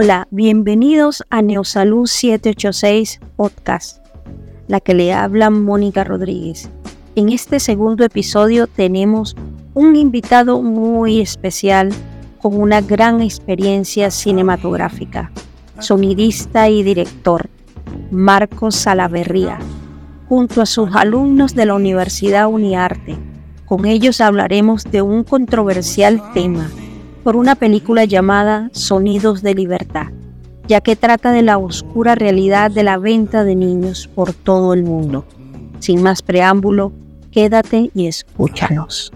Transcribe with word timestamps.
Hola, 0.00 0.28
bienvenidos 0.30 1.24
a 1.28 1.42
Neosalud 1.42 2.06
786 2.06 3.18
Podcast, 3.34 3.98
la 4.68 4.78
que 4.78 4.94
le 4.94 5.12
habla 5.12 5.50
Mónica 5.50 6.04
Rodríguez. 6.04 6.70
En 7.16 7.30
este 7.30 7.58
segundo 7.58 8.04
episodio 8.04 8.68
tenemos 8.68 9.34
un 9.74 9.96
invitado 9.96 10.62
muy 10.62 11.20
especial 11.20 11.90
con 12.40 12.60
una 12.60 12.80
gran 12.80 13.20
experiencia 13.22 14.12
cinematográfica, 14.12 15.32
sonidista 15.80 16.68
y 16.68 16.84
director, 16.84 17.50
Marcos 18.12 18.76
Salaverría, 18.76 19.58
junto 20.28 20.62
a 20.62 20.66
sus 20.66 20.94
alumnos 20.94 21.56
de 21.56 21.66
la 21.66 21.74
Universidad 21.74 22.46
Uniarte. 22.46 23.16
Con 23.66 23.84
ellos 23.84 24.20
hablaremos 24.20 24.84
de 24.84 25.02
un 25.02 25.24
controversial 25.24 26.22
tema, 26.34 26.70
por 27.28 27.36
una 27.36 27.56
película 27.56 28.06
llamada 28.06 28.70
Sonidos 28.72 29.42
de 29.42 29.54
Libertad, 29.54 30.06
ya 30.66 30.80
que 30.80 30.96
trata 30.96 31.30
de 31.30 31.42
la 31.42 31.58
oscura 31.58 32.14
realidad 32.14 32.70
de 32.70 32.82
la 32.82 32.96
venta 32.96 33.44
de 33.44 33.54
niños 33.54 34.08
por 34.14 34.32
todo 34.32 34.72
el 34.72 34.82
mundo. 34.82 35.26
Sin 35.78 36.02
más 36.02 36.22
preámbulo, 36.22 36.90
quédate 37.30 37.90
y 37.94 38.06
escúchanos. 38.06 39.12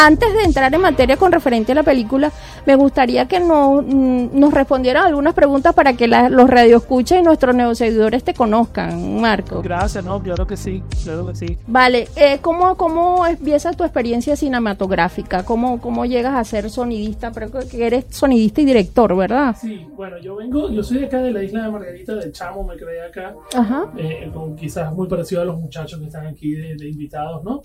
Antes 0.00 0.32
de 0.32 0.44
entrar 0.44 0.72
en 0.72 0.80
materia 0.80 1.16
con 1.16 1.32
referente 1.32 1.72
a 1.72 1.74
la 1.74 1.82
película, 1.82 2.30
me 2.66 2.76
gustaría 2.76 3.26
que 3.26 3.40
no, 3.40 3.82
mm, 3.82 4.28
nos 4.38 4.54
respondieran 4.54 5.04
algunas 5.06 5.34
preguntas 5.34 5.74
para 5.74 5.94
que 5.94 6.06
la- 6.06 6.28
los 6.28 6.48
radioescuchas 6.48 7.18
y 7.18 7.22
nuestros 7.22 7.52
neoseguidores 7.56 8.22
te 8.22 8.32
conozcan, 8.32 9.20
Marco. 9.20 9.60
Gracias, 9.60 10.04
no, 10.04 10.22
claro 10.22 10.46
que 10.46 10.56
sí, 10.56 10.84
claro 11.02 11.26
que 11.26 11.34
sí. 11.34 11.58
Vale, 11.66 12.08
eh, 12.14 12.38
¿cómo, 12.40 12.76
¿cómo 12.76 13.26
empieza 13.26 13.72
tu 13.72 13.82
experiencia 13.82 14.36
cinematográfica? 14.36 15.42
¿Cómo, 15.42 15.80
¿Cómo 15.80 16.04
llegas 16.06 16.34
a 16.36 16.44
ser 16.44 16.70
sonidista? 16.70 17.32
Pero 17.32 17.50
que 17.68 17.84
eres 17.84 18.04
sonidista 18.10 18.60
y 18.60 18.66
director, 18.66 19.16
¿verdad? 19.16 19.56
Sí, 19.60 19.84
bueno, 19.96 20.18
yo 20.18 20.36
vengo, 20.36 20.70
yo 20.70 20.82
soy 20.84 20.98
de 20.98 21.06
acá 21.06 21.18
de 21.22 21.32
la 21.32 21.42
isla 21.42 21.64
de 21.64 21.70
Margarita, 21.72 22.14
de 22.14 22.30
Chamo, 22.30 22.62
me 22.62 22.76
creé 22.76 23.02
acá, 23.04 23.34
Ajá. 23.52 23.86
eh, 23.96 24.30
con 24.32 24.54
quizás 24.54 24.92
muy 24.92 25.08
parecido 25.08 25.42
a 25.42 25.44
los 25.44 25.58
muchachos 25.58 25.98
que 25.98 26.06
están 26.06 26.24
aquí 26.28 26.52
de, 26.52 26.76
de 26.76 26.88
invitados, 26.88 27.42
¿no? 27.42 27.62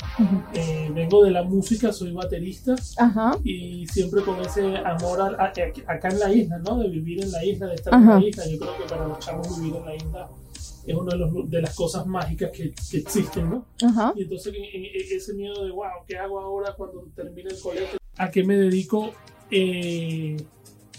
Eh, 0.56 0.90
vengo 0.96 1.24
de 1.24 1.30
la 1.30 1.44
música, 1.44 1.94
soy 1.94 2.12
baterista 2.24 2.76
Ajá. 2.98 3.38
y 3.44 3.86
siempre 3.88 4.22
con 4.24 4.40
ese 4.42 4.78
amor 4.78 5.22
a- 5.22 5.26
a- 5.44 5.54
a- 5.88 5.92
acá 5.94 6.10
en 6.10 6.20
la 6.20 6.34
isla, 6.34 6.58
¿no? 6.60 6.78
De 6.80 6.88
vivir 6.90 7.24
en 7.24 7.32
la 7.32 7.44
isla, 7.46 7.68
de 7.68 7.76
estar 7.76 7.94
Ajá. 7.94 8.16
en 8.18 8.22
la 8.22 8.28
isla. 8.28 8.46
Yo 8.48 8.60
creo 8.60 8.78
que 8.78 8.84
para 8.90 9.08
los 9.08 9.20
chamos 9.20 9.60
vivir 9.60 9.76
en 9.76 9.86
la 9.86 9.96
isla 9.96 10.30
es 10.86 10.96
una 10.96 11.12
de, 11.14 11.18
los- 11.20 11.50
de 11.50 11.62
las 11.62 11.76
cosas 11.76 12.06
mágicas 12.06 12.52
que, 12.52 12.74
que 12.92 12.98
existen, 12.98 13.50
¿no? 13.50 13.66
Ajá. 13.86 14.14
Y 14.16 14.24
entonces 14.24 14.54
en- 14.56 14.64
en- 14.64 15.18
ese 15.18 15.34
miedo 15.34 15.64
de, 15.66 15.72
wow, 15.72 15.86
¿qué 16.08 16.18
hago 16.18 16.40
ahora 16.40 16.74
cuando 16.76 17.06
termine 17.16 17.50
el 17.52 17.60
colegio? 17.60 17.98
¿A 18.18 18.30
qué 18.30 18.44
me 18.44 18.56
dedico 18.58 19.12
eh, 19.52 20.38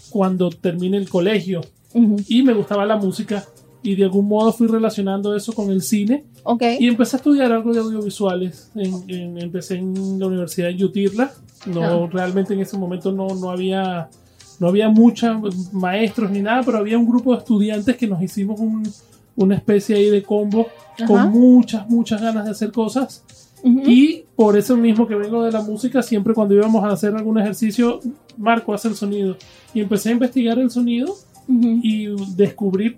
cuando 0.09 0.49
termine 0.49 0.97
el 0.97 1.09
colegio? 1.09 1.61
Ujú. 1.93 2.17
Y 2.27 2.43
me 2.43 2.53
gustaba 2.53 2.85
la 2.85 2.97
música 2.97 3.45
y 3.85 3.95
de 3.95 4.03
algún 4.03 4.27
modo 4.27 4.51
fui 4.51 4.67
relacionando 4.67 5.35
eso 5.35 5.53
con 5.53 5.69
el 5.69 5.81
cine 5.81 6.25
Ok. 6.43 6.63
y 6.79 6.87
empecé 6.87 7.15
a 7.15 7.19
estudiar 7.19 7.51
algo 7.51 7.71
de 7.73 7.79
audiovisuales. 7.79 8.71
En- 8.75 9.03
en- 9.09 9.37
empecé 9.41 9.75
en 9.75 10.19
la 10.19 10.27
Universidad 10.27 10.67
de 10.67 10.75
Yutirla. 10.75 11.31
No, 11.67 11.81
Ah. 11.83 12.09
realmente 12.11 12.53
en 12.53 12.59
ese 12.61 12.77
momento 12.77 13.11
no, 13.11 13.27
no 13.35 13.49
había... 13.49 14.09
No 14.57 14.69
había 14.69 14.87
muchos 14.87 15.73
maestros 15.73 16.31
ni 16.31 16.41
nada, 16.41 16.63
pero 16.63 16.77
había 16.77 16.97
un 16.97 17.05
grupo 17.07 17.33
de 17.33 17.39
estudiantes 17.39 17.97
que 17.97 18.07
nos 18.07 18.21
hicimos 18.21 18.57
un- 18.59 18.89
una 19.35 19.55
especie 19.55 19.97
ahí 19.97 20.09
de 20.09 20.23
combo 20.23 20.67
Ajá. 20.97 21.05
con 21.07 21.29
muchas, 21.31 21.89
muchas 21.89 22.21
ganas 22.21 22.45
de 22.45 22.51
hacer 22.51 22.71
cosas. 22.71 23.23
Ujú. 23.63 23.81
Y 23.85 24.23
por 24.35 24.57
eso 24.57 24.77
mismo 24.77 25.05
que 25.07 25.15
vengo 25.15 25.43
de 25.43 25.51
la 25.51 25.61
música, 25.61 26.01
siempre 26.01 26.33
cuando 26.33 26.55
íbamos 26.55 26.83
a 26.85 26.89
hacer 26.91 27.13
algún 27.15 27.37
ejercicio, 27.37 27.99
Marco 28.37 28.73
hace 28.73 28.87
el 28.87 28.95
sonido. 28.95 29.35
Y 29.73 29.81
empecé 29.81 30.07
a 30.09 30.11
investigar 30.13 30.57
el 30.57 30.71
sonido 30.71 31.11
Ujú. 31.49 31.79
y 31.83 32.07
descubrí 32.37 32.95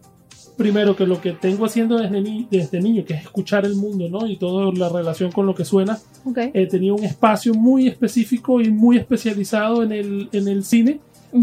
primero 0.58 0.96
que 0.96 1.06
lo 1.06 1.22
que 1.22 1.34
tengo 1.34 1.66
haciendo 1.66 1.98
desde, 1.98 2.20
ni- 2.22 2.48
desde 2.50 2.82
niño, 2.82 3.06
que 3.06 3.14
es 3.14 3.22
escuchar 3.24 3.66
el 3.66 3.76
mundo, 3.76 4.10
¿no? 4.10 4.28
Y 4.28 4.38
toda 4.38 4.72
la 4.74 4.90
relación 4.90 5.32
con 5.32 5.46
lo 5.46 5.54
que 5.56 5.64
suena, 5.66 6.00
Ok. 6.26 6.38
eh, 6.54 6.68
tenía 6.70 6.94
un 6.94 7.04
espacio 7.04 7.54
muy 7.54 7.88
específico 7.88 8.60
y 8.60 8.72
muy 8.72 8.98
especializado 8.98 9.84
en 9.84 9.92
el, 9.92 10.30
en 10.32 10.48
el 10.48 10.64
cine, 10.64 11.00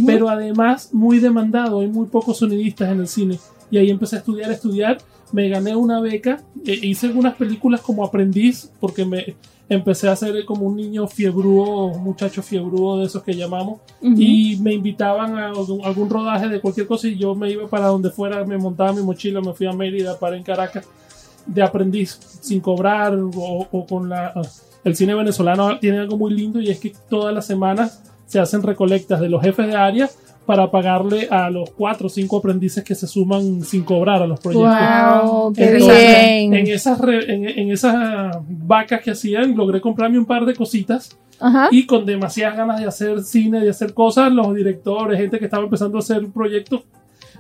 pero 0.07 0.29
además 0.29 0.91
muy 0.93 1.19
demandado, 1.21 1.81
hay 1.81 1.87
muy 1.89 2.07
pocos 2.07 2.39
sonidistas 2.39 2.91
en 2.91 3.01
el 3.01 3.09
cine. 3.09 3.39
Y 3.71 3.79
ahí 3.79 3.91
empecé 3.91 4.17
a 4.17 4.19
estudiar, 4.21 4.51
a 4.51 4.55
estudiar, 4.55 4.99
me 5.35 5.49
gané 5.49 5.75
una 5.75 6.01
beca, 6.01 6.41
eh, 6.65 6.79
hice 6.81 7.09
algunas 7.09 7.35
películas 7.35 7.81
como 7.81 8.05
aprendiz, 8.05 8.71
porque 8.79 9.05
me 9.05 9.35
empecé 9.69 10.09
a 10.09 10.15
ser 10.15 10.45
como 10.45 10.65
un 10.67 10.77
niño 10.77 11.09
fiebrúo, 11.09 11.87
un 11.87 12.05
muchacho 12.05 12.41
fiebrúo 12.41 12.99
de 12.99 13.07
esos 13.07 13.25
que 13.25 13.35
llamamos, 13.35 13.81
y 14.01 14.57
me 14.63 14.73
invitaban 14.73 15.37
a 15.37 15.49
algún, 15.49 15.85
algún 15.85 16.09
rodaje 16.09 16.49
de 16.49 16.61
cualquier 16.61 16.87
cosa 16.87 17.09
y 17.09 17.17
yo 17.17 17.35
me 17.35 17.51
iba 17.51 17.67
para 17.67 17.89
donde 17.89 18.11
fuera, 18.11 18.45
me 18.45 18.57
montaba 18.59 18.93
mi 18.93 19.03
mochila, 19.03 19.41
me 19.41 19.55
fui 19.55 19.67
a 19.67 19.73
Mérida, 19.73 20.17
para 20.21 20.37
en 20.37 20.45
Caracas, 20.45 20.87
de 21.47 21.63
aprendiz, 21.65 22.17
sin 22.41 22.61
cobrar 22.61 23.19
o, 23.19 23.69
o 23.73 23.87
con 23.87 24.09
la... 24.09 24.33
El 24.85 24.95
cine 24.95 25.15
venezolano 25.15 25.81
tiene 25.81 25.99
algo 25.99 26.17
muy 26.17 26.33
lindo 26.33 26.61
y 26.61 26.71
es 26.71 26.79
que 26.79 26.93
todas 27.09 27.35
las 27.35 27.45
semanas 27.45 28.03
se 28.27 28.39
hacen 28.39 28.63
recolectas 28.63 29.19
de 29.19 29.29
los 29.29 29.43
jefes 29.43 29.67
de 29.67 29.75
área 29.75 30.09
para 30.47 30.71
pagarle 30.71 31.27
a 31.31 31.49
los 31.51 31.71
cuatro 31.71 32.07
o 32.07 32.11
cinco 32.11 32.37
aprendices 32.39 32.85
que 32.85 32.95
se 32.95 33.07
suman 33.07 33.63
sin 33.63 33.83
cobrar 33.83 34.23
a 34.23 34.27
los 34.27 34.41
proyectos. 34.41 34.71
Wow, 35.33 35.53
qué 35.55 35.65
Entonces, 35.65 35.99
bien. 35.99 36.55
En 36.55 36.67
esas, 36.67 36.99
re- 37.01 37.33
en, 37.35 37.49
en 37.49 37.71
esas 37.71 38.37
vacas 38.49 39.01
que 39.03 39.11
hacían, 39.13 39.57
logré 39.57 39.81
comprarme 39.81 40.19
un 40.19 40.27
par 40.27 40.45
de 40.45 40.55
cositas 40.55 41.17
Ajá. 41.41 41.69
y 41.71 41.87
con 41.87 42.05
demasiadas 42.05 42.57
ganas 42.59 42.81
de 42.81 42.87
hacer 42.87 43.23
cine, 43.23 43.61
de 43.61 43.71
hacer 43.71 43.95
cosas, 43.95 44.31
los 44.33 44.55
directores, 44.55 45.19
gente 45.19 45.39
que 45.39 45.47
estaba 45.47 45.65
empezando 45.65 45.97
a 45.97 46.01
hacer 46.01 46.27
proyectos, 46.29 46.83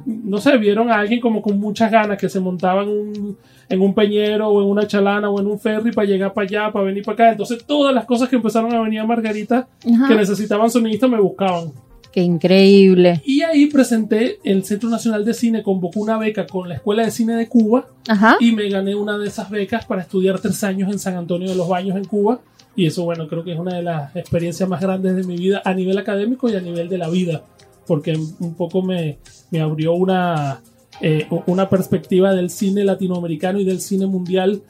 no 0.06 0.38
sé, 0.38 0.56
vieron 0.58 0.90
a 0.90 0.96
alguien 0.98 1.20
como 1.20 1.40
con 1.40 1.60
muchas 1.60 1.90
ganas 1.90 2.18
que 2.18 2.28
se 2.28 2.40
montaban 2.40 2.88
un- 2.88 3.36
en 3.68 3.80
un 3.80 3.94
peñero 3.94 4.48
o 4.48 4.62
en 4.62 4.68
una 4.68 4.86
chalana 4.86 5.30
o 5.30 5.40
en 5.40 5.46
un 5.46 5.58
ferry 5.58 5.90
para 5.92 6.06
llegar 6.06 6.32
para 6.34 6.46
allá, 6.46 6.72
para 6.72 6.84
venir 6.86 7.02
para 7.04 7.14
acá. 7.14 7.30
Entonces 7.32 7.64
todas 7.66 7.94
las 7.94 8.04
cosas 8.04 8.28
que 8.28 8.36
empezaron 8.36 8.72
a 8.74 8.80
venir 8.82 9.00
a 9.00 9.06
Margarita 9.06 9.68
Ajá. 9.94 10.08
que 10.08 10.14
necesitaban 10.14 10.68
sonidistas 10.70 11.08
me 11.08 11.18
buscaban. 11.20 11.70
Qué 12.14 12.22
increíble. 12.22 13.20
Y 13.24 13.42
ahí 13.42 13.66
presenté, 13.66 14.38
el 14.44 14.64
Centro 14.64 14.88
Nacional 14.88 15.24
de 15.24 15.34
Cine 15.34 15.64
convocó 15.64 15.98
una 15.98 16.16
beca 16.16 16.46
con 16.46 16.68
la 16.68 16.76
Escuela 16.76 17.02
de 17.02 17.10
Cine 17.10 17.34
de 17.34 17.48
Cuba 17.48 17.88
Ajá. 18.06 18.36
y 18.38 18.52
me 18.52 18.68
gané 18.68 18.94
una 18.94 19.18
de 19.18 19.26
esas 19.26 19.50
becas 19.50 19.84
para 19.84 20.02
estudiar 20.02 20.38
tres 20.38 20.62
años 20.62 20.92
en 20.92 21.00
San 21.00 21.16
Antonio 21.16 21.48
de 21.48 21.56
los 21.56 21.68
Baños 21.68 21.96
en 21.96 22.04
Cuba. 22.04 22.38
Y 22.76 22.86
eso, 22.86 23.02
bueno, 23.02 23.26
creo 23.26 23.42
que 23.42 23.54
es 23.54 23.58
una 23.58 23.74
de 23.74 23.82
las 23.82 24.14
experiencias 24.14 24.68
más 24.68 24.80
grandes 24.80 25.16
de 25.16 25.24
mi 25.24 25.36
vida 25.36 25.60
a 25.64 25.74
nivel 25.74 25.98
académico 25.98 26.48
y 26.48 26.54
a 26.54 26.60
nivel 26.60 26.88
de 26.88 26.98
la 26.98 27.08
vida, 27.08 27.42
porque 27.84 28.16
un 28.16 28.54
poco 28.54 28.80
me, 28.80 29.18
me 29.50 29.60
abrió 29.60 29.94
una, 29.94 30.62
eh, 31.00 31.26
una 31.46 31.68
perspectiva 31.68 32.32
del 32.32 32.48
cine 32.48 32.84
latinoamericano 32.84 33.58
y 33.58 33.64
del 33.64 33.80
cine 33.80 34.06
mundial 34.06 34.62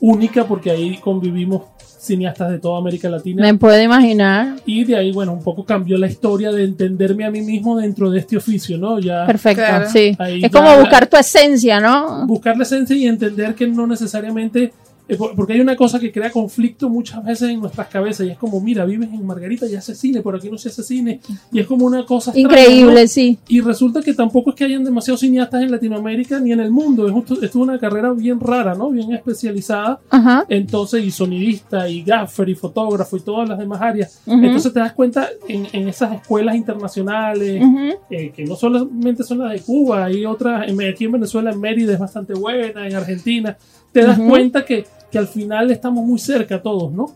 única, 0.00 0.44
porque 0.48 0.72
ahí 0.72 0.96
convivimos 0.96 1.62
cineastas 2.00 2.50
de 2.50 2.58
toda 2.58 2.78
América 2.78 3.08
Latina. 3.10 3.42
Me 3.42 3.54
puedo 3.58 3.80
imaginar. 3.80 4.56
Y 4.66 4.84
de 4.84 4.96
ahí, 4.96 5.12
bueno, 5.12 5.32
un 5.34 5.42
poco 5.42 5.64
cambió 5.64 5.98
la 5.98 6.06
historia 6.06 6.50
de 6.50 6.64
entenderme 6.64 7.24
a 7.24 7.30
mí 7.30 7.40
mismo 7.42 7.76
dentro 7.78 8.10
de 8.10 8.20
este 8.20 8.36
oficio, 8.36 8.78
¿no? 8.78 8.98
Ya 8.98 9.26
Perfecto, 9.26 9.62
Claro. 9.62 9.88
sí. 9.90 10.16
Es 10.18 10.40
ya- 10.42 10.48
como 10.50 10.76
buscar 10.78 11.06
tu 11.06 11.16
esencia, 11.16 11.78
¿no? 11.80 12.26
buscar 12.26 12.56
la 12.56 12.62
esencia 12.62 12.96
y 12.96 13.06
entender 13.06 13.54
que 13.54 13.66
no 13.66 13.86
necesariamente 13.86 14.72
porque 15.16 15.52
hay 15.54 15.60
una 15.60 15.76
cosa 15.76 15.98
que 15.98 16.12
crea 16.12 16.30
conflicto 16.30 16.88
muchas 16.88 17.24
veces 17.24 17.50
en 17.50 17.60
nuestras 17.60 17.88
cabezas 17.88 18.26
y 18.26 18.30
es 18.30 18.38
como 18.38 18.60
mira 18.60 18.84
vives 18.84 19.08
en 19.12 19.26
Margarita 19.26 19.66
y 19.66 19.74
haces 19.74 19.98
cine 19.98 20.20
por 20.22 20.34
aquí 20.34 20.50
no 20.50 20.58
se 20.58 20.68
hace 20.68 20.82
cine. 20.82 21.20
Y 21.52 21.60
es 21.60 21.66
como 21.66 21.86
una 21.86 22.04
cosa 22.04 22.30
extraña, 22.30 22.62
Increíble, 22.62 23.02
¿no? 23.02 23.08
sí. 23.08 23.38
y 23.48 23.60
resulta 23.60 24.02
que 24.02 24.14
tampoco 24.14 24.50
es 24.50 24.56
que 24.56 24.64
hayan 24.64 24.84
demasiados 24.84 25.20
cineastas 25.20 25.62
en 25.62 25.70
Latinoamérica 25.70 26.38
ni 26.40 26.52
en 26.52 26.60
el 26.60 26.70
mundo. 26.70 27.06
Es 27.06 27.12
justo 27.12 27.42
es 27.42 27.54
una 27.54 27.78
carrera 27.78 28.12
bien 28.12 28.40
rara 28.40 28.74
no 28.74 28.90
bien 28.90 29.12
especializada. 29.12 30.00
Ajá. 30.10 30.44
entonces 30.48 31.04
y 31.04 31.10
sonidista 31.10 31.88
y 31.88 32.02
gaffer 32.02 32.48
y 32.48 32.54
fotógrafo 32.54 33.16
y 33.16 33.20
todas 33.20 33.48
las 33.48 33.58
demás 33.58 33.80
áreas. 33.80 34.20
Entonces 34.26 34.72
te 34.72 34.80
das 34.80 34.92
cuenta 34.92 35.28
en, 35.48 35.66
en 35.72 35.88
esas 35.88 36.14
escuelas 36.14 36.56
internacionales 36.56 37.62
eh, 38.10 38.32
que 38.34 38.44
no 38.44 38.56
solamente 38.56 39.22
son 39.24 39.38
las 39.38 39.52
de 39.52 39.60
Cuba, 39.60 40.04
hay 40.04 40.24
otras, 40.24 40.62
aquí 40.62 41.04
en 41.04 41.12
Venezuela, 41.12 41.50
en 41.50 41.60
Mérida 41.60 41.92
es 41.92 41.98
bastante 41.98 42.34
buena, 42.34 42.86
en 42.86 42.94
Argentina, 42.94 43.56
te 43.92 44.02
das 44.02 44.18
cuenta 44.18 44.64
que, 44.64 44.86
que 45.10 45.18
al 45.18 45.26
final 45.26 45.70
estamos 45.70 46.04
muy 46.04 46.18
cerca 46.18 46.62
todos, 46.62 46.92
¿no? 46.92 47.14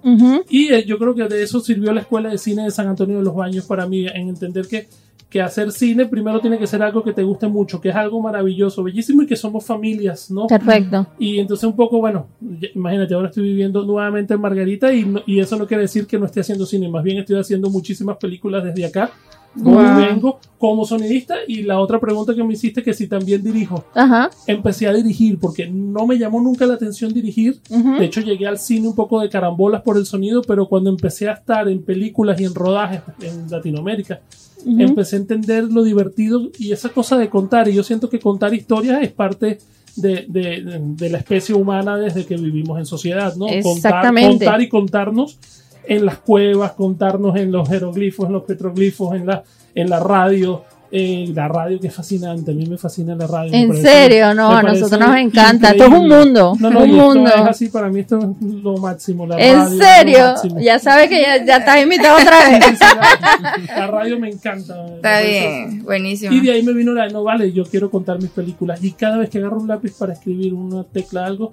Y 0.48 0.72
eh, 0.72 0.84
yo 0.84 0.98
creo 0.98 1.14
que 1.14 1.24
de 1.24 1.42
eso 1.42 1.60
sirvió 1.60 1.92
la 1.92 2.00
Escuela 2.00 2.30
de 2.30 2.38
Cine 2.38 2.64
de 2.64 2.70
San 2.70 2.88
Antonio 2.88 3.18
de 3.18 3.22
los 3.22 3.34
Baños 3.34 3.66
para 3.66 3.86
mí, 3.86 4.06
en 4.06 4.28
entender 4.28 4.66
que, 4.66 4.88
que 5.30 5.40
hacer 5.40 5.70
cine 5.72 6.06
primero 6.06 6.40
tiene 6.40 6.58
que 6.58 6.66
ser 6.66 6.82
algo 6.82 7.02
que 7.02 7.12
te 7.12 7.22
guste 7.22 7.46
mucho, 7.46 7.80
que 7.80 7.90
es 7.90 7.96
algo 7.96 8.20
maravilloso, 8.20 8.82
bellísimo 8.82 9.22
y 9.22 9.26
que 9.26 9.36
somos 9.36 9.64
familias, 9.64 10.30
¿no? 10.30 10.46
Perfecto. 10.46 11.06
Y 11.18 11.38
entonces 11.38 11.64
un 11.64 11.76
poco, 11.76 11.98
bueno, 11.98 12.26
imagínate, 12.74 13.14
ahora 13.14 13.28
estoy 13.28 13.44
viviendo 13.44 13.84
nuevamente 13.84 14.34
en 14.34 14.40
Margarita 14.40 14.92
y, 14.92 15.12
y 15.26 15.40
eso 15.40 15.56
no 15.56 15.66
quiere 15.66 15.82
decir 15.82 16.06
que 16.06 16.18
no 16.18 16.26
esté 16.26 16.40
haciendo 16.40 16.66
cine, 16.66 16.88
más 16.88 17.02
bien 17.02 17.18
estoy 17.18 17.38
haciendo 17.38 17.70
muchísimas 17.70 18.16
películas 18.16 18.64
desde 18.64 18.86
acá 18.86 19.10
Wow. 19.56 19.80
y 20.02 20.06
vengo 20.06 20.40
como 20.58 20.84
sonidista 20.84 21.36
y 21.46 21.62
la 21.62 21.78
otra 21.78 22.00
pregunta 22.00 22.34
que 22.34 22.42
me 22.42 22.54
hiciste 22.54 22.82
que 22.82 22.92
si 22.92 23.06
también 23.06 23.42
dirijo. 23.42 23.84
Ajá. 23.94 24.30
Empecé 24.46 24.88
a 24.88 24.92
dirigir 24.92 25.38
porque 25.38 25.68
no 25.68 26.06
me 26.06 26.18
llamó 26.18 26.40
nunca 26.40 26.66
la 26.66 26.74
atención 26.74 27.12
dirigir. 27.12 27.60
De 27.68 28.04
hecho, 28.04 28.20
llegué 28.20 28.46
al 28.46 28.58
cine 28.58 28.88
un 28.88 28.94
poco 28.94 29.20
de 29.20 29.28
carambolas 29.28 29.82
por 29.82 29.96
el 29.96 30.06
sonido, 30.06 30.42
pero 30.42 30.66
cuando 30.66 30.90
empecé 30.90 31.28
a 31.28 31.32
estar 31.34 31.68
en 31.68 31.82
películas 31.82 32.40
y 32.40 32.44
en 32.44 32.54
rodajes 32.54 33.02
en 33.20 33.48
Latinoamérica, 33.50 34.20
empecé 34.66 35.16
a 35.16 35.18
entender 35.20 35.64
lo 35.64 35.82
divertido 35.84 36.48
y 36.58 36.72
esa 36.72 36.88
cosa 36.88 37.16
de 37.18 37.28
contar. 37.28 37.68
Y 37.68 37.74
yo 37.74 37.82
siento 37.84 38.08
que 38.08 38.18
contar 38.18 38.54
historias 38.54 39.02
es 39.02 39.12
parte 39.12 39.58
de, 39.96 40.24
de- 40.28 40.80
de 40.96 41.10
la 41.10 41.18
especie 41.18 41.54
humana 41.54 41.96
desde 41.96 42.24
que 42.26 42.36
vivimos 42.36 42.78
en 42.78 42.86
sociedad, 42.86 43.36
¿no? 43.36 43.46
Contar, 43.46 43.66
Exactamente. 43.76 44.44
contar 44.46 44.60
y 44.62 44.68
contarnos 44.68 45.38
en 45.86 46.06
las 46.06 46.18
cuevas, 46.18 46.72
contarnos 46.72 47.36
en 47.36 47.52
los 47.52 47.68
jeroglifos, 47.68 48.26
en 48.26 48.32
los 48.32 48.44
petroglifos, 48.44 49.14
en 49.14 49.26
la, 49.26 49.42
en 49.74 49.90
la 49.90 50.00
radio. 50.00 50.64
Eh, 50.96 51.28
la 51.34 51.48
radio 51.48 51.80
que 51.80 51.88
es 51.88 51.94
fascinante, 51.94 52.52
a 52.52 52.54
mí 52.54 52.66
me 52.66 52.78
fascina 52.78 53.16
la 53.16 53.26
radio. 53.26 53.52
En 53.52 53.74
serio, 53.76 54.32
no, 54.32 54.48
a 54.52 54.62
nosotros 54.62 55.00
nos 55.00 55.16
encanta. 55.16 55.70
Esto 55.70 55.84
es 55.86 55.90
un 55.90 56.08
mundo, 56.08 56.54
No, 56.60 56.70
no, 56.70 56.80
un 56.84 56.92
mundo. 56.92 57.30
es 57.34 57.42
así, 57.48 57.68
para 57.68 57.88
mí 57.88 57.98
esto 58.00 58.18
es 58.18 58.24
lo 58.62 58.76
máximo. 58.76 59.26
La 59.26 59.36
En 59.38 59.56
radio 59.56 59.78
serio, 59.78 60.34
ya 60.60 60.78
sabes 60.78 61.08
que 61.08 61.20
ya, 61.20 61.44
ya 61.44 61.56
estás 61.56 61.82
invitado 61.82 62.16
otra 62.22 62.48
vez. 62.48 62.78
La 63.76 63.86
radio 63.88 64.18
me 64.20 64.28
encanta. 64.30 64.86
Está 64.94 65.20
bien, 65.20 65.82
buenísimo. 65.82 66.32
Y 66.32 66.40
de 66.40 66.52
ahí 66.52 66.62
me 66.62 66.72
vino 66.72 66.92
la, 66.92 67.08
no 67.08 67.24
vale, 67.24 67.52
yo 67.52 67.64
quiero 67.64 67.90
contar 67.90 68.20
mis 68.20 68.30
películas. 68.30 68.82
Y 68.84 68.92
cada 68.92 69.16
vez 69.18 69.30
que 69.30 69.38
agarro 69.38 69.58
un 69.58 69.66
lápiz 69.68 69.92
para 69.98 70.12
escribir 70.12 70.54
una 70.54 70.84
tecla 70.84 71.26
algo, 71.26 71.52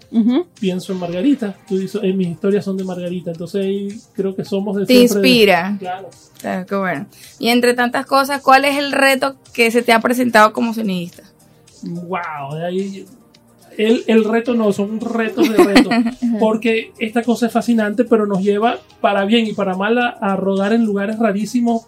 pienso 0.59 0.93
en 0.93 0.99
Margarita. 0.99 1.55
Tú 1.67 1.77
dices, 1.79 1.99
eh, 2.03 2.13
mis 2.13 2.27
historias 2.29 2.63
son 2.63 2.77
de 2.77 2.83
Margarita. 2.83 3.31
Entonces 3.31 3.65
ahí 3.65 3.87
creo 4.13 4.35
que 4.35 4.45
somos 4.45 4.75
de 4.77 4.85
Te 4.85 4.93
de- 4.93 4.99
inspira. 5.01 5.75
Claro. 5.79 6.09
Claro, 6.39 6.65
qué 6.65 6.75
bueno. 6.75 7.05
Y 7.37 7.49
entre 7.49 7.73
tantas 7.75 8.05
cosas, 8.07 8.41
¿cuál 8.41 8.65
es 8.65 8.75
el 8.77 8.91
reto 8.91 9.30
que 9.53 9.69
se 9.71 9.81
te 9.81 9.91
ha 9.93 9.99
presentado 9.99 10.53
como 10.53 10.73
sonidista? 10.73 11.23
Wow, 11.83 12.55
de 12.55 12.65
ahí. 12.65 13.05
El, 13.77 14.03
el 14.07 14.25
reto 14.25 14.53
no, 14.53 14.71
son 14.73 14.99
retos 14.99 15.49
de 15.49 15.55
reto. 15.63 15.89
porque 16.39 16.91
esta 16.99 17.23
cosa 17.23 17.47
es 17.47 17.53
fascinante, 17.53 18.03
pero 18.03 18.25
nos 18.25 18.41
lleva 18.43 18.77
para 18.99 19.23
bien 19.25 19.47
y 19.47 19.53
para 19.53 19.75
mal 19.75 19.97
a, 19.97 20.09
a 20.09 20.35
rodar 20.35 20.73
en 20.73 20.85
lugares 20.85 21.17
rarísimos, 21.17 21.83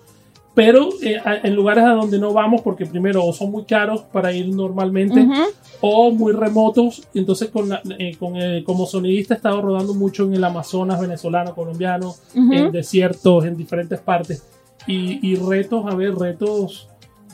pero 0.55 0.89
eh, 1.01 1.17
a- 1.23 1.35
en 1.45 1.55
lugares 1.55 1.83
a 1.83 1.89
donde 1.89 2.19
no 2.19 2.31
vamos, 2.31 2.61
porque 2.61 2.85
primero 2.85 3.25
o 3.25 3.33
son 3.33 3.51
muy 3.51 3.65
caros 3.65 4.01
para 4.13 4.31
ir 4.31 4.47
normalmente, 4.55 5.19
Ujú. 5.21 5.41
o 5.81 6.11
muy 6.11 6.31
remotos. 6.31 7.03
Entonces, 7.13 7.49
con 7.49 7.67
la- 7.69 7.81
eh, 7.99 8.15
con, 8.17 8.37
eh, 8.37 8.63
como 8.65 8.85
sonidista, 8.85 9.33
he 9.33 9.37
estado 9.37 9.61
rodando 9.61 9.93
mucho 9.93 10.23
en 10.23 10.33
el 10.35 10.43
Amazonas 10.43 11.01
venezolano, 11.01 11.53
colombiano, 11.53 12.15
Ujú. 12.33 12.53
en 12.53 12.71
desiertos, 12.71 13.45
en 13.45 13.57
diferentes 13.57 13.99
partes. 13.99 14.43
Y, 14.87 15.19
y 15.27 15.35
retos, 15.35 15.85
a 15.91 15.95
ver, 15.95 16.15
retos. 16.15 16.87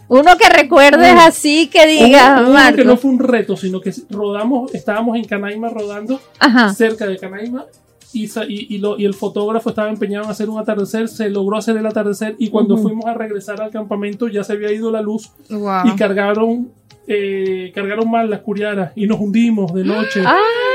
Uno 0.09 0.38
que 0.38 0.50
recuerdes 0.50 1.11
Uno- 1.13 1.21
así 1.21 1.67
que 1.67 1.88
diga, 1.88 2.39
Uno- 2.41 2.50
uno 2.50 2.75
que 2.75 2.83
no 2.83 2.97
fue 2.97 3.11
un 3.11 3.19
reto, 3.19 3.56
sino 3.56 3.79
que 3.79 3.94
rodamos, 4.09 4.73
estábamos 4.73 5.15
en 5.17 5.23
Canaima 5.25 5.69
rodando, 5.69 6.19
Ajá. 6.39 6.73
cerca 6.73 7.06
de 7.07 7.17
Canaima. 7.17 7.65
Y, 8.11 8.27
y, 8.47 8.79
lo- 8.79 8.97
y 9.00 9.06
el 9.06 9.13
fotógrafo 9.13 9.69
estaba 9.69 9.88
empeñado 9.88 10.25
en 10.25 10.31
hacer 10.31 10.50
un 10.50 10.57
atardecer, 10.59 11.07
se 11.09 11.29
logró 11.29 11.57
hacer 11.57 11.77
el 11.77 11.85
atardecer 11.85 12.35
y 12.39 12.50
cuando 12.50 12.73
Ujú. 12.73 12.83
fuimos 12.83 13.06
a 13.06 13.13
regresar 13.13 13.61
al 13.61 13.69
campamento 13.69 14.27
ya 14.27 14.44
se 14.44 14.53
había 14.53 14.71
ido 14.71 14.89
la 14.89 15.01
luz 15.01 15.29
Wow. 15.50 15.81
y 15.85 15.95
cargaron 15.95 16.71
eh, 17.11 17.71
cargaron 17.73 18.09
mal 18.09 18.29
las 18.29 18.39
curiaras 18.41 18.91
y 18.95 19.06
nos 19.07 19.19
hundimos 19.19 19.73
de 19.73 19.83
noche 19.83 20.21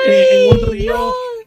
eh, 0.06 0.48
en 0.50 0.58
un 0.58 0.66
río 0.72 0.94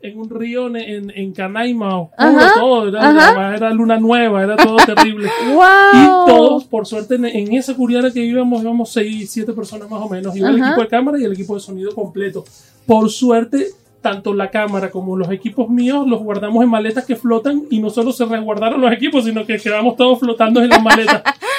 en 0.02 0.20
un 0.20 0.30
río 0.30 0.68
en, 0.76 1.12
en, 1.12 1.34
Canaima 1.34 2.00
oscuro 2.00 2.40
Ajá, 2.40 2.54
todo 2.56 2.88
era, 2.90 3.56
era 3.56 3.70
luna 3.72 3.98
nueva 3.98 4.44
era 4.44 4.56
todo 4.56 4.78
terrible 4.78 5.30
wow. 5.54 5.64
y 5.94 6.06
todos 6.28 6.66
por 6.66 6.86
suerte 6.86 7.16
en, 7.16 7.26
en 7.26 7.54
esa 7.54 7.76
curiara 7.76 8.12
que 8.12 8.24
íbamos 8.24 8.62
íbamos 8.62 8.92
seis 8.92 9.32
siete 9.32 9.54
personas 9.54 9.90
más 9.90 10.02
o 10.02 10.10
menos 10.10 10.36
iba 10.36 10.50
el 10.50 10.62
Ajá. 10.62 10.68
equipo 10.70 10.82
de 10.82 10.88
cámara 10.88 11.20
y 11.20 11.24
el 11.24 11.34
equipo 11.34 11.56
de 11.56 11.62
sonido 11.62 11.94
completo 11.94 12.44
por 12.86 13.10
suerte 13.10 13.68
tanto 14.02 14.34
la 14.34 14.50
cámara 14.52 14.92
como 14.92 15.18
los 15.18 15.32
equipos 15.32 15.70
míos 15.70 16.08
los 16.08 16.22
guardamos 16.22 16.64
en 16.64 16.70
maletas 16.70 17.06
que 17.06 17.16
flotan 17.16 17.64
y 17.70 17.80
no 17.80 17.90
solo 17.90 18.12
se 18.12 18.26
resguardaron 18.26 18.80
los 18.80 18.92
equipos 18.92 19.26
sino 19.26 19.46
que 19.46 19.58
quedamos 19.58 19.96
todos 19.96 20.20
flotando 20.20 20.62
en 20.62 20.70
las 20.70 20.84
maletas 20.84 21.24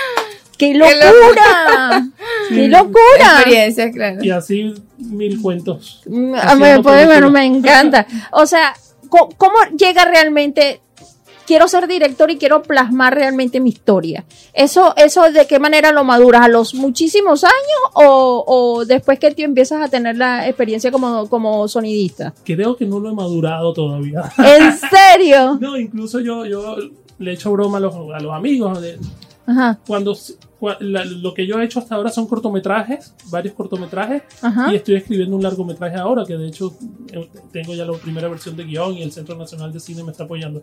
¡Qué 0.58 0.74
locura! 0.74 2.08
¡Qué 2.48 2.68
locura! 2.68 3.34
Experiencias, 3.38 3.92
claro. 3.94 4.22
y 4.24 4.30
así 4.30 4.74
mil 4.98 5.40
cuentos 5.40 6.02
Mm, 6.06 6.34
a 6.34 6.38
Haciendo 6.40 6.64
ver, 6.64 6.82
pues, 6.82 6.94
películas. 6.96 7.06
bueno, 7.06 7.30
me 7.30 7.44
encanta. 7.46 8.06
O 8.32 8.44
sea, 8.46 8.74
¿cómo 9.08 9.54
llega 9.78 10.04
realmente? 10.04 10.80
Quiero 11.46 11.66
ser 11.66 11.86
director 11.88 12.30
y 12.30 12.36
quiero 12.36 12.60
plasmar 12.62 13.14
realmente 13.14 13.58
mi 13.58 13.70
historia. 13.70 14.22
¿Eso, 14.52 14.92
eso 14.98 15.30
de 15.32 15.46
qué 15.46 15.58
manera 15.58 15.92
lo 15.92 16.04
maduras? 16.04 16.42
¿A 16.42 16.48
los 16.48 16.74
muchísimos 16.74 17.42
años 17.42 17.54
o, 17.94 18.44
o 18.46 18.84
después 18.84 19.18
que 19.18 19.30
tú 19.30 19.40
empiezas 19.42 19.80
a 19.80 19.88
tener 19.88 20.18
la 20.18 20.46
experiencia 20.46 20.90
como, 20.90 21.26
como 21.30 21.66
sonidista? 21.66 22.34
creo 22.44 22.76
que 22.76 22.84
no 22.84 23.00
lo 23.00 23.08
he 23.08 23.14
madurado 23.14 23.72
todavía 23.72 24.30
¿En 24.36 24.72
serio? 24.90 25.56
No, 25.58 25.78
incluso 25.78 26.20
yo, 26.20 26.44
yo 26.44 26.76
le 27.18 27.32
echo 27.32 27.50
broma 27.52 27.78
a 27.78 27.80
los, 27.80 27.94
a 27.94 28.20
los 28.20 28.32
amigos. 28.34 28.82
de- 28.82 28.98
Ajá, 29.46 29.78
cuando 29.86 30.12
cua- 30.14 30.36
la- 30.80 31.04
lo 31.04 31.34
que 31.34 31.46
yo 31.46 31.60
he 31.60 31.64
hecho 31.64 31.78
hasta 31.78 31.94
ahora 31.94 32.10
son 32.10 32.26
cortometrajes, 32.26 33.14
varios 33.30 33.54
cortometrajes, 33.54 34.22
ajá. 34.42 34.72
y 34.72 34.76
estoy 34.76 34.96
escribiendo 34.96 35.36
un 35.36 35.42
largometraje 35.42 35.96
ahora, 35.96 36.24
que 36.26 36.36
de 36.36 36.48
hecho 36.48 36.74
eh, 37.12 37.28
tengo 37.52 37.74
ya 37.74 37.84
la 37.84 37.92
primera 37.98 38.28
versión 38.28 38.56
de 38.56 38.64
guion 38.64 38.94
y 38.94 39.02
el 39.02 39.12
Centro 39.12 39.36
Nacional 39.36 39.72
de 39.72 39.80
Cine 39.80 40.02
me 40.04 40.10
está 40.12 40.24
apoyando. 40.24 40.62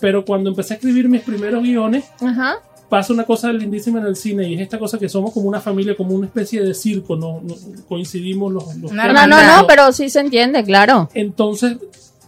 Pero 0.00 0.24
cuando 0.24 0.50
empecé 0.50 0.74
a 0.74 0.76
escribir 0.76 1.08
mis 1.08 1.22
primeros 1.22 1.62
guiones, 1.62 2.04
Ajá. 2.20 2.56
pasa 2.88 3.12
una 3.12 3.24
cosa 3.24 3.52
lindísima 3.52 4.00
en 4.00 4.06
el 4.06 4.16
cine 4.16 4.48
y 4.48 4.54
es 4.54 4.60
esta 4.60 4.78
cosa 4.78 4.98
que 4.98 5.08
somos 5.08 5.32
como 5.32 5.48
una 5.48 5.60
familia, 5.60 5.96
como 5.96 6.14
una 6.14 6.26
especie 6.26 6.62
de 6.62 6.74
circo, 6.74 7.16
no, 7.16 7.40
No- 7.40 7.54
coincidimos 7.88 8.52
los, 8.52 8.66
los 8.76 8.90
No, 8.92 8.96
no, 8.96 9.02
hermandad. 9.10 9.60
no, 9.60 9.66
pero 9.66 9.92
sí 9.92 10.10
se 10.10 10.20
entiende, 10.20 10.62
claro. 10.64 11.08
entonces, 11.14 11.78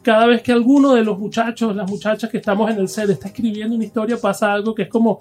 cada 0.03 0.27
vez 0.27 0.43
que 0.43 0.53
alguno 0.53 0.95
de 0.95 1.03
los 1.03 1.19
muchachos, 1.19 1.75
las 1.75 1.91
muchachas 1.91 2.31
que 2.31 2.37
estamos 2.37 2.71
en 2.71 2.79
el 2.79 2.89
set 2.89 3.09
está 3.11 3.29
escribiendo 3.29 3.75
una 3.75 3.85
historia, 3.85 4.19
pasa 4.19 4.53
algo 4.53 4.75
que 4.75 4.83
es 4.83 4.89
como, 4.89 5.19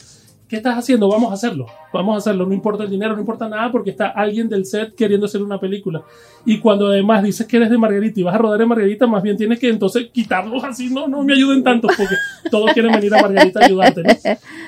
¿qué 0.54 0.58
estás 0.58 0.78
haciendo? 0.78 1.10
Vamos 1.10 1.32
a 1.32 1.34
hacerlo, 1.34 1.66
vamos 1.92 2.14
a 2.14 2.18
hacerlo, 2.20 2.46
no 2.46 2.54
importa 2.54 2.84
el 2.84 2.90
dinero, 2.92 3.16
no 3.16 3.22
importa 3.22 3.50
nada, 3.50 3.72
porque 3.72 3.90
está 3.90 4.10
alguien 4.10 4.48
del 4.48 4.68
set 4.68 4.94
queriendo 4.94 5.26
hacer 5.26 5.42
una 5.42 5.60
película. 5.60 6.04
Y 6.46 6.60
cuando 6.60 6.90
además 6.90 7.24
dices 7.24 7.48
que 7.48 7.58
eres 7.58 7.72
de 7.72 7.78
Margarita 7.80 8.20
y 8.20 8.24
vas 8.24 8.36
a 8.36 8.38
rodar 8.38 8.62
en 8.62 8.68
Margarita, 8.68 9.08
más 9.08 9.24
bien 9.24 9.36
tienes 9.36 9.58
que 9.58 9.68
entonces 9.68 10.12
quitarlos 10.12 10.64
así, 10.64 10.94
no, 10.94 11.08
no 11.08 11.24
me 11.24 11.34
ayuden 11.34 11.64
tanto, 11.64 11.88
porque 11.88 12.16
todos 12.52 12.72
quieren 12.72 12.92
venir 12.92 13.16
a 13.16 13.22
Margarita 13.24 13.62
a 13.62 13.66
ayudarte, 13.66 14.04
¿no? 14.04 14.10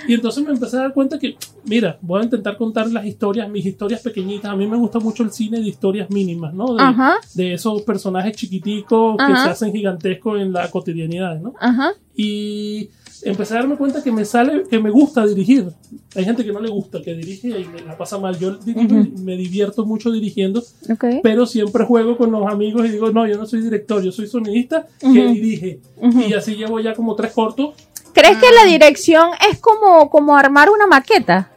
Y 0.08 0.16
entonces 0.16 0.44
me 0.44 0.54
empecé 0.54 0.78
a 0.78 0.82
dar 0.82 0.94
cuenta 0.94 1.20
que, 1.20 1.36
mira, 1.66 2.00
voy 2.02 2.22
a 2.22 2.24
intentar 2.24 2.58
contar 2.58 2.90
las 2.90 3.06
historias, 3.06 3.48
mis 3.48 3.68
historias 3.68 4.02
pequeñitas. 4.02 4.52
A 4.52 4.56
mí 4.56 4.66
me 4.66 4.78
gusta 4.78 4.98
mucho 4.98 5.22
el 5.22 5.32
cine 5.32 5.60
de 5.60 5.68
historias 5.68 6.10
mínimas, 6.10 6.52
¿no? 6.52 6.74
De, 6.74 6.82
Ajá, 6.82 7.18
de 7.36 7.54
esos 7.54 7.84
personajes 7.84 8.36
chiquiticos 8.36 9.18
que 9.18 9.24
Ajá. 9.24 9.44
se 9.44 9.50
hacen 9.52 9.72
gigantescos 9.72 10.42
en 10.42 10.52
la 10.52 10.72
cotidianidad, 10.72 11.40
¿no? 11.40 11.54
ajá. 11.60 11.94
Y 12.16 12.90
empecé 13.24 13.54
a 13.54 13.58
darme 13.58 13.76
cuenta 13.78 14.04
que 14.04 14.12
me 14.12 14.26
sale, 14.26 14.64
que 14.70 14.80
me 14.80 14.90
gusta 14.90 15.26
dirigir. 15.26 15.68
Hay 16.16 16.26
gente 16.26 16.44
que 16.46 16.52
no 16.52 16.60
le 16.60 16.70
gusta, 16.70 17.02
que 17.02 17.14
dirige 17.14 17.50
y 17.60 17.66
me 17.66 17.82
la 17.82 17.98
pasa 17.98 18.18
mal. 18.18 18.38
Yo 18.40 18.58
me 19.22 19.36
divierto 19.38 19.86
mucho 19.86 20.12
dirigiendo, 20.12 20.64
Ok. 20.92 21.06
pero 21.24 21.46
siempre 21.46 21.86
juego 21.86 22.18
con 22.18 22.32
los 22.32 22.46
amigos 22.48 22.86
y 22.86 22.90
digo, 22.90 23.12
no, 23.12 23.28
yo 23.28 23.38
no 23.38 23.46
soy 23.46 23.62
director, 23.62 24.02
yo 24.04 24.12
soy 24.12 24.28
sonidista 24.28 24.88
que 25.00 25.08
Ujú. 25.08 25.34
dirige. 25.34 25.80
Ujú. 26.02 26.22
Y 26.22 26.34
así 26.34 26.56
llevo 26.56 26.80
ya 26.80 26.94
como 26.94 27.16
tres 27.16 27.32
cortos. 27.34 27.74
¿Crees 28.14 28.38
que 28.38 28.52
la 28.52 28.64
dirección 28.66 29.30
es 29.52 29.60
como, 29.60 30.10
como 30.10 30.38
armar 30.38 30.70
una 30.70 30.88
maqueta? 30.88 31.52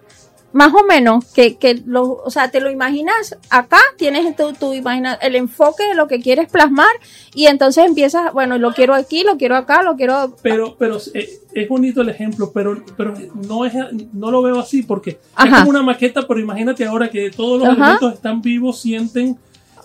Más 0.52 0.72
o 0.72 0.82
menos, 0.84 1.26
que, 1.26 1.56
que 1.56 1.74
lo, 1.84 2.22
o 2.24 2.30
sea, 2.30 2.50
te 2.50 2.60
lo 2.60 2.70
imaginas 2.70 3.36
acá, 3.50 3.80
tienes 3.98 4.34
tu, 4.34 4.54
tu 4.54 4.72
imagina, 4.72 5.12
el 5.14 5.36
enfoque 5.36 5.84
de 5.86 5.94
lo 5.94 6.08
que 6.08 6.20
quieres 6.20 6.50
plasmar 6.50 6.88
y 7.34 7.46
entonces 7.46 7.84
empiezas, 7.84 8.32
bueno, 8.32 8.56
lo 8.56 8.72
quiero 8.72 8.94
aquí, 8.94 9.24
lo 9.24 9.36
quiero 9.36 9.56
acá, 9.56 9.82
lo 9.82 9.96
quiero... 9.96 10.34
Pero, 10.42 10.74
pero 10.78 10.96
eh, 11.12 11.28
es 11.52 11.68
bonito 11.68 12.00
el 12.00 12.08
ejemplo, 12.08 12.50
pero, 12.52 12.82
pero 12.96 13.12
no 13.46 13.66
es, 13.66 13.74
no 14.14 14.30
lo 14.30 14.40
veo 14.40 14.58
así 14.58 14.82
porque 14.82 15.10
es 15.10 15.54
como 15.54 15.68
una 15.68 15.82
maqueta, 15.82 16.26
pero 16.26 16.40
imagínate 16.40 16.86
ahora 16.86 17.10
que 17.10 17.30
todos 17.30 17.58
los 17.58 17.68
Ajá. 17.68 17.76
elementos 17.76 18.14
están 18.14 18.40
vivos, 18.40 18.80
sienten 18.80 19.36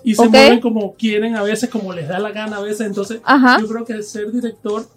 y 0.05 0.15
se 0.15 0.27
mueven 0.29 0.61
como 0.61 0.93
quieren 0.95 1.35
a 1.35 1.43
veces, 1.43 1.69
como 1.69 1.91
les 1.91 2.07
da 2.07 2.19
la 2.19 2.31
gana 2.31 2.57
a 2.57 2.61
veces. 2.61 2.87
Entonces, 2.87 3.19
Ajá, 3.25 3.57
yo 3.59 3.67
creo 3.67 3.83
que 3.85 3.93
el 3.93 4.03
ser 4.03 4.31
director 4.31 4.87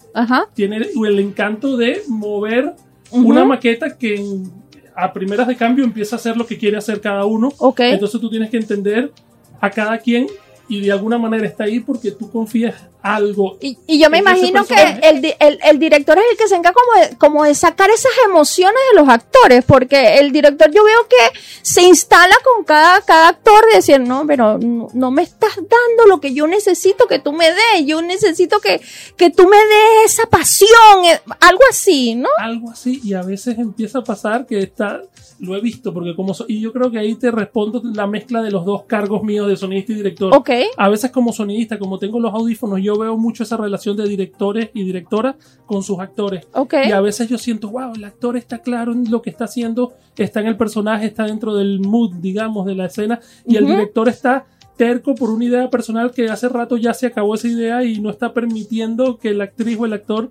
tiene 0.54 0.76
el 0.78 1.18
encanto 1.18 1.76
de 1.76 2.02
mover 2.08 2.74
una 3.10 3.44
maqueta 3.44 3.96
que 3.96 4.16
en- 4.16 4.65
a 4.96 5.12
primeras 5.12 5.46
de 5.46 5.56
cambio 5.56 5.84
empieza 5.84 6.16
a 6.16 6.18
hacer 6.18 6.36
lo 6.36 6.46
que 6.46 6.56
quiere 6.56 6.76
hacer 6.76 7.00
cada 7.00 7.24
uno. 7.26 7.52
Ok, 7.58 7.80
Entonces 7.80 8.20
tú 8.20 8.30
tienes 8.30 8.50
que 8.50 8.56
entender 8.56 9.12
a 9.60 9.70
cada 9.70 9.98
quien 9.98 10.26
y 10.68 10.80
de 10.80 10.92
alguna 10.92 11.18
manera 11.18 11.46
está 11.46 11.64
ahí 11.64 11.80
porque 11.80 12.10
tú 12.10 12.30
confías 12.30 12.88
algo. 13.14 13.58
Y, 13.60 13.78
y 13.86 13.98
yo 13.98 14.10
me 14.10 14.18
imagino 14.18 14.64
que 14.66 14.74
el, 15.02 15.34
el, 15.38 15.58
el 15.62 15.78
director 15.78 16.18
es 16.18 16.24
el 16.32 16.36
que 16.36 16.48
se 16.48 16.54
encarga 16.56 16.74
como 16.74 17.06
de, 17.06 17.16
como 17.16 17.44
de 17.44 17.54
sacar 17.54 17.90
esas 17.90 18.12
emociones 18.24 18.80
de 18.92 19.00
los 19.00 19.08
actores, 19.08 19.64
porque 19.64 20.18
el 20.18 20.32
director 20.32 20.70
yo 20.70 20.84
veo 20.84 21.06
que 21.08 21.38
se 21.62 21.82
instala 21.82 22.34
con 22.44 22.64
cada, 22.64 23.00
cada 23.02 23.28
actor 23.28 23.64
de 23.70 23.76
decir, 23.76 24.00
no, 24.00 24.26
pero 24.26 24.58
no, 24.58 24.88
no 24.92 25.10
me 25.10 25.22
estás 25.22 25.56
dando 25.56 26.06
lo 26.08 26.20
que 26.20 26.34
yo 26.34 26.46
necesito 26.46 27.06
que 27.06 27.18
tú 27.18 27.32
me 27.32 27.46
des, 27.50 27.86
yo 27.86 28.02
necesito 28.02 28.60
que, 28.60 28.80
que 29.16 29.30
tú 29.30 29.48
me 29.48 29.56
des 29.56 30.12
esa 30.12 30.26
pasión, 30.26 30.68
eh, 31.04 31.20
algo 31.40 31.60
así, 31.70 32.14
¿no? 32.14 32.28
algo 32.38 32.70
así 32.70 33.00
y 33.04 33.14
a 33.14 33.22
veces 33.22 33.58
empieza 33.58 33.98
a 34.00 34.04
pasar 34.04 34.46
que 34.46 34.58
está 34.60 35.02
lo 35.38 35.54
he 35.54 35.60
visto 35.60 35.92
porque 35.92 36.14
como 36.16 36.32
so- 36.32 36.46
y 36.48 36.60
yo 36.60 36.72
creo 36.72 36.90
que 36.90 36.98
ahí 36.98 37.14
te 37.14 37.30
respondo 37.30 37.82
la 37.94 38.06
mezcla 38.06 38.40
de 38.42 38.50
los 38.50 38.64
dos 38.64 38.84
cargos 38.84 39.22
míos 39.22 39.46
de 39.48 39.56
sonidista 39.56 39.92
y 39.92 39.96
director 39.96 40.34
Ok. 40.34 40.50
a 40.76 40.88
veces 40.88 41.10
como 41.10 41.30
sonidista 41.32 41.78
como 41.78 41.98
tengo 41.98 42.18
los 42.20 42.32
audífonos 42.32 42.80
yo 42.82 42.95
veo 42.98 43.16
mucho 43.16 43.42
esa 43.42 43.56
relación 43.56 43.96
de 43.96 44.08
directores 44.08 44.70
y 44.74 44.84
directoras 44.84 45.36
con 45.66 45.82
sus 45.82 45.98
actores 45.98 46.46
y 46.72 46.92
a 46.92 47.00
veces 47.00 47.28
yo 47.28 47.38
siento 47.38 47.70
wow 47.70 47.94
el 47.94 48.04
actor 48.04 48.36
está 48.36 48.58
claro 48.58 48.92
en 48.92 49.10
lo 49.10 49.22
que 49.22 49.30
está 49.30 49.44
haciendo 49.44 49.94
está 50.16 50.40
en 50.40 50.46
el 50.46 50.56
personaje 50.56 51.06
está 51.06 51.24
dentro 51.24 51.54
del 51.54 51.80
mood 51.80 52.14
digamos 52.16 52.66
de 52.66 52.74
la 52.74 52.86
escena 52.86 53.20
y 53.46 53.56
el 53.56 53.66
director 53.66 54.08
está 54.08 54.46
terco 54.76 55.14
por 55.14 55.30
una 55.30 55.44
idea 55.44 55.70
personal 55.70 56.12
que 56.12 56.28
hace 56.28 56.48
rato 56.48 56.76
ya 56.76 56.94
se 56.94 57.06
acabó 57.06 57.34
esa 57.34 57.48
idea 57.48 57.84
y 57.84 58.00
no 58.00 58.10
está 58.10 58.32
permitiendo 58.32 59.18
que 59.18 59.34
la 59.34 59.44
actriz 59.44 59.78
o 59.78 59.86
el 59.86 59.92
actor 59.94 60.30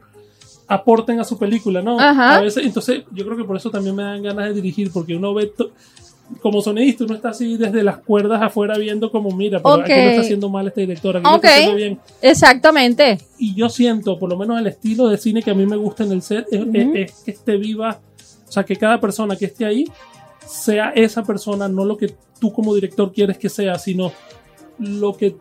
aporten 0.67 1.19
a 1.19 1.23
su 1.23 1.37
película, 1.37 1.81
¿no? 1.81 1.99
Ajá. 1.99 2.37
A 2.37 2.41
veces, 2.41 2.65
entonces, 2.65 3.03
yo 3.11 3.25
creo 3.25 3.37
que 3.37 3.43
por 3.43 3.57
eso 3.57 3.69
también 3.69 3.95
me 3.95 4.03
dan 4.03 4.23
ganas 4.23 4.47
de 4.47 4.53
dirigir, 4.53 4.91
porque 4.91 5.15
uno 5.15 5.33
ve, 5.33 5.51
como 6.41 6.61
sonidista, 6.61 7.03
uno 7.03 7.13
está 7.15 7.29
así 7.29 7.55
desde 7.57 7.83
las 7.83 7.99
cuerdas 7.99 8.41
afuera 8.41 8.77
viendo 8.77 9.11
como, 9.11 9.29
mira, 9.31 9.59
pero 9.59 9.75
aquí 9.83 9.91
lo 9.91 9.97
está 10.09 10.21
haciendo 10.21 10.49
mal 10.49 10.67
este 10.67 10.81
director, 10.81 11.17
aquí 11.17 11.23
lo 11.23 11.35
está 11.35 11.47
haciendo 11.55 11.75
bien. 11.75 11.99
Exactamente. 12.21 13.17
Y 13.37 13.53
yo 13.55 13.69
siento, 13.69 14.17
por 14.17 14.29
lo 14.29 14.37
menos 14.37 14.59
el 14.59 14.67
estilo 14.67 15.07
de 15.07 15.17
cine 15.17 15.41
que 15.43 15.51
a 15.51 15.55
mí 15.55 15.65
me 15.65 15.75
gusta 15.75 16.03
en 16.03 16.11
el 16.13 16.21
set, 16.21 16.45
es- 16.51 16.61
es 16.95 17.21
que 17.23 17.31
esté 17.31 17.57
viva, 17.57 17.99
o 18.47 18.51
sea, 18.51 18.63
que 18.63 18.75
cada 18.75 18.99
persona 18.99 19.35
que 19.35 19.45
esté 19.45 19.65
ahí 19.65 19.85
sea 20.45 20.89
esa 20.95 21.23
persona, 21.23 21.67
no 21.67 21.85
lo 21.85 21.97
que 21.97 22.13
tú 22.39 22.51
como 22.53 22.73
director 22.75 23.11
quieres 23.11 23.37
que 23.37 23.49
sea, 23.49 23.77
sino 23.79 24.11
lo 24.79 25.15
que, 25.15 25.35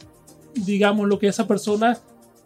digamos, 0.54 1.08
lo 1.08 1.18
que 1.18 1.28
esa 1.28 1.46
persona 1.46 1.98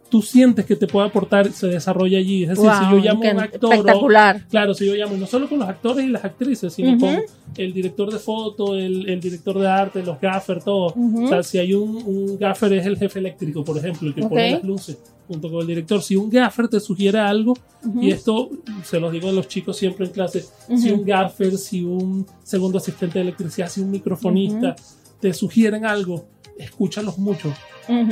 tú 0.09 0.21
sientes 0.23 0.65
que 0.65 0.75
te 0.75 0.87
puede 0.87 1.07
aportar 1.07 1.51
se 1.51 1.67
desarrolla 1.67 2.17
allí. 2.17 2.43
Es 2.43 2.49
decir, 2.49 2.63
si 2.79 2.91
yo 2.91 2.97
llamo 2.97 3.23
a 3.23 3.31
un 3.31 3.39
actor 3.39 3.69
o- 3.69 3.73
espectacular. 3.73 4.45
Claro, 4.49 4.73
si 4.73 4.85
yo 4.87 4.95
llamo, 4.95 5.15
no 5.17 5.27
solo 5.27 5.47
con 5.47 5.59
los 5.59 5.69
actores 5.69 6.03
y 6.05 6.07
las 6.09 6.25
actrices, 6.25 6.73
sino 6.73 6.91
Ujú. 6.93 6.99
con 6.99 7.17
el 7.57 7.73
director 7.73 8.11
de 8.11 8.19
foto, 8.19 8.75
el, 8.75 9.07
el 9.09 9.19
director 9.21 9.59
de 9.59 9.67
arte, 9.67 10.03
los 10.03 10.19
gaffers, 10.19 10.63
todo. 10.63 10.93
Ujú. 10.95 11.25
O 11.25 11.27
sea, 11.27 11.43
si 11.43 11.57
hay 11.59 11.73
un, 11.73 11.97
un 11.97 12.37
gaffer 12.39 12.73
es 12.73 12.85
el 12.85 12.97
jefe 12.97 13.19
eléctrico, 13.19 13.63
por 13.63 13.77
ejemplo, 13.77 14.07
el 14.07 14.15
que 14.15 14.21
Ok. 14.23 14.29
pone 14.29 14.51
las 14.51 14.63
luces 14.63 14.97
junto 15.27 15.51
con 15.51 15.61
el 15.61 15.67
director. 15.67 16.01
Si 16.01 16.15
un 16.15 16.29
gaffer 16.29 16.67
te 16.67 16.79
sugiere 16.79 17.19
algo, 17.19 17.53
y 18.01 18.09
esto 18.09 18.49
se 18.83 18.99
los 18.99 19.11
digo 19.11 19.29
a 19.29 19.31
los 19.31 19.47
chicos 19.47 19.77
siempre 19.77 20.07
en 20.07 20.11
clase, 20.11 20.43
si 20.75 20.89
un 20.89 21.05
gaffer, 21.05 21.55
si 21.57 21.83
un 21.83 22.25
segundo 22.43 22.79
asistente 22.79 23.19
de 23.19 23.23
electricidad, 23.23 23.69
si 23.69 23.81
un 23.81 23.91
microfonista 23.91 24.75
te 25.21 25.33
sugieren 25.35 25.85
algo, 25.85 26.25
escúchalos 26.57 27.19
mucho. 27.19 27.53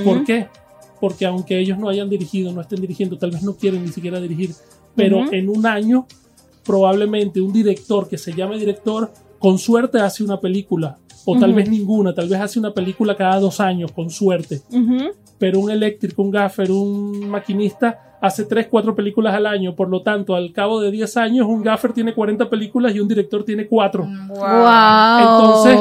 ¿Por 0.04 0.24
qué? 0.26 0.48
Porque 1.00 1.26
aunque 1.26 1.60
ellos 1.60 1.78
no 1.78 1.90
hayan 1.90 2.10
dirigido, 2.10 2.52
no 2.52 2.62
estén 2.62 2.82
dirigiendo, 2.82 3.18
tal 3.18 3.32
vez 3.32 3.44
no 3.44 3.56
quieren 3.56 3.84
ni 3.84 3.92
siquiera 3.92 4.20
dirigir, 4.20 4.52
pero 4.96 5.20
Ujú. 5.20 5.34
en 5.34 5.50
un 5.50 5.66
año 5.66 6.08
probablemente 6.66 7.40
un 7.40 7.54
director 7.54 8.10
que 8.10 8.18
se 8.18 8.34
llame 8.34 8.58
director, 8.58 9.12
con 9.40 9.58
suerte 9.58 10.00
hace 10.00 10.24
una 10.24 10.40
película, 10.40 10.98
o 11.26 11.38
tal 11.38 11.52
Ujú. 11.52 11.58
vez 11.58 11.70
ninguna, 11.70 12.14
tal 12.14 12.28
vez 12.28 12.40
hace 12.42 12.60
una 12.60 12.72
película 12.74 13.16
cada 13.16 13.40
dos 13.40 13.60
años, 13.60 13.92
con 13.92 14.10
suerte, 14.10 14.62
Ujú. 14.72 15.12
pero 15.38 15.60
un 15.60 15.72
eléctrico, 15.72 16.22
un 16.24 16.32
gaffer, 16.32 16.72
un 16.72 17.30
maquinista 17.30 18.18
hace 18.20 18.46
tres, 18.46 18.68
cuatro 18.70 18.96
películas 18.96 19.34
al 19.36 19.46
año, 19.46 19.76
por 19.76 19.90
lo 19.90 20.02
tanto, 20.02 20.34
al 20.36 20.52
cabo 20.52 20.82
de 20.82 20.90
10 20.90 21.18
años, 21.18 21.46
un 21.48 21.62
gaffer 21.62 21.94
tiene 21.94 22.16
40 22.16 22.50
películas 22.50 22.96
y 22.96 23.00
un 23.00 23.08
director 23.08 23.44
tiene 23.46 23.68
4. 23.68 24.08
Wow. 24.28 25.20
Entonces, 25.20 25.80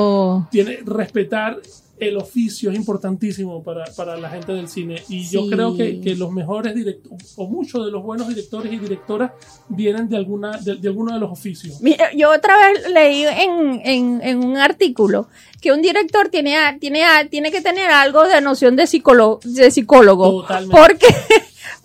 tiene 0.50 0.78
respetar 0.84 1.58
el 1.98 2.16
oficio 2.18 2.70
es 2.70 2.76
importantísimo 2.76 3.62
para, 3.62 3.84
para 3.96 4.16
la 4.16 4.28
gente 4.28 4.52
del 4.52 4.68
cine 4.68 5.02
y 5.08 5.28
yo 5.28 5.48
creo 5.48 5.74
que, 5.76 6.00
que 6.00 6.14
los 6.14 6.30
mejores 6.30 6.74
directores 6.74 7.32
o 7.36 7.46
muchos 7.48 7.84
de 7.86 7.90
los 7.90 8.02
buenos 8.02 8.28
directores 8.28 8.72
y 8.72 8.78
directoras 8.78 9.32
vienen 9.68 10.08
de 10.08 10.16
alguna 10.16 10.58
de, 10.58 10.74
de 10.76 10.88
alguno 10.88 11.14
de 11.14 11.20
los 11.20 11.30
oficios 11.30 11.80
Mira, 11.80 12.12
yo 12.14 12.30
otra 12.32 12.54
vez 12.58 12.90
leí 12.92 13.24
en, 13.24 13.80
en, 13.84 14.20
en 14.22 14.44
un 14.44 14.56
artículo 14.58 15.28
que 15.60 15.72
un 15.72 15.80
director 15.80 16.28
tiene, 16.28 16.56
a- 16.58 16.78
tiene, 16.78 17.04
a- 17.04 17.28
tiene 17.28 17.50
que 17.50 17.62
tener 17.62 17.90
algo 17.90 18.24
de 18.28 18.40
noción 18.42 18.76
de 18.76 18.86
psicólogo, 18.86 19.40
de 19.42 19.70
psicólogo. 19.70 20.42
Totalmente. 20.42 20.76
Porque, 20.76 21.06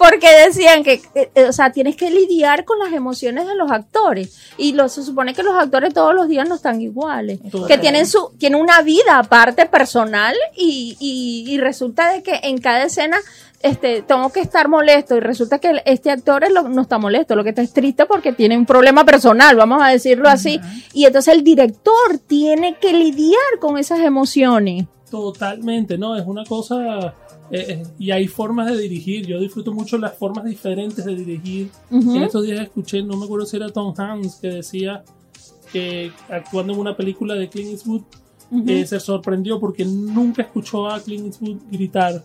porque 0.02 0.28
decían 0.48 0.84
que, 0.84 0.94
eh, 1.16 1.32
eh, 1.36 1.46
o 1.48 1.54
sea, 1.54 1.72
tienes 1.72 1.96
que 1.96 2.10
lidiar 2.10 2.66
con 2.66 2.80
las 2.80 2.92
emociones 2.92 3.46
de 3.48 3.56
los 3.56 3.70
actores. 3.72 4.36
Y 4.58 4.74
lo, 4.74 4.90
se 4.90 5.04
supone 5.04 5.34
que 5.34 5.44
los 5.44 5.56
actores 5.56 5.94
todos 5.94 6.16
los 6.16 6.28
días 6.28 6.50
no 6.50 6.56
están 6.56 6.82
iguales. 6.82 7.40
Que 7.68 7.78
tienen 7.78 8.08
su, 8.08 8.32
tienen 8.38 8.60
una 8.60 8.82
vida 8.82 9.20
aparte 9.20 9.66
personal 9.68 10.36
y, 10.56 10.98
y, 11.00 11.46
y 11.54 11.58
resulta 11.60 12.12
de 12.12 12.24
que 12.24 12.40
en 12.44 12.58
cada 12.58 12.84
escena 12.84 13.18
este, 13.62 14.02
tengo 14.02 14.32
que 14.32 14.40
estar 14.40 14.68
molesto 14.68 15.16
y 15.16 15.20
resulta 15.20 15.60
que 15.60 15.84
este 15.86 16.10
actor 16.10 16.44
es 16.44 16.52
lo- 16.52 16.68
no 16.68 16.82
está 16.82 16.98
molesto, 16.98 17.36
lo 17.36 17.44
que 17.44 17.50
está 17.50 17.62
es 17.62 17.72
triste 17.74 18.08
porque 18.08 18.34
tiene 18.34 18.58
un 18.58 18.66
problema 18.66 19.06
personal, 19.06 19.56
vamos 19.56 19.84
a 19.84 19.90
decirlo 19.90 20.30
así. 20.30 20.60
Y 20.94 21.06
entonces 21.06 21.34
el 21.36 21.44
director 21.44 22.18
tiene 22.26 22.78
que 22.80 22.92
lidiar 22.94 23.40
con 23.60 23.78
esas 23.78 24.00
emociones. 24.00 24.86
totalmente 25.12 25.98
no 25.98 26.16
es 26.16 26.26
una 26.26 26.44
cosa 26.46 27.14
eh, 27.52 27.66
eh, 27.70 27.84
y 28.00 28.12
hay 28.12 28.28
formas 28.28 28.68
de 28.72 28.78
dirigir 28.78 29.26
yo 29.28 29.40
disfruto 29.40 29.74
mucho 29.74 29.98
las 29.98 30.14
formas 30.18 30.46
diferentes 30.46 31.04
de 31.06 31.16
dirigir 31.16 31.70
en 32.18 32.24
estos 32.24 32.44
días 32.46 32.62
escuché 32.62 33.02
no 33.04 33.18
me 33.18 33.26
acuerdo 33.26 33.46
si 33.46 33.58
era 33.58 33.70
Tom 33.70 33.94
Hanks 33.98 34.36
que 34.36 34.48
decía 34.48 35.04
que 35.72 36.12
actuando 36.30 36.74
en 36.74 36.80
una 36.80 36.96
película 36.96 37.36
de 37.36 37.50
Clint 37.50 37.72
Eastwood 37.72 38.02
eh, 38.68 38.86
se 38.86 39.00
sorprendió 39.00 39.60
porque 39.60 39.86
nunca 39.86 40.42
escuchó 40.42 40.88
a 40.90 41.00
Clint 41.00 41.26
Eastwood 41.28 41.58
gritar. 41.72 42.22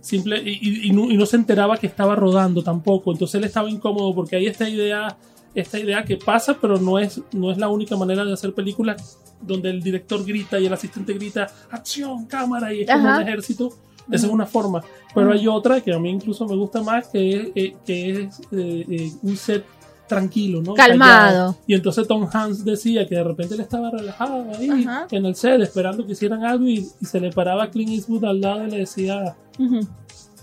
Simple, 0.00 0.40
y, 0.44 0.50
y- 0.60 0.88
y 0.88 0.90
no, 0.92 1.10
y 1.10 1.16
no 1.16 1.24
se 1.26 1.36
enteraba 1.36 1.76
que 1.78 1.86
estaba 1.86 2.14
rodando 2.14 2.62
tampoco. 2.62 3.12
Entonces 3.12 3.34
él 3.36 3.44
estaba 3.44 3.68
incómodo 3.70 4.14
porque 4.14 4.36
hay 4.36 4.46
esta 4.46 4.68
idea, 4.68 5.16
esta 5.54 5.78
idea 5.78 6.04
que 6.04 6.16
pasa, 6.18 6.58
pero 6.60 6.78
no 6.78 6.98
es, 6.98 7.20
no 7.32 7.50
es 7.50 7.58
la 7.58 7.68
única 7.68 7.96
manera 7.96 8.24
de 8.24 8.32
hacer 8.32 8.52
películas 8.54 9.18
donde 9.40 9.70
el 9.70 9.82
director 9.82 10.24
grita 10.24 10.58
y 10.60 10.66
el 10.66 10.72
asistente 10.72 11.14
grita 11.14 11.46
acción, 11.70 12.26
cámara 12.26 12.72
y 12.74 12.82
es 12.82 12.86
como 12.90 13.08
un 13.22 13.28
ejército. 13.28 13.70
Esa 14.10 14.26
es 14.26 14.32
una 14.32 14.46
forma. 14.46 14.82
Pero 15.14 15.32
hay 15.32 15.46
otra 15.46 15.80
que 15.80 15.92
a 15.92 15.98
mí 15.98 16.10
incluso 16.10 16.46
me 16.46 16.56
gusta 16.56 16.82
más, 16.82 17.08
que 17.08 17.36
es, 17.36 17.48
eh, 17.54 17.76
que 17.84 18.10
es 18.10 18.40
eh, 18.52 18.84
eh, 18.88 19.12
un 19.22 19.36
set 19.36 19.64
tranquilo, 20.06 20.62
¿no? 20.62 20.74
Calmado. 20.74 21.26
Callado. 21.26 21.56
Y 21.66 21.74
entonces 21.74 22.08
Tom 22.08 22.26
Hanks 22.32 22.64
decía 22.64 23.06
que 23.06 23.14
de 23.14 23.24
repente 23.24 23.54
él 23.54 23.60
estaba 23.60 23.90
relajado 23.90 24.46
ahí 24.58 24.70
Ajá. 24.70 25.06
en 25.10 25.26
el 25.26 25.34
set 25.34 25.60
esperando 25.60 26.06
que 26.06 26.12
hicieran 26.12 26.44
algo 26.44 26.66
y, 26.66 26.88
y 27.00 27.04
se 27.04 27.20
le 27.20 27.30
paraba 27.30 27.64
a 27.64 27.70
Clint 27.70 27.90
Eastwood 27.90 28.24
al 28.24 28.40
lado 28.40 28.66
y 28.66 28.70
le 28.70 28.78
decía 28.78 29.36
Ujú. 29.58 29.80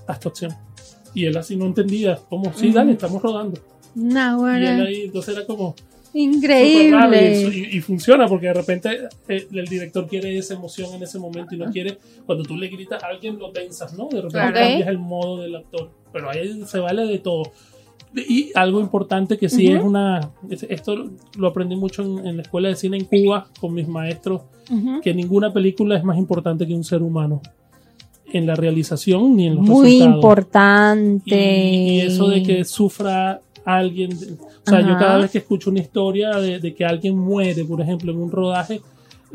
haz 0.07 0.19
tu 0.19 0.29
acción. 0.29 0.53
Y 1.15 1.25
él 1.25 1.35
así 1.37 1.55
no 1.55 1.65
entendía, 1.65 2.19
como, 2.29 2.53
sí, 2.53 2.71
dale, 2.71 2.91
estamos 2.91 3.21
rodando. 3.21 3.59
Nah, 3.95 4.31
Y 4.31 4.33
él 4.33 4.37
bueno, 4.67 4.83
ahí, 4.83 5.01
entonces 5.05 5.35
era 5.35 5.47
como 5.47 5.73
increíble. 6.23 7.41
y- 7.71 7.77
y 7.77 7.81
funciona 7.81 8.27
porque 8.27 8.47
de 8.47 8.53
repente 8.53 8.89
eh, 9.27 9.47
el 9.51 9.65
director 9.65 10.07
quiere 10.07 10.37
esa 10.37 10.53
emoción 10.53 10.93
en 10.95 11.03
ese 11.03 11.19
momento 11.19 11.55
y 11.55 11.57
no 11.57 11.71
quiere, 11.71 11.97
cuando 12.25 12.43
tú 12.43 12.55
le 12.57 12.67
gritas 12.67 13.03
a 13.03 13.07
alguien 13.07 13.37
lo 13.37 13.51
pensas, 13.51 13.93
¿no? 13.97 14.05
De 14.09 14.17
repente 14.21 14.31
Claro. 14.37 14.53
cambias 14.55 14.87
el 14.87 14.97
modo 14.97 15.41
del 15.41 15.55
actor. 15.55 15.89
Pero 16.13 16.29
ahí 16.29 16.61
se 16.65 16.79
vale 16.79 17.05
de 17.05 17.19
todo. 17.19 17.43
Y 18.15 18.51
algo 18.55 18.79
importante 18.79 19.37
que 19.37 19.49
sí 19.49 19.67
Ujú. 19.67 19.77
es 19.77 19.83
una. 19.83 20.31
es- 20.49 20.63
Esto 20.69 21.09
lo 21.37 21.47
aprendí 21.47 21.75
mucho 21.75 22.01
en, 22.01 22.25
en 22.25 22.37
la 22.37 22.43
escuela 22.43 22.69
de 22.69 22.75
cine 22.77 22.97
en 22.97 23.05
Cuba 23.05 23.47
con 23.59 23.73
mis 23.73 23.87
maestros, 23.89 24.43
Ujú. 24.71 25.01
que 25.01 25.13
ninguna 25.13 25.51
película 25.51 25.97
es 25.97 26.03
más 26.05 26.17
importante 26.17 26.65
que 26.65 26.73
un 26.73 26.85
ser 26.85 27.01
humano. 27.03 27.41
En 28.31 28.47
la 28.47 28.55
realización 28.55 29.35
ni 29.35 29.47
en 29.47 29.55
los 29.55 29.65
Muy 29.65 29.85
resultados. 29.85 30.15
importante. 30.15 31.35
Y, 31.35 31.89
y 31.97 32.01
eso 32.01 32.27
de 32.29 32.41
que 32.41 32.63
sufra 32.65 33.41
alguien. 33.65 34.11
O 34.13 34.69
sea, 34.69 34.81
yo 34.81 34.97
cada 34.97 35.17
vez 35.17 35.31
que 35.31 35.39
escucho 35.39 35.69
una 35.69 35.79
historia 35.79 36.37
de, 36.37 36.59
de 36.59 36.73
que 36.73 36.85
alguien 36.85 37.17
muere, 37.17 37.65
por 37.65 37.81
ejemplo, 37.81 38.11
en 38.11 38.19
un 38.19 38.31
rodaje, 38.31 38.81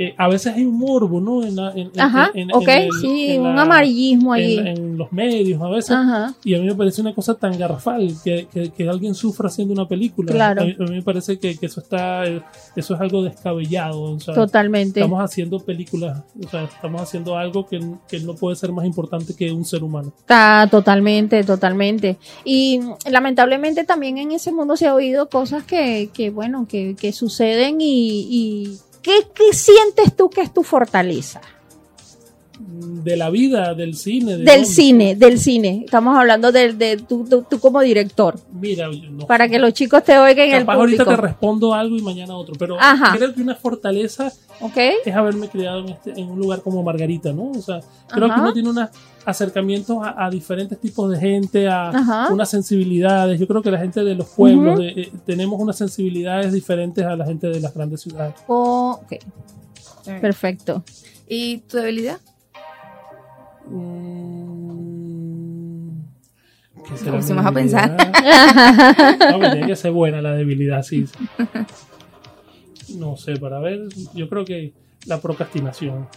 eh, 0.03 0.15
a 0.17 0.29
veces 0.29 0.55
hay 0.57 0.65
un 0.65 0.79
morbo, 0.79 1.21
¿no? 1.21 1.43
En, 1.45 1.55
la- 1.57 1.73
en- 1.75 1.91
Ajá, 2.01 2.31
en- 2.35 2.51
en 2.51 2.57
ok, 2.57 2.69
el- 2.69 2.89
sí, 3.01 3.33
en 3.33 3.43
un 3.43 3.55
la- 3.55 3.63
amarillismo 3.63 4.33
allí. 4.33 4.59
En, 4.59 4.97
los 4.97 5.13
medios, 5.13 5.61
a 5.63 5.69
veces. 5.69 5.91
Ajá. 5.91 6.35
Y 6.43 6.55
a 6.55 6.59
mí 6.59 6.67
me 6.67 6.75
parece 6.75 7.01
una 7.03 7.15
cosa 7.15 7.35
tan 7.35 7.57
garrafal 7.59 8.13
que, 8.25 8.49
que, 8.53 8.71
que 8.71 8.89
alguien 8.89 9.15
sufra 9.15 9.49
haciendo 9.49 9.75
una 9.75 9.87
película. 9.87 10.33
Claro. 10.33 10.63
A 10.63 10.65
mí, 10.65 10.75
a 10.79 10.83
mí 10.85 10.91
me 10.91 11.03
parece 11.03 11.39
que, 11.39 11.57
que 11.57 11.67
eso 11.67 11.81
está, 11.81 12.25
eso 12.25 12.95
es 12.95 13.01
algo 13.01 13.23
descabellado. 13.23 14.01
O 14.03 14.21
sea, 14.21 14.35
Totalmente. 14.35 15.01
estamos 15.01 15.23
haciendo 15.23 15.61
películas, 15.61 16.23
o 16.45 16.49
sea, 16.49 16.65
estamos 16.65 17.03
haciendo 17.03 17.37
algo 17.37 17.67
que, 17.67 17.81
que 18.09 18.21
no 18.21 18.35
puede 18.35 18.57
ser 18.57 18.73
más 18.73 18.85
importante 18.87 19.35
que 19.37 19.53
un 19.53 19.65
ser 19.65 19.85
humano. 19.85 20.13
Está 20.19 20.67
totalmente, 20.71 21.45
totalmente. 21.45 22.17
Y 22.45 22.81
lamentablemente 23.11 23.85
también 23.85 24.19
en 24.19 24.33
ese 24.33 24.51
mundo 24.53 24.77
se 24.77 24.87
ha 24.87 24.95
oído 24.95 25.29
cosas 25.29 25.65
que, 25.65 26.09
que 26.13 26.31
bueno, 26.31 26.67
que, 26.69 26.97
que 26.99 27.13
suceden 27.13 27.81
y, 27.81 28.27
y 28.31 28.79
¿qué, 29.03 29.29
qué 29.35 29.53
sientes 29.53 30.17
tú 30.17 30.31
que 30.31 30.43
es 30.43 30.53
tu 30.53 30.63
fortaleza? 30.63 31.41
De 32.61 33.17
la 33.17 33.31
vida, 33.31 33.75
del 33.75 33.97
cine. 33.97 34.33
¿de 34.33 34.39
Del 34.45 34.47
dónde? 34.47 34.65
cine, 34.67 35.15
del 35.17 35.39
cine. 35.39 35.83
Estamos 35.87 36.19
hablando 36.19 36.53
del- 36.53 36.77
de, 36.77 36.99
tú, 36.99 37.25
tú- 37.29 37.45
tú 37.49 37.59
como 37.59 37.81
director. 37.81 38.39
Mira, 38.53 38.89
no 39.11 39.27
Para 39.27 39.49
que 39.49 39.59
los 39.59 39.73
chicos 39.73 40.05
te 40.05 40.19
oigan 40.19 40.49
en 40.49 40.55
el 40.57 40.61
Capaz 40.63 40.75
ahorita 40.75 41.05
público. 41.05 41.23
te 41.23 41.27
respondo 41.29 41.73
algo 41.75 41.97
y 41.97 42.03
mañana 42.03 42.37
otro, 42.37 42.55
pero 42.59 42.77
Ajá. 42.79 43.17
creo 43.17 43.35
que 43.35 43.41
una 43.41 43.55
fortaleza 43.55 44.31
¿Ok? 44.61 44.77
es 45.05 45.15
haberme 45.17 45.49
criado 45.49 45.81
en, 45.81 45.89
este, 45.91 46.11
en 46.21 46.29
un 46.31 46.39
lugar 46.39 46.61
como 46.61 46.83
Margarita, 46.83 47.33
¿no? 47.33 47.51
O 47.53 47.63
sea, 47.63 47.81
creo 48.09 48.27
Ajá. 48.27 48.35
que 48.35 48.41
uno 48.43 48.53
tiene 48.53 48.69
unos 48.69 48.89
acercamientos 49.25 49.97
a, 50.03 50.27
a 50.27 50.31
diferentes 50.31 50.79
tipos 50.79 51.11
de 51.11 51.19
gente, 51.19 51.69
a 51.69 51.89
Ajá. 51.89 52.29
unas 52.33 52.51
sensibilidades. 52.51 53.41
Yo 53.41 53.47
creo 53.47 53.63
que 53.63 53.71
la 53.71 53.79
gente 53.79 54.05
de 54.05 54.15
los 54.15 54.29
pueblos 54.29 54.79
de- 54.79 54.89
eh, 54.89 55.13
tenemos 55.25 55.59
unas 55.59 55.77
sensibilidades 55.79 56.53
diferentes 56.53 57.05
a 57.05 57.17
la 57.17 57.25
gente 57.25 57.47
de 57.49 57.61
las 57.61 57.73
grandes 57.75 58.03
ciudades. 58.03 58.35
Ok, 58.47 59.15
perfecto. 60.21 60.85
¿Y 61.29 61.59
tu 61.59 61.77
debilidad? 61.79 62.19
Mm, 63.71 64.81
¿qué 66.89 66.97
será 66.97 67.19
mi 67.19 67.33
vas 67.33 67.47
a 67.47 67.53
pensar. 67.53 67.97
No, 69.31 69.39
me 69.39 69.51
tiene 69.51 69.67
que 69.67 69.77
ser 69.77 69.93
buena 69.93 70.21
la 70.21 70.33
debilidad, 70.33 70.83
sí. 70.83 71.05
No 72.97 73.17
sé, 73.17 73.37
para 73.37 73.61
ver, 73.61 73.81
yo 74.15 74.29
creo 74.29 74.45
que 74.45 74.73
la 75.07 75.21
procrastinación. 75.21 76.09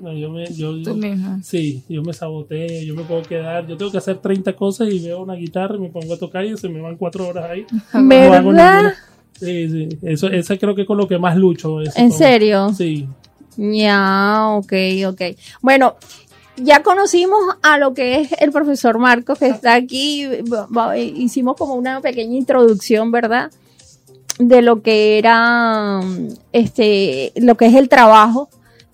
No, 0.00 0.12
yo 0.12 0.30
me, 0.30 0.50
yo, 0.52 0.72
misma. 0.72 1.40
Sí, 1.42 1.82
yo 1.88 2.02
me 2.02 2.12
saboteo, 2.12 2.82
yo 2.82 2.94
me 2.94 3.02
puedo 3.02 3.22
quedar, 3.22 3.66
yo 3.66 3.76
tengo 3.76 3.90
que 3.90 3.98
hacer 3.98 4.18
30 4.18 4.54
cosas 4.54 4.88
y 4.90 4.98
veo 5.04 5.22
una 5.22 5.34
guitarra 5.34 5.76
y 5.76 5.80
me 5.80 5.88
pongo 5.90 6.14
a 6.14 6.18
tocar 6.18 6.44
y 6.44 6.56
se 6.56 6.68
me 6.68 6.80
van 6.80 6.96
cuatro 6.96 7.28
horas 7.28 7.50
ahí. 7.50 7.66
No 7.94 7.98
hago 8.34 8.50
¿Verdad? 8.50 8.72
ninguna. 8.74 8.94
Sí, 9.38 9.68
sí, 9.68 9.88
eso, 10.02 10.28
esa 10.28 10.56
creo 10.56 10.74
que 10.74 10.82
es 10.82 10.86
con 10.86 10.98
lo 10.98 11.08
que 11.08 11.18
más 11.18 11.36
lucho. 11.36 11.80
eso, 11.80 11.98
¿En 11.98 12.12
serio? 12.12 12.72
Sí. 12.74 13.08
Ya, 13.56 14.46
ok, 14.50 14.72
ok. 15.08 15.22
Bueno, 15.60 15.96
ya 16.56 16.82
conocimos 16.82 17.40
a 17.62 17.78
lo 17.78 17.94
que 17.94 18.20
es 18.20 18.32
el 18.40 18.52
profesor 18.52 18.98
Marcos 18.98 19.38
que 19.38 19.48
está 19.48 19.74
aquí. 19.74 20.26
Hicimos 20.96 21.56
como 21.56 21.74
una 21.74 22.00
pequeña 22.00 22.36
introducción, 22.36 23.10
¿verdad? 23.10 23.50
De 24.38 24.62
lo 24.62 24.82
que 24.82 25.18
era, 25.18 26.00
este, 26.52 27.32
lo 27.36 27.56
que 27.56 27.66
es 27.66 27.74
el 27.74 27.88
trabajo 27.88 28.48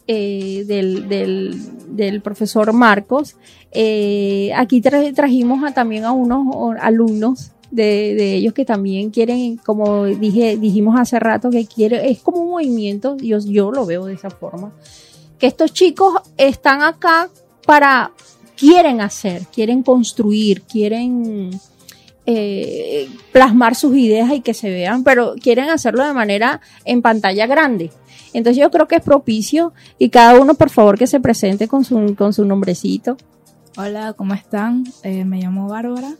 eh, 0.07 0.65
del, 0.67 1.09
del, 1.09 2.21
profesor 2.23 2.73
Marcos. 2.73 3.37
Eh, 3.73 4.50
aquí 4.57 4.81
tra- 4.81 5.15
trajimos 5.15 5.73
también 5.75 6.05
a 6.05 6.12
unos 6.12 6.77
alumnos 6.81 7.53
de, 7.71 8.15
de 8.15 8.35
ellos 8.37 8.55
que 8.55 8.65
también 8.65 9.11
quieren, 9.11 9.59
como 9.59 10.07
dije, 10.07 10.57
dijimos 10.57 10.99
hace 10.99 11.19
rato, 11.19 11.50
que 11.50 11.67
quiere, 11.67 12.11
es 12.11 12.21
como 12.21 12.41
un 12.41 12.50
movimiento, 12.50 13.17
yo, 13.19 13.38
yo 13.41 13.71
lo 13.71 13.85
veo 13.85 14.07
de 14.07 14.15
esa 14.15 14.31
forma, 14.31 14.73
que 15.38 15.47
estos 15.47 15.73
chicos 15.73 16.15
están 16.38 16.83
acá 16.83 17.29
para, 17.69 18.13
quieren 18.57 19.03
hacer, 19.03 19.43
quieren 19.53 19.83
construir, 19.83 20.63
quieren 20.63 21.51
eh, 22.25 23.11
plasmar 23.31 23.75
sus 23.75 23.95
ideas 23.95 24.33
y 24.33 24.41
que 24.41 24.55
se 24.55 24.71
vean, 24.71 25.05
pero 25.05 25.35
quieren 25.35 25.69
hacerlo 25.69 26.03
de 26.07 26.15
manera 26.15 26.63
en 26.87 27.03
pantalla 27.03 27.47
grande. 27.47 27.91
Entonces 28.33 28.59
yo 28.59 28.71
creo 28.71 28.89
que 28.89 28.97
es 28.97 29.03
propicio 29.03 29.75
y 29.99 30.09
cada 30.09 30.41
uno 30.41 30.55
por 30.55 30.71
favor 30.71 30.97
que 30.97 31.07
se 31.07 31.21
presente 31.21 31.69
con 31.69 31.85
su, 31.85 32.15
con 32.17 32.33
su 32.33 32.47
nombrecito. 32.47 33.19
Hola, 33.77 34.15
¿cómo 34.15 34.33
están? 34.33 34.85
Eh, 35.03 35.27
me 35.27 35.39
llamo 35.39 35.69
Bárbara. 35.69 36.15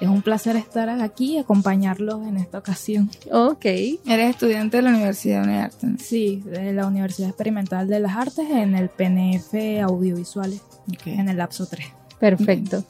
Es 0.00 0.08
un 0.08 0.22
placer 0.22 0.56
estar 0.56 0.88
aquí 0.88 1.34
y 1.34 1.38
acompañarlos 1.38 2.26
en 2.26 2.38
esta 2.38 2.58
ocasión. 2.58 3.10
Ok. 3.30 3.66
Eres 3.66 4.30
estudiante 4.30 4.78
de 4.78 4.82
la 4.82 4.88
Universidad 4.88 5.46
de 5.46 5.54
Arte. 5.54 5.86
Sí, 5.98 6.42
de 6.46 6.72
la 6.72 6.86
Universidad 6.86 7.28
Experimental 7.28 7.86
de 7.88 8.00
las 8.00 8.16
Artes 8.16 8.48
en 8.50 8.74
el 8.74 8.88
PNF 8.88 9.82
Audiovisuales, 9.82 10.62
en 11.04 11.28
el 11.28 11.36
lapso 11.36 11.66
3. 11.66 11.86
Perfecto. 12.18 12.84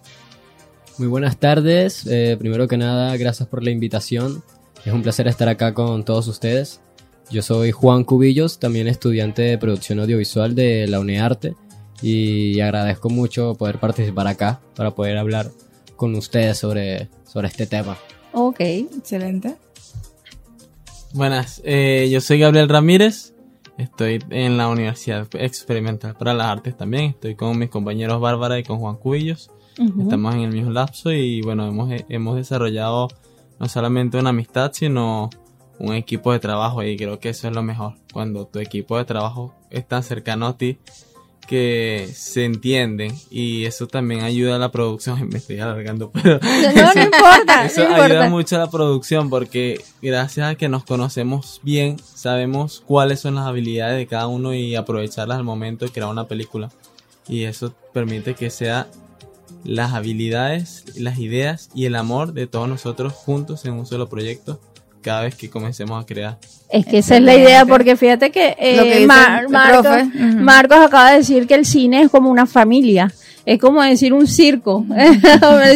Muy 0.98 1.08
buenas 1.08 1.38
tardes. 1.38 2.06
Eh, 2.06 2.36
primero 2.38 2.68
que 2.68 2.76
nada, 2.76 3.16
gracias 3.16 3.48
por 3.48 3.64
la 3.64 3.70
invitación. 3.70 4.42
Es 4.84 4.92
un 4.92 5.02
placer 5.02 5.26
estar 5.26 5.48
acá 5.48 5.74
con 5.74 6.04
todos 6.04 6.28
ustedes. 6.28 6.80
Yo 7.30 7.42
soy 7.42 7.72
Juan 7.72 8.04
Cubillos, 8.04 8.58
también 8.58 8.86
estudiante 8.86 9.42
de 9.42 9.58
producción 9.58 9.98
audiovisual 9.98 10.54
de 10.54 10.86
la 10.86 11.00
UNEARTE 11.00 11.54
y 12.02 12.60
agradezco 12.60 13.08
mucho 13.08 13.54
poder 13.54 13.80
participar 13.80 14.26
acá 14.26 14.60
para 14.76 14.94
poder 14.94 15.16
hablar 15.16 15.50
con 15.96 16.14
ustedes 16.14 16.58
sobre, 16.58 17.08
sobre 17.24 17.48
este 17.48 17.66
tema. 17.66 17.96
Ok. 18.32 18.60
Excelente. 18.60 19.56
Buenas, 21.14 21.62
eh, 21.64 22.08
yo 22.10 22.20
soy 22.20 22.40
Gabriel 22.40 22.68
Ramírez, 22.68 23.33
estoy 23.78 24.22
en 24.30 24.56
la 24.56 24.68
Universidad 24.68 25.26
Experimental 25.34 26.14
para 26.16 26.34
las 26.34 26.46
Artes 26.48 26.76
también, 26.76 27.10
estoy 27.10 27.34
con 27.34 27.58
mis 27.58 27.70
compañeros 27.70 28.20
Bárbara 28.20 28.58
y 28.58 28.64
con 28.64 28.78
Juan 28.78 28.96
Cubillos, 28.96 29.50
estamos 30.00 30.34
en 30.34 30.42
el 30.42 30.52
mismo 30.52 30.70
lapso 30.70 31.12
y 31.12 31.42
bueno, 31.42 31.66
hemos, 31.66 31.90
hemos 32.08 32.36
desarrollado 32.36 33.08
no 33.58 33.68
solamente 33.68 34.18
una 34.18 34.30
amistad, 34.30 34.72
sino 34.72 35.30
un 35.78 35.94
equipo 35.94 36.32
de 36.32 36.38
trabajo 36.38 36.82
y 36.82 36.96
creo 36.96 37.18
que 37.18 37.30
eso 37.30 37.48
es 37.48 37.54
lo 37.54 37.62
mejor, 37.62 37.94
cuando 38.12 38.46
tu 38.46 38.58
equipo 38.58 38.96
de 38.98 39.04
trabajo 39.04 39.54
es 39.70 39.86
tan 39.86 40.02
cercano 40.02 40.46
a 40.46 40.56
ti 40.56 40.78
que 41.46 42.10
se 42.14 42.44
entienden 42.44 43.14
y 43.30 43.64
eso 43.64 43.86
también 43.86 44.22
ayuda 44.22 44.56
a 44.56 44.58
la 44.58 44.70
producción, 44.70 45.28
me 45.32 45.38
estoy 45.38 45.60
alargando, 45.60 46.10
pero 46.10 46.38
No, 46.40 46.94
no 46.94 47.02
importa, 47.02 47.64
eso 47.66 47.80
no 47.88 47.94
ayuda 47.94 48.06
importa. 48.06 48.28
mucho 48.30 48.56
a 48.56 48.58
la 48.60 48.70
producción 48.70 49.30
porque 49.30 49.80
gracias 50.02 50.50
a 50.50 50.54
que 50.54 50.68
nos 50.68 50.84
conocemos 50.84 51.60
bien, 51.62 51.96
sabemos 52.14 52.82
cuáles 52.86 53.20
son 53.20 53.34
las 53.36 53.46
habilidades 53.46 53.96
de 53.96 54.06
cada 54.06 54.26
uno 54.26 54.54
y 54.54 54.74
aprovecharlas 54.74 55.38
al 55.38 55.44
momento 55.44 55.84
de 55.84 55.92
crear 55.92 56.08
una 56.10 56.26
película. 56.28 56.70
Y 57.28 57.44
eso 57.44 57.74
permite 57.92 58.34
que 58.34 58.50
sea 58.50 58.86
las 59.64 59.94
habilidades, 59.94 60.84
las 60.98 61.18
ideas 61.18 61.70
y 61.74 61.86
el 61.86 61.96
amor 61.96 62.32
de 62.34 62.46
todos 62.46 62.68
nosotros 62.68 63.12
juntos 63.14 63.64
en 63.64 63.72
un 63.72 63.86
solo 63.86 64.08
proyecto 64.08 64.60
cada 65.04 65.22
vez 65.22 65.34
que 65.36 65.48
comencemos 65.50 66.02
a 66.02 66.06
crear. 66.06 66.38
Es 66.70 66.84
que 66.86 66.98
esa 66.98 67.16
es 67.16 67.22
la 67.22 67.36
idea, 67.36 67.64
porque 67.66 67.94
fíjate 67.96 68.30
que, 68.30 68.56
eh, 68.58 68.76
Lo 68.76 68.82
que 68.84 68.94
dice 68.94 69.06
Mar- 69.06 69.44
el 69.44 69.48
Marcos, 70.40 70.78
acaba 70.78 71.10
de 71.12 71.18
decir 71.18 71.46
que 71.46 71.54
el 71.54 71.64
cine 71.66 72.02
es 72.02 72.10
como 72.10 72.30
una 72.30 72.46
familia. 72.46 73.12
Es 73.46 73.60
como 73.60 73.82
decir 73.82 74.14
un 74.14 74.26
circo. 74.26 74.86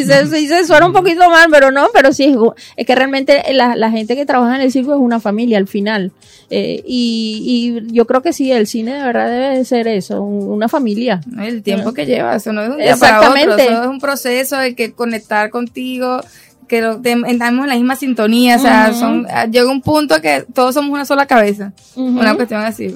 se, 0.07 0.27
se- 0.27 0.47
se 0.49 0.67
suena 0.67 0.87
un 0.87 0.93
poquito 0.95 1.29
mal, 1.29 1.49
pero 1.51 1.71
no, 1.71 1.89
pero 1.93 2.13
sí, 2.15 2.35
es, 2.77 2.87
que 2.87 2.95
realmente 2.95 3.43
la, 3.53 3.77
la 3.77 3.91
gente 3.91 4.17
que 4.17 4.25
trabaja 4.25 4.57
en 4.57 4.63
el 4.63 4.73
circo 4.73 4.95
es 4.95 4.99
una 5.01 5.21
familia 5.21 5.59
al 5.59 5.69
final. 5.69 6.11
Eh, 6.51 6.83
y, 6.87 7.83
y 7.87 7.93
yo 7.93 8.07
creo 8.07 8.23
que 8.23 8.33
sí, 8.33 8.51
el 8.51 8.67
cine 8.67 8.95
de 8.95 9.03
verdad 9.05 9.31
debe 9.31 9.59
de 9.59 9.65
ser 9.67 9.87
eso, 9.87 10.23
un- 10.23 10.49
una 10.49 10.69
familia. 10.71 11.21
El 11.39 11.63
tiempo 11.63 11.93
que 11.93 12.07
lleva, 12.07 12.37
eso 12.37 12.55
no 12.55 12.63
es 12.63 12.71
un 12.71 12.79
día 12.79 12.97
para 12.97 13.17
Exactamente. 13.19 13.53
otro, 13.53 13.65
eso 13.75 13.83
es 13.83 13.89
un 13.89 14.01
proceso 14.01 14.57
de 14.57 14.75
que 14.75 14.93
conectar 14.93 15.51
contigo, 15.51 16.23
que 16.69 16.81
lo- 16.83 17.01
te- 17.01 17.13
estamos 17.27 17.65
en 17.65 17.69
la 17.69 17.75
misma 17.75 17.97
sintonía, 17.97 18.57
o 18.57 18.59
sea, 18.61 18.93
son, 18.95 19.27
ah, 19.31 19.47
llega 19.47 19.71
un 19.71 19.83
punto 19.83 20.21
que 20.21 20.45
todos 20.55 20.75
somos 20.75 20.91
una 20.93 21.05
sola 21.05 21.27
cabeza, 21.27 21.73
una 21.97 22.35
cuestión 22.37 22.61
así. 22.63 22.95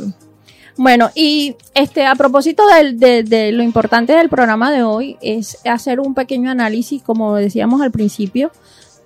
Bueno, 0.76 1.10
y 1.14 1.54
este 1.74 2.06
a 2.06 2.14
propósito 2.14 2.62
de, 2.94 3.22
de 3.24 3.52
lo 3.52 3.62
importante 3.62 4.14
del 4.14 4.28
programa 4.30 4.70
de 4.70 4.82
hoy 4.82 5.16
es 5.20 5.58
hacer 5.66 6.00
un 6.00 6.14
pequeño 6.14 6.50
análisis, 6.50 7.02
como 7.02 7.34
decíamos 7.34 7.82
al 7.82 7.90
principio, 7.90 8.50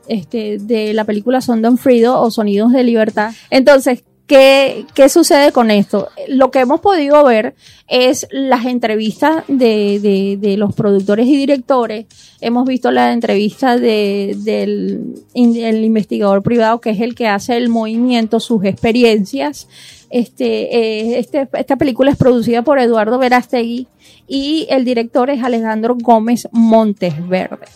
este, 0.09 0.59
de 0.59 0.95
la 0.95 1.05
película 1.05 1.41
Son 1.41 1.63
Don 1.63 1.79
Frido 1.79 2.21
o 2.21 2.31
Sonidos 2.31 2.73
de 2.73 2.85
Libertad. 2.85 3.33
Entonces, 3.51 4.05
¿qué, 4.27 4.85
¿qué 4.95 5.09
sucede 5.09 5.53
con 5.53 5.71
esto? 5.71 6.09
Lo 6.29 6.51
que 6.51 6.61
hemos 6.61 6.81
podido 6.81 7.25
ver 7.25 7.55
es 7.89 8.27
las 8.31 8.67
entrevistas 8.67 9.45
de, 9.49 10.01
de, 10.01 10.37
de 10.41 10.57
los 10.57 10.75
productores 10.75 11.27
y 11.27 11.37
directores. 11.37 12.07
Hemos 12.41 12.67
visto 12.67 12.91
la 12.91 13.13
entrevista 13.13 13.79
de, 13.79 14.37
del 14.39 15.15
el 15.35 15.85
investigador 15.85 16.43
privado, 16.43 16.81
que 16.81 16.91
es 16.91 17.01
el 17.01 17.15
que 17.15 17.29
hace 17.29 17.57
el 17.57 17.69
movimiento, 17.69 18.41
sus 18.41 18.65
experiencias. 18.65 19.69
Este, 20.11 20.77
eh, 20.77 21.19
este, 21.19 21.49
esta 21.53 21.77
película 21.77 22.11
es 22.11 22.17
producida 22.17 22.63
por 22.63 22.79
Eduardo 22.79 23.19
Verástegui 23.19 23.89
y 24.29 24.67
el 24.71 24.85
director 24.85 25.31
es 25.31 25.43
Alejandro 25.43 25.97
Gómez 26.01 26.49
Montesverde. 26.53 27.67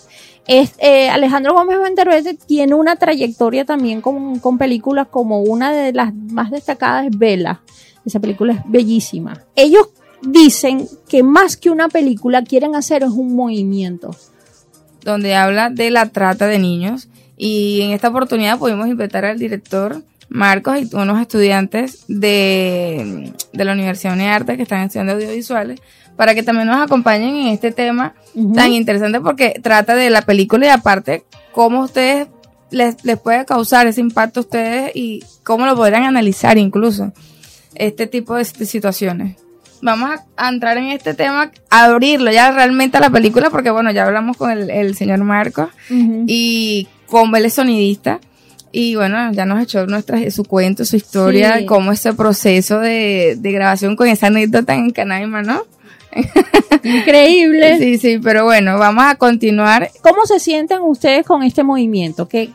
Es, 0.53 0.73
eh, 0.79 1.09
Alejandro 1.09 1.55
Gómez 1.55 1.79
Montesverde 1.79 2.35
tiene 2.35 2.75
una 2.75 2.97
trayectoria 2.97 3.65
también 3.65 4.01
con, 4.01 4.41
con 4.41 4.59
películas 4.59 5.07
como 5.09 5.43
una 5.43 5.71
de 5.71 5.93
las 5.93 6.13
más 6.13 6.51
destacadas 6.51 7.07
es 7.07 7.17
Vela. 7.17 7.61
Esa 8.05 8.19
película 8.19 8.55
es 8.55 8.61
bellísima. 8.67 9.41
Ellos 9.55 9.91
dicen 10.23 10.89
que 11.09 11.23
más 11.23 11.57
que 11.57 11.71
una 11.71 11.89
película 11.89 12.43
quieren 12.43 12.75
hacer 12.75 13.05
es 13.05 13.11
un 13.11 13.37
movimiento. 13.37 14.11
donde 15.05 15.37
habla 15.37 15.71
de 15.71 15.93
la 15.93 16.07
trata 16.07 16.49
de 16.49 16.59
niños. 16.59 17.09
Y 17.37 17.83
en 17.83 17.93
esta 17.93 18.09
oportunidad 18.09 18.59
pudimos 18.59 18.89
invitar 18.89 19.25
al 19.25 19.39
director 19.39 20.03
Marcos 20.29 20.79
y 20.81 20.97
unos 20.97 21.21
estudiantes 21.21 22.07
de, 22.09 23.33
de 23.53 23.65
la 23.65 23.73
Universidad 23.73 24.17
de 24.17 24.27
Arte 24.27 24.57
que 24.57 24.65
están 24.65 24.83
estudiando 24.83 25.13
audiovisuales 25.13 25.81
para 26.21 26.35
que 26.35 26.43
también 26.43 26.69
nos 26.69 26.77
acompañen 26.77 27.35
en 27.35 27.47
este 27.47 27.73
tema 27.73 28.13
tan 28.55 28.75
interesante 28.75 29.23
porque 29.23 29.59
trata 29.63 29.95
de 29.97 30.11
la 30.11 30.21
película 30.21 30.67
y 30.67 30.69
aparte 30.69 31.25
cómo 31.51 31.81
ustedes 31.81 32.29
les, 32.71 33.03
les 33.07 33.19
puede 33.19 33.47
causar 33.47 33.87
ese 33.87 34.03
impacto 34.03 34.41
a 34.41 34.43
ustedes 34.43 34.93
y 34.95 35.25
cómo 35.45 35.65
lo 35.65 35.75
podrán 35.75 36.05
analizar 36.05 36.59
incluso 36.59 37.11
este 37.75 38.07
tipo 38.07 38.35
de, 38.35 38.45
situaciones. 38.45 39.37
vamos 39.81 40.11
a, 40.11 40.27
a 40.37 40.51
entrar 40.51 40.77
en 40.77 40.89
este 40.89 41.15
tema, 41.15 41.53
a 41.71 41.85
abrirlo 41.85 42.31
ya 42.31 42.53
realmente 42.53 42.99
a 42.99 43.01
la 43.01 43.09
película, 43.09 43.49
porque 43.49 43.71
bueno, 43.71 43.91
ya 43.91 44.05
hablamos 44.05 44.37
con 44.37 44.51
el, 44.51 44.69
el 44.69 44.95
señor 44.97 45.21
Marcos 45.21 45.71
y 46.27 46.87
como 47.07 47.35
él 47.37 47.47
es 47.47 47.55
sonidista. 47.55 48.21
Y 48.73 48.95
bueno, 48.95 49.33
ya 49.33 49.47
nos 49.47 49.63
echó 49.63 49.87
nuestra, 49.87 50.31
su 50.31 50.45
cuento, 50.45 50.85
su 50.85 50.97
historia, 50.97 51.57
Sí. 51.61 51.65
cómo 51.65 51.93
ese 51.93 52.13
proceso 52.13 52.79
de, 52.79 53.37
de 53.39 53.53
grabación 53.53 53.97
con 53.97 54.07
esa 54.07 54.27
anécdota 54.27 54.75
en 54.75 54.91
Canaima, 54.91 55.41
¿no? 55.43 55.63
Increíble. 56.83 57.79
Sí, 57.79 57.99
sí, 57.99 58.19
pero 58.19 58.45
bueno, 58.45 58.79
vamos 58.79 59.05
a 59.07 59.15
continuar. 59.17 59.91
¿Cómo 60.03 60.27
se 60.27 60.41
sienten 60.41 60.81
ustedes 60.83 61.27
con 61.27 61.43
este 61.43 61.63
movimiento? 61.63 62.29
¿Qué, 62.29 62.51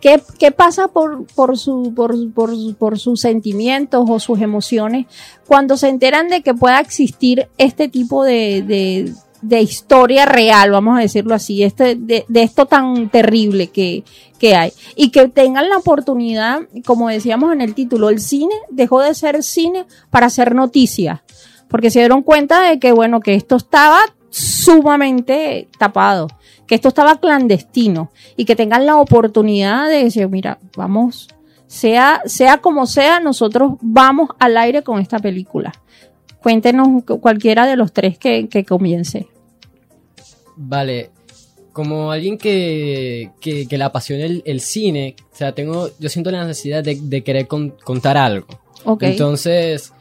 qué, 0.00 0.22
qué 0.38 0.50
pasa 0.50 0.88
por, 0.88 1.26
por, 1.34 1.58
su, 1.58 1.92
por, 1.94 2.14
por, 2.32 2.52
por 2.76 2.98
sus 2.98 3.20
sentimientos 3.20 4.04
o 4.08 4.20
sus 4.20 4.40
emociones 4.40 5.06
cuando 5.46 5.76
se 5.76 5.88
enteran 5.88 6.28
de 6.28 6.42
que 6.42 6.54
pueda 6.54 6.80
existir 6.80 7.48
este 7.58 7.88
tipo 7.88 8.24
de, 8.24 8.62
de, 8.62 9.12
de 9.42 9.60
historia 9.62 10.26
real, 10.26 10.70
vamos 10.70 10.98
a 10.98 11.02
decirlo 11.02 11.34
así, 11.34 11.62
este, 11.62 11.96
de, 11.96 12.24
de 12.28 12.42
esto 12.42 12.66
tan 12.66 13.08
terrible 13.10 13.68
que, 13.68 14.04
que 14.38 14.54
hay? 14.54 14.72
Y 14.96 15.10
que 15.10 15.28
tengan 15.28 15.68
la 15.68 15.78
oportunidad, 15.78 16.60
como 16.84 17.08
decíamos 17.08 17.52
en 17.52 17.60
el 17.60 17.74
título, 17.74 18.10
el 18.10 18.20
cine 18.20 18.54
dejó 18.70 19.00
de 19.00 19.14
ser 19.14 19.42
cine 19.42 19.86
para 20.10 20.26
hacer 20.26 20.54
noticias. 20.54 21.20
Porque 21.70 21.90
se 21.90 22.00
dieron 22.00 22.22
cuenta 22.22 22.68
de 22.68 22.78
que, 22.78 22.92
bueno, 22.92 23.20
que 23.20 23.34
esto 23.34 23.56
estaba 23.56 24.00
sumamente 24.28 25.68
tapado, 25.78 26.28
que 26.66 26.74
esto 26.74 26.88
estaba 26.88 27.18
clandestino 27.20 28.10
y 28.36 28.44
que 28.44 28.56
tengan 28.56 28.84
la 28.86 28.96
oportunidad 28.96 29.88
de 29.88 30.04
decir, 30.04 30.28
mira, 30.28 30.58
vamos, 30.76 31.28
sea, 31.66 32.20
sea 32.26 32.58
como 32.58 32.86
sea, 32.86 33.20
nosotros 33.20 33.72
vamos 33.80 34.30
al 34.38 34.56
aire 34.56 34.82
con 34.82 35.00
esta 35.00 35.18
película. 35.18 35.72
Cuéntenos 36.42 37.04
cu- 37.04 37.20
cualquiera 37.20 37.66
de 37.66 37.76
los 37.76 37.92
tres 37.92 38.18
que, 38.18 38.48
que 38.48 38.64
comience. 38.64 39.28
Vale, 40.56 41.10
como 41.72 42.10
alguien 42.10 42.36
que, 42.38 43.30
que, 43.40 43.66
que 43.66 43.78
le 43.78 43.84
apasiona 43.84 44.24
el, 44.24 44.42
el 44.44 44.60
cine, 44.60 45.16
o 45.32 45.36
sea, 45.36 45.52
tengo, 45.54 45.88
yo 45.98 46.08
siento 46.08 46.30
la 46.30 46.44
necesidad 46.44 46.82
de, 46.82 46.98
de 47.00 47.22
querer 47.22 47.46
con- 47.46 47.74
contar 47.84 48.16
algo. 48.16 48.46
Ok. 48.84 49.02
Entonces, 49.04 49.92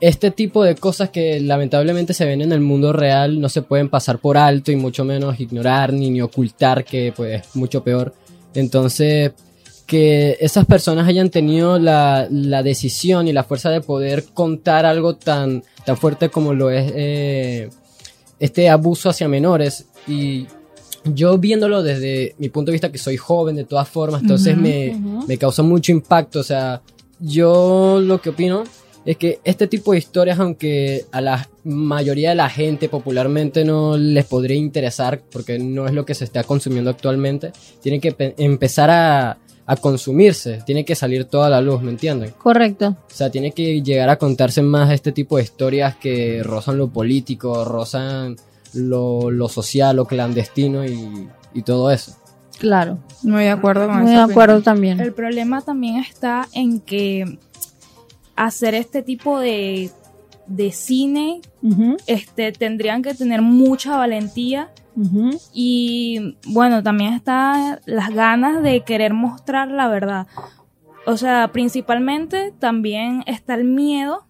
este 0.00 0.30
tipo 0.30 0.62
de 0.62 0.76
cosas 0.76 1.10
que 1.10 1.40
lamentablemente 1.40 2.14
se 2.14 2.24
ven 2.24 2.40
en 2.40 2.52
el 2.52 2.60
mundo 2.60 2.92
real 2.92 3.40
no 3.40 3.48
se 3.48 3.62
pueden 3.62 3.88
pasar 3.88 4.18
por 4.18 4.36
alto 4.36 4.70
y 4.70 4.76
mucho 4.76 5.04
menos 5.04 5.40
ignorar 5.40 5.92
ni, 5.92 6.10
ni 6.10 6.20
ocultar, 6.20 6.84
que 6.84 7.12
pues 7.14 7.42
es 7.42 7.56
mucho 7.56 7.82
peor. 7.82 8.14
Entonces, 8.54 9.32
que 9.86 10.36
esas 10.40 10.66
personas 10.66 11.08
hayan 11.08 11.30
tenido 11.30 11.78
la, 11.78 12.28
la 12.30 12.62
decisión 12.62 13.26
y 13.26 13.32
la 13.32 13.44
fuerza 13.44 13.70
de 13.70 13.80
poder 13.80 14.24
contar 14.34 14.86
algo 14.86 15.16
tan, 15.16 15.64
tan 15.84 15.96
fuerte 15.96 16.28
como 16.28 16.54
lo 16.54 16.70
es 16.70 16.92
eh, 16.94 17.70
este 18.38 18.68
abuso 18.68 19.08
hacia 19.10 19.28
menores. 19.28 19.86
Y 20.06 20.46
yo 21.04 21.38
viéndolo 21.38 21.82
desde 21.82 22.34
mi 22.38 22.50
punto 22.50 22.70
de 22.70 22.74
vista 22.74 22.92
que 22.92 22.98
soy 22.98 23.16
joven 23.16 23.56
de 23.56 23.64
todas 23.64 23.88
formas, 23.88 24.22
entonces 24.22 24.56
me, 24.56 24.94
me 25.26 25.38
causa 25.38 25.62
mucho 25.62 25.90
impacto, 25.90 26.40
o 26.40 26.44
sea, 26.44 26.82
yo 27.18 28.00
lo 28.02 28.20
que 28.20 28.30
opino 28.30 28.64
es 29.10 29.16
que 29.16 29.40
este 29.44 29.66
tipo 29.66 29.92
de 29.92 29.98
historias, 29.98 30.38
aunque 30.38 31.04
a 31.12 31.20
la 31.20 31.48
mayoría 31.64 32.28
de 32.30 32.34
la 32.34 32.50
gente 32.50 32.88
popularmente 32.88 33.64
no 33.64 33.96
les 33.96 34.26
podría 34.26 34.56
interesar, 34.56 35.20
porque 35.32 35.58
no 35.58 35.86
es 35.86 35.92
lo 35.94 36.04
que 36.04 36.14
se 36.14 36.24
está 36.24 36.44
consumiendo 36.44 36.90
actualmente, 36.90 37.52
tienen 37.80 38.00
que 38.00 38.12
pe- 38.12 38.34
empezar 38.36 38.90
a, 38.90 39.38
a 39.64 39.76
consumirse, 39.76 40.60
tiene 40.66 40.84
que 40.84 40.94
salir 40.94 41.24
toda 41.24 41.48
la 41.48 41.60
luz, 41.62 41.80
¿me 41.80 41.90
entienden? 41.90 42.32
Correcto. 42.36 42.88
O 43.10 43.14
sea, 43.14 43.30
tiene 43.30 43.52
que 43.52 43.80
llegar 43.82 44.10
a 44.10 44.16
contarse 44.16 44.60
más 44.62 44.90
este 44.92 45.12
tipo 45.12 45.36
de 45.38 45.44
historias 45.44 45.96
que 45.96 46.42
rozan 46.42 46.76
lo 46.76 46.88
político, 46.88 47.64
rozan 47.64 48.36
lo, 48.74 49.30
lo 49.30 49.48
social, 49.48 49.96
lo 49.96 50.04
clandestino 50.04 50.84
y, 50.84 51.28
y 51.54 51.62
todo 51.62 51.90
eso. 51.90 52.12
Claro. 52.58 52.98
Muy 53.22 53.44
de 53.44 53.50
acuerdo 53.50 53.86
con 53.86 54.02
Muy 54.02 54.10
de 54.12 54.18
acuerdo 54.18 54.56
opinión. 54.56 54.62
también. 54.64 55.00
El 55.00 55.12
problema 55.12 55.62
también 55.62 55.96
está 55.96 56.46
en 56.52 56.80
que 56.80 57.38
hacer 58.38 58.74
este 58.74 59.02
tipo 59.02 59.38
de, 59.40 59.90
de 60.46 60.72
cine 60.72 61.40
este, 62.06 62.52
tendrían 62.52 63.02
que 63.02 63.14
tener 63.14 63.42
mucha 63.42 63.96
valentía 63.96 64.70
y 65.54 66.36
bueno, 66.46 66.82
también 66.82 67.14
está 67.14 67.80
las 67.84 68.10
ganas 68.10 68.62
de 68.62 68.80
querer 68.80 69.14
mostrar 69.14 69.68
la 69.68 69.86
verdad. 69.86 70.26
O 71.06 71.16
sea, 71.16 71.48
principalmente 71.52 72.52
también 72.58 73.22
está 73.26 73.54
el 73.54 73.64
miedo 73.64 74.24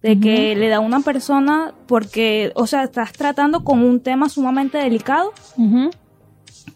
de 0.00 0.18
que 0.18 0.54
le 0.54 0.68
da 0.68 0.76
a 0.76 0.80
una 0.80 1.00
persona 1.00 1.74
porque, 1.86 2.52
o 2.54 2.66
sea, 2.66 2.84
estás 2.84 3.12
tratando 3.12 3.64
con 3.64 3.82
un 3.82 4.00
tema 4.00 4.28
sumamente 4.28 4.78
delicado. 4.78 5.32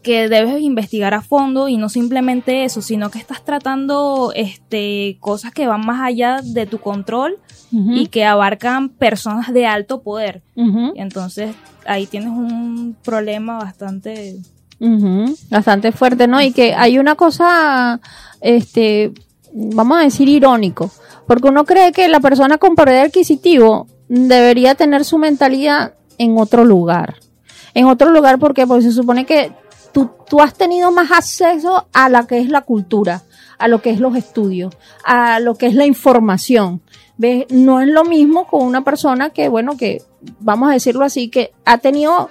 Que 0.02 0.28
debes 0.28 0.60
investigar 0.60 1.14
a 1.14 1.20
fondo 1.20 1.68
y 1.68 1.76
no 1.76 1.88
simplemente 1.88 2.64
eso, 2.64 2.80
sino 2.80 3.10
que 3.10 3.18
estás 3.18 3.44
tratando 3.44 4.32
este 4.34 5.18
cosas 5.20 5.52
que 5.52 5.66
van 5.66 5.84
más 5.84 6.00
allá 6.00 6.40
de 6.42 6.66
tu 6.66 6.78
control 6.78 7.38
y 7.72 8.08
que 8.08 8.24
abarcan 8.24 8.88
personas 8.88 9.52
de 9.52 9.66
alto 9.66 10.02
poder. 10.02 10.42
entonces 10.96 11.54
ahí 11.86 12.06
tienes 12.06 12.30
un 12.30 12.96
problema 13.02 13.58
bastante. 13.58 14.36
Bastante 15.50 15.92
fuerte, 15.92 16.26
¿no? 16.26 16.40
Y 16.40 16.52
que 16.52 16.74
hay 16.74 16.98
una 16.98 17.14
cosa, 17.14 18.00
este, 18.40 19.12
vamos 19.52 19.98
a 19.98 20.00
decir 20.00 20.28
irónico, 20.28 20.90
porque 21.26 21.48
uno 21.48 21.64
cree 21.64 21.92
que 21.92 22.08
la 22.08 22.20
persona 22.20 22.56
con 22.56 22.74
poder 22.74 23.06
adquisitivo 23.06 23.86
debería 24.08 24.74
tener 24.74 25.04
su 25.04 25.18
mentalidad 25.18 25.94
en 26.16 26.38
otro 26.38 26.64
lugar. 26.64 27.16
En 27.74 27.86
otro 27.86 28.10
lugar, 28.10 28.38
¿por 28.38 28.54
qué? 28.54 28.66
Porque 28.66 28.84
se 28.84 28.92
supone 28.92 29.26
que 29.26 29.52
tú, 29.92 30.10
tú 30.28 30.40
has 30.40 30.54
tenido 30.54 30.90
más 30.90 31.10
acceso 31.10 31.86
a 31.92 32.08
la 32.08 32.26
que 32.26 32.38
es 32.38 32.48
la 32.48 32.62
cultura, 32.62 33.22
a 33.58 33.68
lo 33.68 33.82
que 33.82 33.90
es 33.90 34.00
los 34.00 34.16
estudios, 34.16 34.76
a 35.04 35.40
lo 35.40 35.54
que 35.54 35.66
es 35.66 35.74
la 35.74 35.86
información. 35.86 36.82
¿Ves? 37.16 37.46
No 37.50 37.80
es 37.82 37.88
lo 37.88 38.04
mismo 38.04 38.46
con 38.46 38.62
una 38.62 38.82
persona 38.82 39.30
que, 39.30 39.48
bueno, 39.48 39.76
que, 39.76 40.02
vamos 40.40 40.70
a 40.70 40.72
decirlo 40.72 41.04
así, 41.04 41.28
que 41.28 41.52
ha 41.66 41.78
tenido 41.78 42.30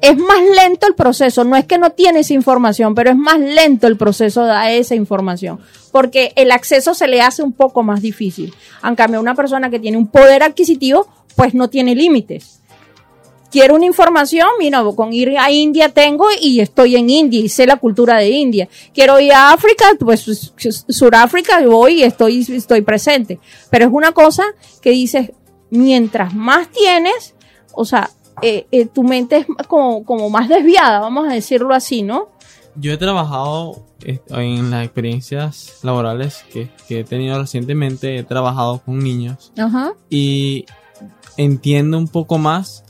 es 0.00 0.18
más 0.18 0.40
lento 0.54 0.86
el 0.86 0.94
proceso, 0.94 1.44
no 1.44 1.56
es 1.56 1.64
que 1.64 1.78
no 1.78 1.90
tiene 1.90 2.20
esa 2.20 2.34
información, 2.34 2.94
pero 2.94 3.10
es 3.10 3.16
más 3.16 3.38
lento 3.38 3.86
el 3.86 3.96
proceso 3.96 4.44
de 4.44 4.78
esa 4.78 4.94
información, 4.94 5.60
porque 5.92 6.32
el 6.36 6.50
acceso 6.50 6.92
se 6.92 7.08
le 7.08 7.22
hace 7.22 7.42
un 7.42 7.52
poco 7.52 7.82
más 7.82 8.02
difícil. 8.02 8.54
En 8.82 8.96
cambio, 8.96 9.18
una 9.18 9.34
persona 9.34 9.70
que 9.70 9.78
tiene 9.78 9.96
un 9.96 10.08
poder 10.08 10.42
adquisitivo, 10.42 11.08
pues 11.36 11.54
no 11.54 11.70
tiene 11.70 11.94
límites. 11.94 12.60
Quiero 13.54 13.76
una 13.76 13.86
información, 13.86 14.48
mira, 14.58 14.82
con 14.96 15.12
ir 15.12 15.38
a 15.38 15.48
India 15.48 15.88
tengo 15.88 16.26
y 16.40 16.58
estoy 16.58 16.96
en 16.96 17.08
India 17.08 17.38
y 17.38 17.48
sé 17.48 17.68
la 17.68 17.76
cultura 17.76 18.16
de 18.16 18.28
India. 18.28 18.68
Quiero 18.92 19.20
ir 19.20 19.32
a 19.32 19.52
África, 19.52 19.84
pues 20.00 20.52
Suráfrica 20.88 21.64
voy 21.64 22.00
y 22.00 22.02
estoy, 22.02 22.44
estoy 22.48 22.80
presente. 22.80 23.38
Pero 23.70 23.84
es 23.84 23.92
una 23.92 24.10
cosa 24.10 24.42
que 24.82 24.90
dices, 24.90 25.30
mientras 25.70 26.34
más 26.34 26.68
tienes, 26.72 27.36
o 27.74 27.84
sea, 27.84 28.10
eh, 28.42 28.66
eh, 28.72 28.86
tu 28.86 29.04
mente 29.04 29.36
es 29.36 29.46
como, 29.68 30.04
como 30.04 30.28
más 30.30 30.48
desviada, 30.48 30.98
vamos 30.98 31.28
a 31.28 31.34
decirlo 31.34 31.74
así, 31.74 32.02
¿no? 32.02 32.30
Yo 32.74 32.90
he 32.90 32.96
trabajado 32.96 33.84
eh, 34.04 34.18
en 34.30 34.72
las 34.72 34.84
experiencias 34.84 35.78
laborales 35.84 36.44
que, 36.52 36.70
que 36.88 36.98
he 36.98 37.04
tenido 37.04 37.38
recientemente, 37.38 38.18
he 38.18 38.24
trabajado 38.24 38.80
con 38.80 38.98
niños 38.98 39.52
Ajá. 39.56 39.92
y 40.10 40.66
entiendo 41.36 41.98
un 41.98 42.08
poco 42.08 42.38
más 42.38 42.83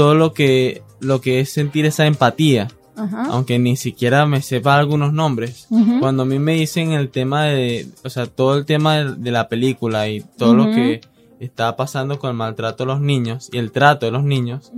todo 0.00 0.14
lo 0.14 0.32
que, 0.32 0.82
lo 1.00 1.20
que 1.20 1.40
es 1.40 1.52
sentir 1.52 1.84
esa 1.84 2.06
empatía, 2.06 2.68
Ajá. 2.96 3.26
aunque 3.26 3.58
ni 3.58 3.76
siquiera 3.76 4.24
me 4.24 4.40
sepa 4.40 4.78
algunos 4.78 5.12
nombres. 5.12 5.66
Cuando 6.00 6.22
a 6.22 6.26
mí 6.26 6.38
me 6.38 6.54
dicen 6.54 6.92
el 6.92 7.10
tema 7.10 7.44
de, 7.44 7.86
o 8.02 8.08
sea, 8.08 8.24
todo 8.24 8.56
el 8.56 8.64
tema 8.64 8.96
de, 8.96 9.16
de 9.16 9.30
la 9.30 9.50
película 9.50 10.08
y 10.08 10.22
todo 10.38 10.54
lo 10.54 10.70
que 10.70 11.02
está 11.38 11.76
pasando 11.76 12.18
con 12.18 12.30
el 12.30 12.36
maltrato 12.36 12.84
a 12.84 12.86
los 12.86 13.02
niños 13.02 13.50
y 13.52 13.58
el 13.58 13.72
trato 13.72 14.06
de 14.06 14.12
los 14.12 14.24
niños, 14.24 14.72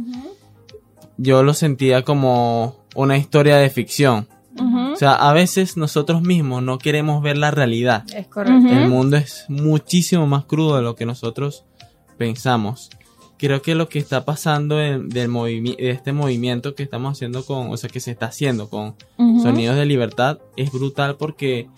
yo 1.18 1.44
lo 1.44 1.54
sentía 1.54 2.02
como 2.02 2.78
una 2.96 3.16
historia 3.16 3.58
de 3.58 3.70
ficción. 3.70 4.26
O 4.92 4.96
sea, 4.96 5.12
a 5.12 5.32
veces 5.32 5.76
nosotros 5.76 6.22
mismos 6.22 6.64
no 6.64 6.78
queremos 6.78 7.22
ver 7.22 7.38
la 7.38 7.52
realidad. 7.52 8.02
Es 8.12 8.26
correcto. 8.26 8.72
El 8.72 8.88
mundo 8.88 9.18
es 9.18 9.44
muchísimo 9.48 10.26
más 10.26 10.46
crudo 10.46 10.78
de 10.78 10.82
lo 10.82 10.96
que 10.96 11.06
nosotros 11.06 11.64
pensamos. 12.18 12.90
Creo 13.42 13.60
que 13.60 13.74
lo 13.74 13.88
que 13.88 13.98
está 13.98 14.24
pasando 14.24 14.80
en- 14.80 15.08
del 15.08 15.28
movimi- 15.28 15.76
de 15.76 15.90
este 15.90 16.12
movimiento 16.12 16.76
que 16.76 16.84
estamos 16.84 17.12
haciendo 17.18 17.44
con, 17.44 17.70
o 17.72 17.76
sea, 17.76 17.90
que 17.90 17.98
se 17.98 18.12
está 18.12 18.26
haciendo 18.26 18.70
con. 18.70 18.94
Sonidos 19.42 19.74
de 19.76 19.84
Libertad 19.84 20.38
es 20.56 20.70
brutal 20.70 21.16
porque 21.16 21.68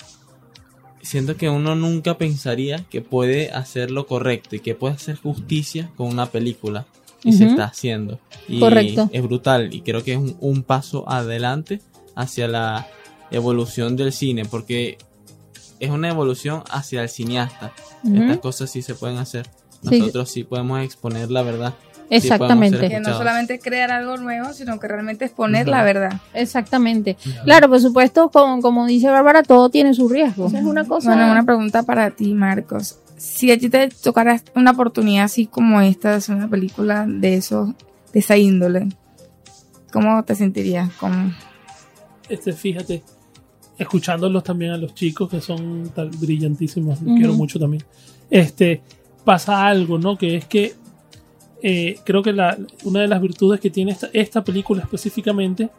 siento 1.03 1.37
que 1.37 1.49
uno 1.49 1.75
nunca 1.75 2.17
pensaría 2.19 2.85
que 2.91 3.01
puede 3.01 3.51
hacer 3.51 3.91
lo 3.91 4.07
correcto 4.07 4.57
y 4.57 4.61
que 4.61 4.75
puede 4.75 4.95
hacer 4.95 5.17
justicia 5.17 5.91
con 5.97 6.09
una 6.09 6.27
película 6.27 6.87
y 7.23 7.33
se 7.33 7.47
está 7.47 7.65
haciendo. 7.65 8.19
Y 8.49 8.61
Correcto. 8.61 9.09
es 9.13 9.23
brutal 9.23 9.73
y 9.73 9.81
creo 9.81 10.05
que 10.05 10.13
es 10.13 10.19
un, 10.19 10.37
un 10.41 10.63
paso 10.65 11.09
adelante 11.09 11.81
hacia 12.15 12.47
la 12.49 12.87
evolución 13.31 13.97
del 13.97 14.13
cine 14.13 14.45
porque 14.45 14.99
es 15.81 15.89
una 15.91 16.09
evolución 16.11 16.63
hacia 16.71 17.03
el 17.03 17.09
cineasta. 17.09 17.73
Estas 18.05 18.39
cosas 18.39 18.71
sí 18.71 18.83
se 18.83 18.95
pueden 18.95 19.17
hacer. 19.17 19.49
Nosotros 19.85 20.31
sí 20.31 20.45
podemos 20.45 20.83
exponer 20.83 21.31
la 21.31 21.43
verdad. 21.43 21.75
Exactamente. 22.11 22.89
Que 22.89 23.01
no 23.01 23.17
solamente 23.17 23.59
crear 23.59 23.91
algo 23.91 24.17
nuevo, 24.17 24.53
sino 24.53 24.79
que 24.79 24.89
realmente 24.89 25.25
exponer 25.25 25.67
la 25.69 25.83
verdad. 25.83 26.21
Exactamente. 26.35 27.17
Claro, 27.45 27.69
por 27.69 27.81
supuesto, 27.81 28.31
como, 28.31 28.61
como 28.61 28.87
dice 28.87 29.09
Bárbara, 29.09 29.43
todo 29.43 29.71
tiene 29.71 29.95
su 29.95 30.09
riesgo. 30.09 30.47
Es 30.47 30.65
una 30.65 30.85
cosa. 30.85 31.15
Bueno, 31.15 31.31
una 31.31 31.45
pregunta 31.45 31.83
para 31.83 32.11
ti, 32.11 32.35
Marcos. 32.35 32.99
Si 33.17 33.51
a 33.51 33.59
ti 33.59 33.69
te 33.69 33.89
tocara 33.89 34.41
una 34.55 34.73
oportunidad 34.73 35.25
así 35.25 35.47
como 35.47 35.81
esta, 35.81 36.11
de 36.11 36.17
hacer 36.17 36.35
una 36.35 36.49
película 36.49 37.07
de 37.09 37.35
eso, 37.35 37.75
de 38.13 38.21
esa 38.21 38.37
índole, 38.37 38.89
¿cómo 39.93 40.23
te 40.25 40.35
sentirías? 40.35 40.91
¿Cómo? 40.99 41.33
este, 42.29 42.53
fíjate, 42.53 43.03
escuchándolos 43.79 44.43
también 44.45 44.73
a 44.73 44.77
los 44.77 44.95
chicos 44.95 45.29
que 45.29 45.41
son 45.41 45.91
tan 45.95 46.11
brillantísimos, 46.11 47.01
los 47.03 47.17
quiero 47.17 47.35
mucho 47.35 47.59
también. 47.59 47.85
Este, 48.31 48.83
pasa 49.25 49.67
algo, 49.67 49.99
¿no? 49.99 50.17
Que 50.19 50.37
es 50.37 50.45
que 50.47 50.75
eh, 51.63 51.97
creo 52.05 52.23
que 52.23 52.33
la, 52.33 52.57
una 52.85 53.01
de 53.01 53.09
las 53.09 53.21
virtudes 53.23 53.59
que 53.61 53.71
tiene 53.71 53.93
esta, 53.93 54.09
esta 54.13 54.45
película 54.45 54.83
específicamente 54.83 55.71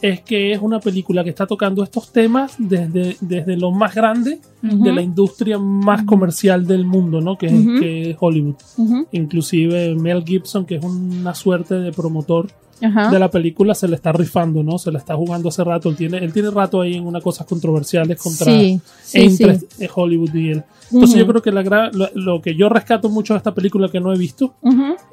es 0.00 0.20
que 0.22 0.52
es 0.52 0.60
una 0.60 0.80
película 0.80 1.22
que 1.22 1.30
está 1.30 1.46
tocando 1.46 1.84
estos 1.84 2.10
temas 2.12 2.56
desde, 2.58 3.16
desde 3.20 3.56
lo 3.56 3.70
más 3.70 3.94
grande 3.94 4.40
de 4.60 4.92
la 4.92 5.00
industria 5.00 5.58
más 5.58 6.02
comercial 6.04 6.66
del 6.66 6.84
mundo, 6.84 7.20
¿no? 7.20 7.38
Que, 7.38 7.46
es- 7.46 7.80
que 7.80 8.10
es 8.10 8.16
Hollywood. 8.18 8.56
Ujú. 8.78 9.06
Inclusive 9.12 9.94
Mel 9.94 10.24
Gibson, 10.24 10.64
que 10.66 10.74
es 10.76 10.84
una 10.84 11.34
suerte 11.36 11.76
de 11.76 11.92
promotor 11.92 12.48
Ajá. 12.82 13.10
de 13.10 13.18
la 13.18 13.30
película, 13.30 13.74
se 13.74 13.88
le 13.88 13.94
está 13.96 14.12
rifando, 14.12 14.62
¿no? 14.62 14.78
Se 14.78 14.90
la 14.90 14.98
está 14.98 15.14
jugando 15.14 15.48
hace 15.48 15.62
rato. 15.64 15.88
Él 15.88 15.96
tiene, 15.96 16.18
él 16.18 16.32
tiene 16.32 16.50
rato 16.50 16.80
ahí 16.80 16.94
en 16.94 17.06
unas 17.06 17.22
cosas 17.22 17.46
controversiales 17.46 18.20
contra 18.20 18.46
Sí, 18.46 18.80
sí, 19.02 19.20
entre 19.22 19.58
sí. 19.58 19.66
eh, 19.80 19.88
Hollywood 19.94 20.34
y 20.34 20.50
él. 20.50 20.62
Entonces 20.92 21.18
yo 21.18 21.26
creo 21.26 21.40
que 21.40 21.52
la 21.52 21.62
lo, 21.92 22.08
lo 22.14 22.42
que 22.42 22.54
yo 22.54 22.68
rescato 22.68 23.08
mucho 23.08 23.34
de 23.34 23.38
esta 23.38 23.54
película 23.54 23.88
que 23.88 24.00
no 24.00 24.12
he 24.12 24.18
visto 24.18 24.54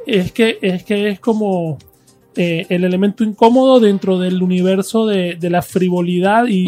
es 0.05 0.31
que 0.31 0.57
es 0.61 0.83
que 0.83 1.09
es 1.09 1.19
como 1.19 1.77
eh, 2.35 2.65
el 2.69 2.83
elemento 2.83 3.23
incómodo 3.23 3.79
dentro 3.79 4.19
del 4.19 4.41
universo 4.41 5.05
de, 5.07 5.35
de 5.35 5.49
la 5.49 5.61
frivolidad 5.61 6.45
y, 6.47 6.63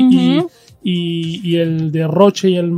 el 0.84 1.92
derroche 1.92 2.50
y 2.50 2.56
el 2.58 2.72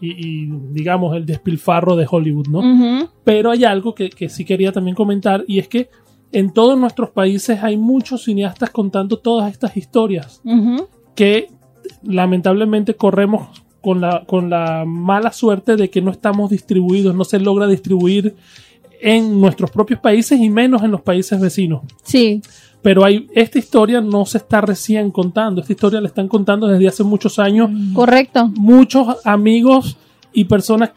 y, 0.00 0.46
digamos 0.72 1.16
el 1.16 1.26
despilfarro 1.26 1.96
de 1.96 2.06
Hollywood, 2.08 2.48
¿no? 2.48 3.08
Pero 3.24 3.50
hay 3.50 3.64
algo 3.64 3.94
que, 3.94 4.10
que 4.10 4.28
sí 4.28 4.44
quería 4.44 4.72
también 4.72 4.94
comentar 4.94 5.44
y 5.46 5.58
es 5.58 5.68
que 5.68 5.88
en 6.32 6.52
todos 6.52 6.78
nuestros 6.78 7.10
países 7.10 7.62
hay 7.62 7.76
muchos 7.76 8.24
cineastas 8.24 8.70
contando 8.70 9.18
todas 9.18 9.50
estas 9.50 9.76
historias 9.76 10.42
que 11.14 11.50
lamentablemente 12.02 12.94
corremos 12.94 13.62
con 13.80 14.00
la, 14.00 14.24
con 14.26 14.50
la 14.50 14.84
mala 14.86 15.32
suerte 15.32 15.76
de 15.76 15.88
que 15.90 16.02
no 16.02 16.10
estamos 16.10 16.50
distribuidos, 16.50 17.14
no 17.14 17.24
se 17.24 17.38
logra 17.38 17.66
distribuir 17.66 18.34
en 19.00 19.40
nuestros 19.40 19.70
propios 19.70 20.00
países 20.00 20.40
y 20.40 20.50
menos 20.50 20.82
en 20.82 20.90
los 20.90 21.00
países 21.00 21.40
vecinos. 21.40 21.82
Sí. 22.02 22.42
Pero 22.82 23.04
hay, 23.04 23.26
esta 23.34 23.58
historia 23.58 24.00
no 24.00 24.24
se 24.26 24.38
está 24.38 24.60
recién 24.60 25.10
contando, 25.10 25.60
esta 25.60 25.72
historia 25.72 26.00
la 26.00 26.08
están 26.08 26.28
contando 26.28 26.66
desde 26.66 26.88
hace 26.88 27.04
muchos 27.04 27.38
años 27.38 27.70
Correcto. 27.92 28.48
muchos 28.56 29.16
amigos 29.24 29.96
y 30.32 30.44
personas 30.44 30.90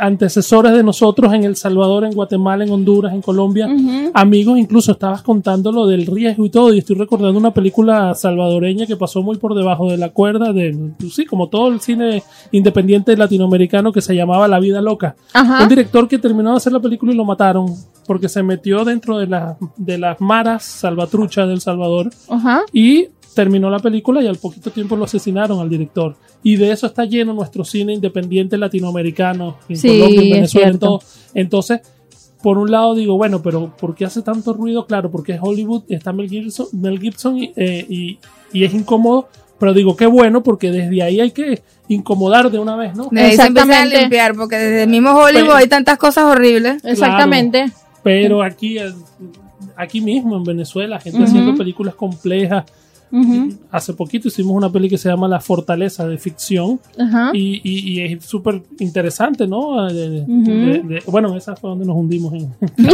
antecesores 0.00 0.72
de 0.72 0.82
nosotros 0.82 1.32
en 1.34 1.44
El 1.44 1.56
Salvador, 1.56 2.04
en 2.04 2.12
Guatemala, 2.12 2.64
en 2.64 2.70
Honduras, 2.70 3.12
en 3.12 3.22
Colombia. 3.22 3.68
Amigos, 4.14 4.58
incluso 4.58 4.92
estabas 4.92 5.22
contando 5.22 5.72
lo 5.72 5.86
del 5.86 6.06
riesgo 6.06 6.44
y 6.46 6.50
todo, 6.50 6.72
y 6.74 6.78
estoy 6.78 6.96
recordando 6.96 7.38
una 7.38 7.52
película 7.52 8.14
salvadoreña 8.14 8.86
que 8.86 8.96
pasó 8.96 9.22
muy 9.22 9.36
por 9.36 9.54
debajo 9.54 9.90
de 9.90 9.96
la 9.98 10.10
cuerda, 10.10 10.52
de, 10.52 10.90
sí, 11.10 11.26
como 11.26 11.48
todo 11.48 11.68
el 11.68 11.80
cine 11.80 12.22
independiente 12.52 13.16
latinoamericano 13.16 13.92
que 13.92 14.00
se 14.00 14.14
llamaba 14.14 14.48
La 14.48 14.60
Vida 14.60 14.80
Loca. 14.80 15.16
Ajá. 15.32 15.62
Un 15.62 15.68
director 15.68 16.08
que 16.08 16.18
terminó 16.18 16.50
de 16.52 16.56
hacer 16.56 16.72
la 16.72 16.80
película 16.80 17.12
y 17.12 17.16
lo 17.16 17.24
mataron 17.24 17.66
porque 18.06 18.28
se 18.28 18.42
metió 18.42 18.84
dentro 18.84 19.18
de, 19.18 19.26
la- 19.26 19.56
de 19.76 19.98
las 19.98 20.20
maras 20.20 20.62
salvatruchas 20.64 21.48
del 21.48 21.60
Salvador 21.60 22.10
Ajá. 22.28 22.62
y 22.72 23.08
terminó 23.34 23.68
la 23.70 23.78
película 23.80 24.22
y 24.22 24.26
al 24.26 24.36
poquito 24.36 24.70
tiempo 24.70 24.96
lo 24.96 25.04
asesinaron 25.04 25.58
al 25.60 25.68
director. 25.68 26.16
Y 26.42 26.56
de 26.56 26.70
eso 26.72 26.86
está 26.86 27.04
lleno 27.04 27.32
nuestro 27.34 27.64
cine 27.64 27.92
independiente 27.94 28.56
latinoamericano, 28.56 29.56
en 29.68 29.76
Sí, 29.76 29.88
Colombia, 29.88 30.20
en 30.22 30.30
Venezuela, 30.30 30.68
en 30.68 30.78
todo. 30.78 31.00
Entonces, 31.34 31.80
por 32.42 32.58
un 32.58 32.70
lado 32.70 32.94
digo, 32.94 33.16
bueno, 33.16 33.42
pero 33.42 33.74
¿por 33.76 33.94
qué 33.94 34.04
hace 34.04 34.22
tanto 34.22 34.52
ruido? 34.52 34.86
Claro, 34.86 35.10
porque 35.10 35.32
es 35.32 35.38
Hollywood, 35.42 35.84
está 35.88 36.12
Mel 36.12 36.28
Gibson, 36.28 36.66
Mel 36.72 37.00
Gibson 37.00 37.38
y, 37.38 37.52
eh, 37.56 37.86
y- 37.88 38.18
y 38.52 38.64
es 38.64 38.74
incómodo, 38.74 39.28
pero 39.58 39.72
digo, 39.72 39.96
qué 39.96 40.06
bueno, 40.06 40.42
porque 40.42 40.70
desde 40.70 41.02
ahí 41.02 41.20
hay 41.20 41.30
que 41.30 41.62
incomodar 41.88 42.50
de 42.50 42.58
una 42.58 42.76
vez, 42.76 42.94
¿no? 42.94 43.04
Empieza 43.04 43.44
a 43.44 43.46
Exactamente. 43.46 43.98
limpiar, 44.00 44.34
porque 44.34 44.56
desde 44.56 44.82
el 44.82 44.90
mismo 44.90 45.10
Hollywood 45.12 45.42
Pero- 45.46 45.54
hay 45.56 45.68
tantas 45.68 45.96
cosas 45.98 46.24
horribles. 46.24 46.84
Exactamente. 46.84 47.66
Pero 48.02 48.42
aquí, 48.42 48.78
eh, 48.78 48.92
aquí 49.76 50.00
mismo 50.02 50.36
en 50.36 50.44
Venezuela, 50.44 51.00
gente 51.00 51.22
haciendo 51.24 51.54
películas 51.56 51.94
complejas. 51.94 52.64
Hace 53.70 53.94
poquito 53.94 54.28
hicimos 54.28 54.56
una 54.56 54.70
peli 54.70 54.88
que 54.88 54.98
se 54.98 55.08
llama 55.08 55.28
La 55.28 55.40
Fortaleza 55.40 56.06
de 56.08 56.18
ficción. 56.18 56.80
Y, 57.32 57.60
y- 57.62 57.92
y 57.92 58.00
es 58.00 58.24
súper 58.24 58.62
interesante, 58.80 59.46
¿no? 59.46 59.84
De- 59.86 60.10
de- 60.10 60.24
de- 60.82 61.02
bueno, 61.06 61.36
esa 61.36 61.54
fue 61.56 61.70
donde 61.70 61.86
nos 61.86 61.96
hundimos. 61.96 62.32
En... 62.34 62.50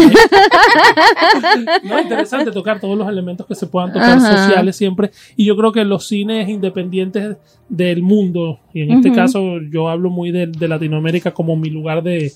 no, 1.84 2.00
interesante 2.00 2.50
tocar 2.52 2.80
todos 2.80 2.96
los 2.96 3.08
elementos 3.08 3.46
que 3.46 3.54
se 3.54 3.66
puedan 3.66 3.92
tocar 3.92 4.20
sociales 4.20 4.76
siempre. 4.76 5.10
Y 5.36 5.44
yo 5.44 5.56
creo 5.56 5.72
que 5.72 5.84
los 5.84 6.06
cines 6.06 6.48
independientes 6.48 7.36
del 7.68 8.02
mundo, 8.02 8.58
y 8.72 8.82
en 8.82 8.92
este 8.92 9.12
caso 9.12 9.60
yo 9.70 9.88
hablo 9.88 10.10
muy 10.10 10.30
de, 10.32 10.46
de 10.48 10.68
Latinoamérica 10.68 11.32
como 11.32 11.56
mi 11.56 11.70
lugar 11.70 12.02
de, 12.02 12.32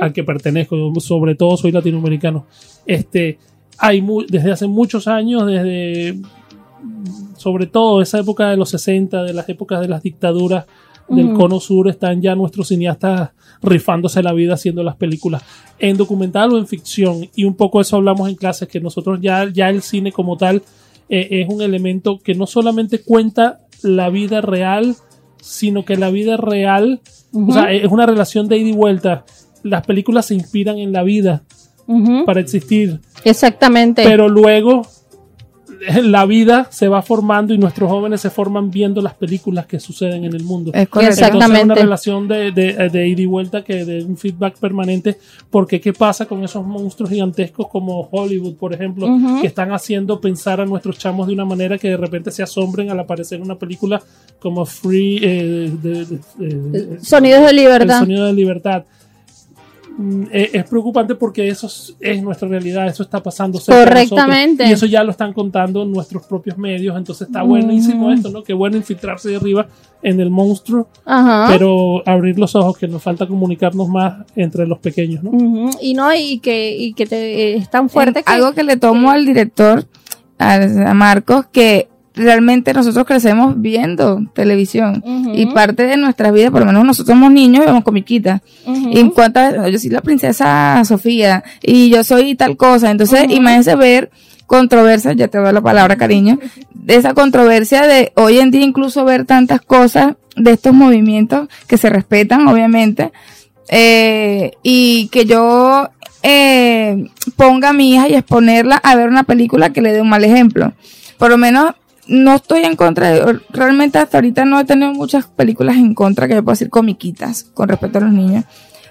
al 0.00 0.12
que 0.12 0.24
pertenezco, 0.24 0.92
sobre 1.00 1.34
todo 1.34 1.56
soy 1.56 1.72
latinoamericano. 1.72 2.46
Este, 2.86 3.38
hay 3.78 4.04
desde 4.28 4.52
hace 4.52 4.66
muchos 4.66 5.08
años, 5.08 5.46
desde 5.46 6.16
sobre 7.36 7.66
todo 7.66 8.02
esa 8.02 8.18
época 8.18 8.50
de 8.50 8.56
los 8.56 8.70
60, 8.70 9.22
de 9.22 9.32
las 9.32 9.48
épocas 9.48 9.80
de 9.80 9.88
las 9.88 10.02
dictaduras 10.02 10.66
del 11.08 11.32
cono 11.32 11.58
sur, 11.58 11.88
están 11.88 12.20
ya 12.20 12.34
nuestros 12.34 12.68
cineastas 12.68 13.30
rifándose 13.62 14.22
la 14.22 14.32
vida 14.34 14.54
haciendo 14.54 14.82
las 14.82 14.96
películas 14.96 15.42
en 15.78 15.96
documental 15.96 16.52
o 16.52 16.58
en 16.58 16.66
ficción. 16.66 17.28
Y 17.34 17.44
un 17.44 17.54
poco 17.54 17.80
eso 17.80 17.96
hablamos 17.96 18.28
en 18.28 18.34
clases, 18.34 18.68
que 18.68 18.80
nosotros 18.80 19.18
ya, 19.22 19.48
ya 19.50 19.70
el 19.70 19.80
cine 19.82 20.12
como 20.12 20.36
tal 20.36 20.62
eh, 21.08 21.28
es 21.30 21.48
un 21.48 21.62
elemento 21.62 22.18
que 22.22 22.34
no 22.34 22.46
solamente 22.46 23.00
cuenta 23.00 23.60
la 23.82 24.10
vida 24.10 24.40
real, 24.42 24.96
sino 25.40 25.84
que 25.84 25.96
la 25.96 26.10
vida 26.10 26.36
real, 26.36 27.00
Ujú. 27.32 27.50
o 27.50 27.52
sea, 27.54 27.72
es 27.72 27.90
una 27.90 28.04
relación 28.04 28.48
de 28.48 28.58
ida 28.58 28.68
y 28.68 28.72
vuelta. 28.72 29.24
Las 29.62 29.86
películas 29.86 30.26
se 30.26 30.34
inspiran 30.34 30.78
en 30.78 30.92
la 30.92 31.02
vida 31.02 31.42
para 32.26 32.40
existir, 32.40 33.00
Exactamente. 33.24 34.04
pero 34.04 34.28
luego 34.28 34.86
la 36.02 36.26
vida 36.26 36.66
se 36.70 36.88
va 36.88 37.02
formando 37.02 37.54
y 37.54 37.58
nuestros 37.58 37.90
jóvenes 37.90 38.20
se 38.20 38.30
forman 38.30 38.70
viendo 38.70 39.00
las 39.02 39.14
películas 39.14 39.66
que 39.66 39.78
suceden 39.80 40.24
en 40.24 40.34
el 40.34 40.42
mundo. 40.44 40.70
Es 40.74 40.88
correcto. 40.88 41.14
Entonces 41.14 41.28
es 41.28 41.34
una 41.34 41.44
Exactamente. 41.46 41.82
relación 41.82 42.28
de, 42.28 42.52
de, 42.52 42.88
de 42.88 43.08
ida 43.08 43.22
y 43.22 43.26
vuelta 43.26 43.62
que 43.62 43.84
de 43.84 44.04
un 44.04 44.16
feedback 44.16 44.58
permanente, 44.58 45.16
porque 45.50 45.80
¿qué 45.80 45.92
pasa 45.92 46.26
con 46.26 46.42
esos 46.44 46.64
monstruos 46.66 47.10
gigantescos 47.10 47.68
como 47.68 48.08
Hollywood, 48.10 48.54
por 48.56 48.74
ejemplo, 48.74 49.06
Ujú. 49.06 49.40
que 49.40 49.46
están 49.46 49.72
haciendo 49.72 50.20
pensar 50.20 50.60
a 50.60 50.66
nuestros 50.66 50.98
chamos 50.98 51.26
de 51.26 51.34
una 51.34 51.44
manera 51.44 51.78
que 51.78 51.88
de 51.88 51.96
repente 51.96 52.30
se 52.30 52.42
asombren 52.42 52.90
al 52.90 53.00
aparecer 53.00 53.40
una 53.40 53.54
película 53.56 54.02
como 54.38 54.64
Free, 54.66 55.18
eh, 55.22 55.72
de- 55.82 56.04
de- 56.06 56.18
eh, 56.40 56.98
Sonidos 57.02 57.42
de 57.42 57.50
el 57.50 57.56
libertad. 57.56 58.00
sonido 58.00 58.26
de 58.26 58.32
libertad. 58.32 58.84
Mm, 59.98 60.26
Es, 60.30 60.54
es 60.54 60.64
preocupante 60.68 61.16
porque 61.16 61.48
eso 61.48 61.66
es, 61.66 61.96
es 61.98 62.22
nuestra 62.22 62.46
realidad, 62.46 62.86
eso 62.86 63.02
está 63.02 63.20
pasando. 63.20 63.60
Correctamente. 63.66 64.64
y 64.64 64.70
eso 64.70 64.86
ya 64.86 65.02
lo 65.02 65.10
están 65.10 65.32
contando 65.32 65.84
nuestros 65.84 66.24
propios 66.24 66.56
medios, 66.56 66.96
entonces 66.96 67.26
está 67.26 67.42
buenísimo 67.42 68.12
esto, 68.12 68.30
¿no? 68.30 68.44
Qué 68.44 68.52
bueno 68.54 68.76
infiltrarse 68.76 69.28
de 69.30 69.36
arriba 69.36 69.66
en 70.00 70.20
el 70.20 70.30
monstruo, 70.30 70.88
Ajá. 71.04 71.46
pero 71.50 72.02
abrir 72.06 72.38
los 72.38 72.54
ojos, 72.54 72.78
que 72.78 72.86
nos 72.86 73.02
falta 73.02 73.26
comunicarnos 73.26 73.88
más 73.88 74.24
entre 74.36 74.68
los 74.68 74.78
pequeños, 74.78 75.24
¿no? 75.24 75.70
Y 75.82 75.94
no, 75.94 76.14
y 76.14 76.38
que, 76.38 76.76
y 76.76 76.92
que 76.92 77.04
te, 77.06 77.56
es 77.56 77.68
tan 77.68 77.90
fuerte 77.90 78.22
que. 78.22 78.32
Algo 78.32 78.52
que 78.52 78.62
le 78.62 78.76
tomo 78.76 79.10
al 79.10 79.26
director, 79.26 79.84
a 80.38 80.94
Marcos, 80.94 81.46
que 81.50 81.88
realmente 82.18 82.72
nosotros 82.74 83.06
crecemos 83.06 83.54
viendo 83.60 84.20
televisión. 84.34 85.02
Y 85.34 85.46
parte 85.46 85.84
de 85.84 85.96
nuestra 85.96 86.30
vida, 86.30 86.50
por 86.50 86.60
lo 86.60 86.66
menos 86.66 86.84
nosotros 86.84 87.14
somos 87.16 87.32
niños, 87.32 87.64
vemos 87.64 87.84
comiquitas. 87.84 88.40
Ujú. 88.66 88.90
Y 88.92 88.98
en 88.98 89.10
cuanto 89.10 89.40
a- 89.40 89.68
yo 89.68 89.78
soy 89.78 89.90
la 89.90 90.00
princesa 90.02 90.82
Sofía 90.84 91.42
y 91.62 91.88
yo 91.90 92.04
soy 92.04 92.34
tal 92.34 92.56
cosa. 92.56 92.90
Entonces, 92.90 93.24
Ujú. 93.24 93.32
imagínense 93.32 93.74
ver 93.76 94.10
controversia, 94.46 95.12
ya 95.12 95.28
te 95.28 95.38
doy 95.38 95.52
la 95.52 95.60
palabra 95.60 95.96
cariño, 95.96 96.38
de 96.74 96.96
esa 96.96 97.12
controversia 97.14 97.86
de 97.86 98.12
hoy 98.16 98.38
en 98.38 98.50
día 98.50 98.62
incluso 98.62 99.04
ver 99.04 99.24
tantas 99.26 99.60
cosas 99.60 100.14
de 100.36 100.52
estos 100.52 100.72
movimientos 100.72 101.48
que 101.66 101.76
se 101.76 101.90
respetan, 101.90 102.48
obviamente, 102.48 103.12
eh, 103.68 104.52
y 104.62 105.08
que 105.08 105.26
yo 105.26 105.90
eh, 106.22 107.08
ponga 107.36 107.68
a 107.68 107.72
mi 107.72 107.92
hija 107.94 108.08
y 108.08 108.14
exponerla 108.14 108.76
a 108.76 108.96
ver 108.96 109.08
una 109.08 109.22
película 109.24 109.70
que 109.70 109.82
le 109.82 109.92
dé 109.92 110.00
un 110.00 110.08
mal 110.08 110.24
ejemplo. 110.24 110.72
Por 111.18 111.30
lo 111.30 111.36
menos 111.38 111.74
no 112.08 112.34
estoy 112.34 112.64
en 112.64 112.74
contra 112.74 113.10
de, 113.10 113.40
realmente 113.50 113.98
hasta 113.98 114.18
ahorita 114.18 114.44
no 114.44 114.58
he 114.58 114.64
tenido 114.64 114.92
muchas 114.92 115.26
películas 115.26 115.76
en 115.76 115.94
contra 115.94 116.26
que 116.26 116.34
yo 116.34 116.42
puedo 116.42 116.54
decir 116.54 116.70
comiquitas 116.70 117.44
con 117.54 117.68
respecto 117.68 117.98
a 117.98 118.02
los 118.02 118.12
niños. 118.12 118.44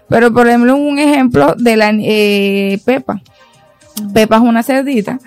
Pero 0.08 0.32
por 0.32 0.48
ejemplo, 0.48 0.76
un 0.76 1.00
ejemplo 1.00 1.56
de 1.58 1.76
la 1.76 1.92
eh, 1.94 2.80
Pepa. 2.86 3.22
Pepa 4.14 4.36
es 4.38 4.42
una 4.42 4.64
cerdita 4.64 5.20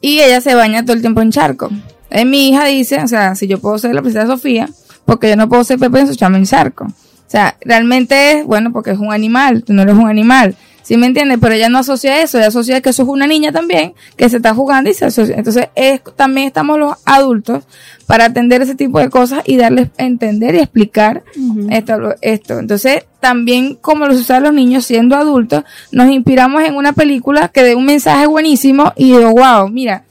y 0.00 0.20
ella 0.20 0.40
se 0.40 0.54
baña 0.54 0.82
todo 0.82 0.94
el 0.94 1.02
tiempo 1.02 1.20
en 1.20 1.30
charco. 1.30 1.70
Eh, 2.10 2.24
mi 2.24 2.48
hija 2.48 2.64
dice, 2.64 3.02
o 3.02 3.08
sea, 3.08 3.34
si 3.34 3.46
yo 3.46 3.58
puedo 3.58 3.78
ser 3.78 3.94
la 3.94 4.02
princesa 4.02 4.26
Sofía, 4.26 4.68
porque 5.04 5.28
yo 5.28 5.36
no 5.36 5.48
puedo 5.48 5.62
ser 5.64 5.78
Pepa 5.78 6.00
en 6.00 6.08
su 6.08 6.16
chama 6.16 6.38
en 6.38 6.44
charco. 6.44 6.84
O 6.84 7.30
sea, 7.30 7.56
realmente 7.60 8.32
es, 8.32 8.46
bueno, 8.46 8.72
porque 8.72 8.92
es 8.92 8.98
un 8.98 9.12
animal, 9.12 9.64
tú 9.64 9.72
no 9.72 9.82
eres 9.82 9.94
un 9.94 10.08
animal. 10.08 10.56
¿Sí 10.86 10.96
me 10.96 11.06
entiendes? 11.06 11.38
Pero 11.40 11.52
ella 11.52 11.68
no 11.68 11.78
asocia 11.78 12.22
eso, 12.22 12.38
ella 12.38 12.46
asocia 12.46 12.80
que 12.80 12.90
eso 12.90 13.02
es 13.02 13.08
una 13.08 13.26
niña 13.26 13.50
también, 13.50 13.94
que 14.16 14.28
se 14.28 14.36
está 14.36 14.54
jugando 14.54 14.88
y 14.88 14.94
se 14.94 15.06
asocia. 15.06 15.34
Entonces, 15.34 15.66
es, 15.74 16.00
también 16.14 16.46
estamos 16.46 16.78
los 16.78 16.94
adultos 17.04 17.64
para 18.06 18.26
atender 18.26 18.62
ese 18.62 18.76
tipo 18.76 19.00
de 19.00 19.10
cosas 19.10 19.42
y 19.46 19.56
darles 19.56 19.88
a 19.98 20.04
entender 20.04 20.54
y 20.54 20.58
explicar 20.58 21.24
esto, 21.70 22.14
esto. 22.20 22.60
Entonces, 22.60 23.04
también 23.18 23.74
como 23.74 24.06
los 24.06 24.20
usan 24.20 24.44
los 24.44 24.52
niños 24.52 24.84
siendo 24.84 25.16
adultos, 25.16 25.64
nos 25.90 26.08
inspiramos 26.08 26.62
en 26.62 26.76
una 26.76 26.92
película 26.92 27.48
que 27.48 27.64
dé 27.64 27.74
un 27.74 27.84
mensaje 27.84 28.28
buenísimo 28.28 28.92
y 28.94 29.06
digo, 29.06 29.32
wow, 29.32 29.68
mira, 29.68 30.04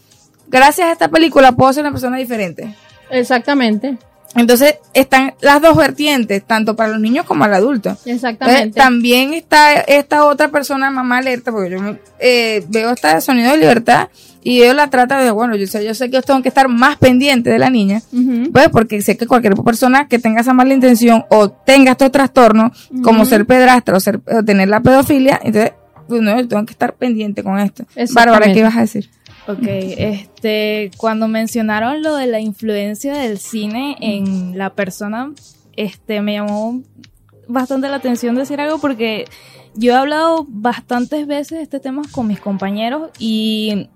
gracias 0.49 0.89
a 0.89 0.91
esta 0.91 1.07
película 1.07 1.53
puedo 1.53 1.71
ser 1.71 1.83
una 1.83 1.91
persona 1.91 2.17
diferente. 2.17 2.75
Exactamente. 3.09 3.97
Entonces 4.35 4.75
están 4.93 5.33
las 5.41 5.61
dos 5.61 5.77
vertientes, 5.77 6.43
tanto 6.45 6.75
para 6.75 6.91
los 6.91 6.99
niños 6.99 7.25
como 7.25 7.45
al 7.45 7.53
adulto. 7.53 7.97
Exactamente. 8.05 8.63
Entonces, 8.63 8.83
también 8.83 9.33
está 9.33 9.73
esta 9.73 10.25
otra 10.25 10.49
persona, 10.49 10.91
mamá 10.91 11.19
alerta, 11.19 11.51
porque 11.51 11.69
yo 11.69 11.79
eh, 12.19 12.65
veo 12.67 12.91
esta 12.91 13.21
sonido 13.21 13.51
de 13.51 13.57
libertad 13.57 14.09
y 14.43 14.61
ellos 14.61 14.75
la 14.75 14.91
trata 14.91 15.19
de, 15.23 15.31
bueno, 15.31 15.55
yo 15.55 15.65
sé, 15.65 15.83
yo 15.83 15.95
sé 15.95 16.09
que 16.09 16.17
yo 16.17 16.21
tengo 16.21 16.43
que 16.43 16.49
estar 16.49 16.67
más 16.67 16.97
pendiente 16.97 17.49
de 17.49 17.57
la 17.57 17.71
niña, 17.71 18.01
pues 18.51 18.69
porque 18.69 19.01
sé 19.01 19.17
que 19.17 19.25
cualquier 19.25 19.55
persona 19.55 20.07
que 20.07 20.19
tenga 20.19 20.41
esa 20.41 20.53
mala 20.53 20.73
intención 20.73 21.25
o 21.29 21.49
tenga 21.49 21.93
estos 21.93 22.11
trastornos, 22.11 22.89
como 23.01 23.25
ser 23.25 23.47
pedrastra 23.47 23.97
o, 23.97 23.99
ser, 23.99 24.19
o 24.31 24.43
tener 24.43 24.67
la 24.67 24.81
pedofilia, 24.81 25.39
entonces, 25.43 25.71
pues, 26.07 26.21
no, 26.21 26.39
yo 26.39 26.47
tengo 26.47 26.63
que 26.63 26.73
estar 26.73 26.93
pendiente 26.93 27.41
con 27.41 27.57
esto. 27.57 27.85
Bárbara, 28.13 28.53
¿qué 28.53 28.59
ibas 28.59 28.75
a 28.75 28.81
decir? 28.81 29.09
Ok, 29.47 29.59
este, 29.67 30.89
cuando 30.97 31.27
mencionaron 31.27 32.01
lo 32.01 32.15
de 32.15 32.25
la 32.25 32.39
influencia 32.39 33.13
del 33.13 33.37
cine 33.37 33.95
en 33.99 34.57
la 34.57 34.71
persona, 34.71 35.31
este, 35.75 36.21
me 36.21 36.33
llamó 36.33 36.81
bastante 37.47 37.87
la 37.89 37.97
atención 37.97 38.35
decir 38.35 38.59
algo 38.59 38.79
porque 38.79 39.25
yo 39.75 39.93
he 39.93 39.95
hablado 39.95 40.45
bastantes 40.49 41.27
veces 41.27 41.57
de 41.59 41.63
este 41.63 41.79
tema 41.79 42.01
con 42.11 42.27
mis 42.27 42.39
compañeros 42.39 43.11
y, 43.19 43.87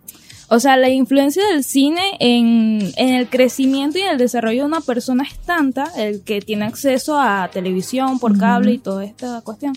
o 0.50 0.60
sea, 0.60 0.78
la 0.78 0.90
influencia 0.90 1.44
del 1.48 1.64
cine 1.64 2.18
en, 2.20 2.92
en 2.98 3.16
el 3.16 3.28
crecimiento 3.28 3.98
y 3.98 4.02
en 4.02 4.10
el 4.12 4.18
desarrollo 4.20 4.62
de 4.62 4.68
una 4.68 4.82
persona 4.82 5.24
es 5.24 5.40
tanta, 5.40 5.92
el 5.98 6.22
que 6.22 6.42
tiene 6.42 6.66
acceso 6.66 7.20
a 7.20 7.50
televisión 7.52 8.20
por 8.20 8.38
cable 8.38 8.74
y 8.74 8.78
toda 8.78 9.04
esta 9.04 9.42
cuestión, 9.42 9.74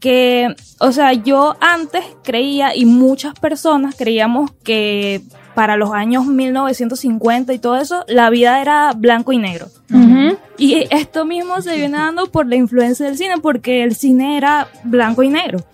que, 0.00 0.54
o 0.78 0.92
sea, 0.92 1.12
yo 1.12 1.56
antes 1.60 2.04
creía 2.22 2.74
y 2.74 2.84
muchas 2.84 3.34
personas 3.34 3.94
creíamos 3.96 4.50
que 4.62 5.22
para 5.54 5.76
los 5.76 5.92
años 5.92 6.26
1950 6.26 7.54
y 7.54 7.58
todo 7.58 7.78
eso, 7.78 8.04
la 8.08 8.28
vida 8.28 8.60
era 8.60 8.92
blanco 8.94 9.32
y 9.32 9.38
negro. 9.38 9.68
Y 10.58 10.86
esto 10.90 11.24
mismo 11.24 11.60
se 11.60 11.76
viene 11.76 11.98
dando 11.98 12.26
por 12.30 12.46
la 12.46 12.56
influencia 12.56 13.06
del 13.06 13.16
cine, 13.16 13.34
porque 13.42 13.82
el 13.82 13.94
cine 13.94 14.36
era 14.36 14.68
blanco 14.84 15.22
y 15.22 15.28
negro. 15.28 15.64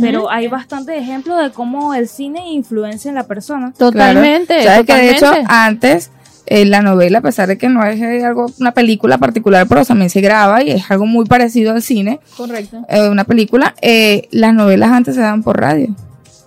Pero 0.00 0.30
hay 0.30 0.46
bastantes 0.46 0.96
ejemplos 0.96 1.42
de 1.42 1.50
cómo 1.50 1.94
el 1.94 2.08
cine 2.08 2.52
influencia 2.52 3.08
en 3.08 3.16
la 3.16 3.26
persona. 3.26 3.72
Totalmente. 3.76 4.60
Claro. 4.60 4.70
¿Sabes 4.70 4.86
que 4.86 4.94
de 4.94 5.10
hecho 5.10 5.26
totalmente. 5.26 5.52
antes 5.52 6.10
eh, 6.46 6.64
la 6.64 6.82
novela, 6.82 7.18
a 7.18 7.22
pesar 7.22 7.48
de 7.48 7.56
que 7.58 7.68
no 7.68 7.84
es 7.84 8.00
eh, 8.00 8.24
algo, 8.24 8.46
una 8.60 8.72
película 8.72 9.18
particular, 9.18 9.66
pero 9.68 9.84
también 9.84 10.10
se 10.10 10.20
graba 10.20 10.62
y 10.62 10.70
es 10.70 10.90
algo 10.90 11.06
muy 11.06 11.24
parecido 11.26 11.72
al 11.72 11.82
cine, 11.82 12.20
Correcto. 12.36 12.84
eh, 12.88 13.08
una 13.08 13.24
película, 13.24 13.74
eh, 13.82 14.28
las 14.30 14.52
novelas 14.54 14.90
antes 14.90 15.14
se 15.14 15.20
daban 15.22 15.42
por 15.42 15.60
radio. 15.60 15.94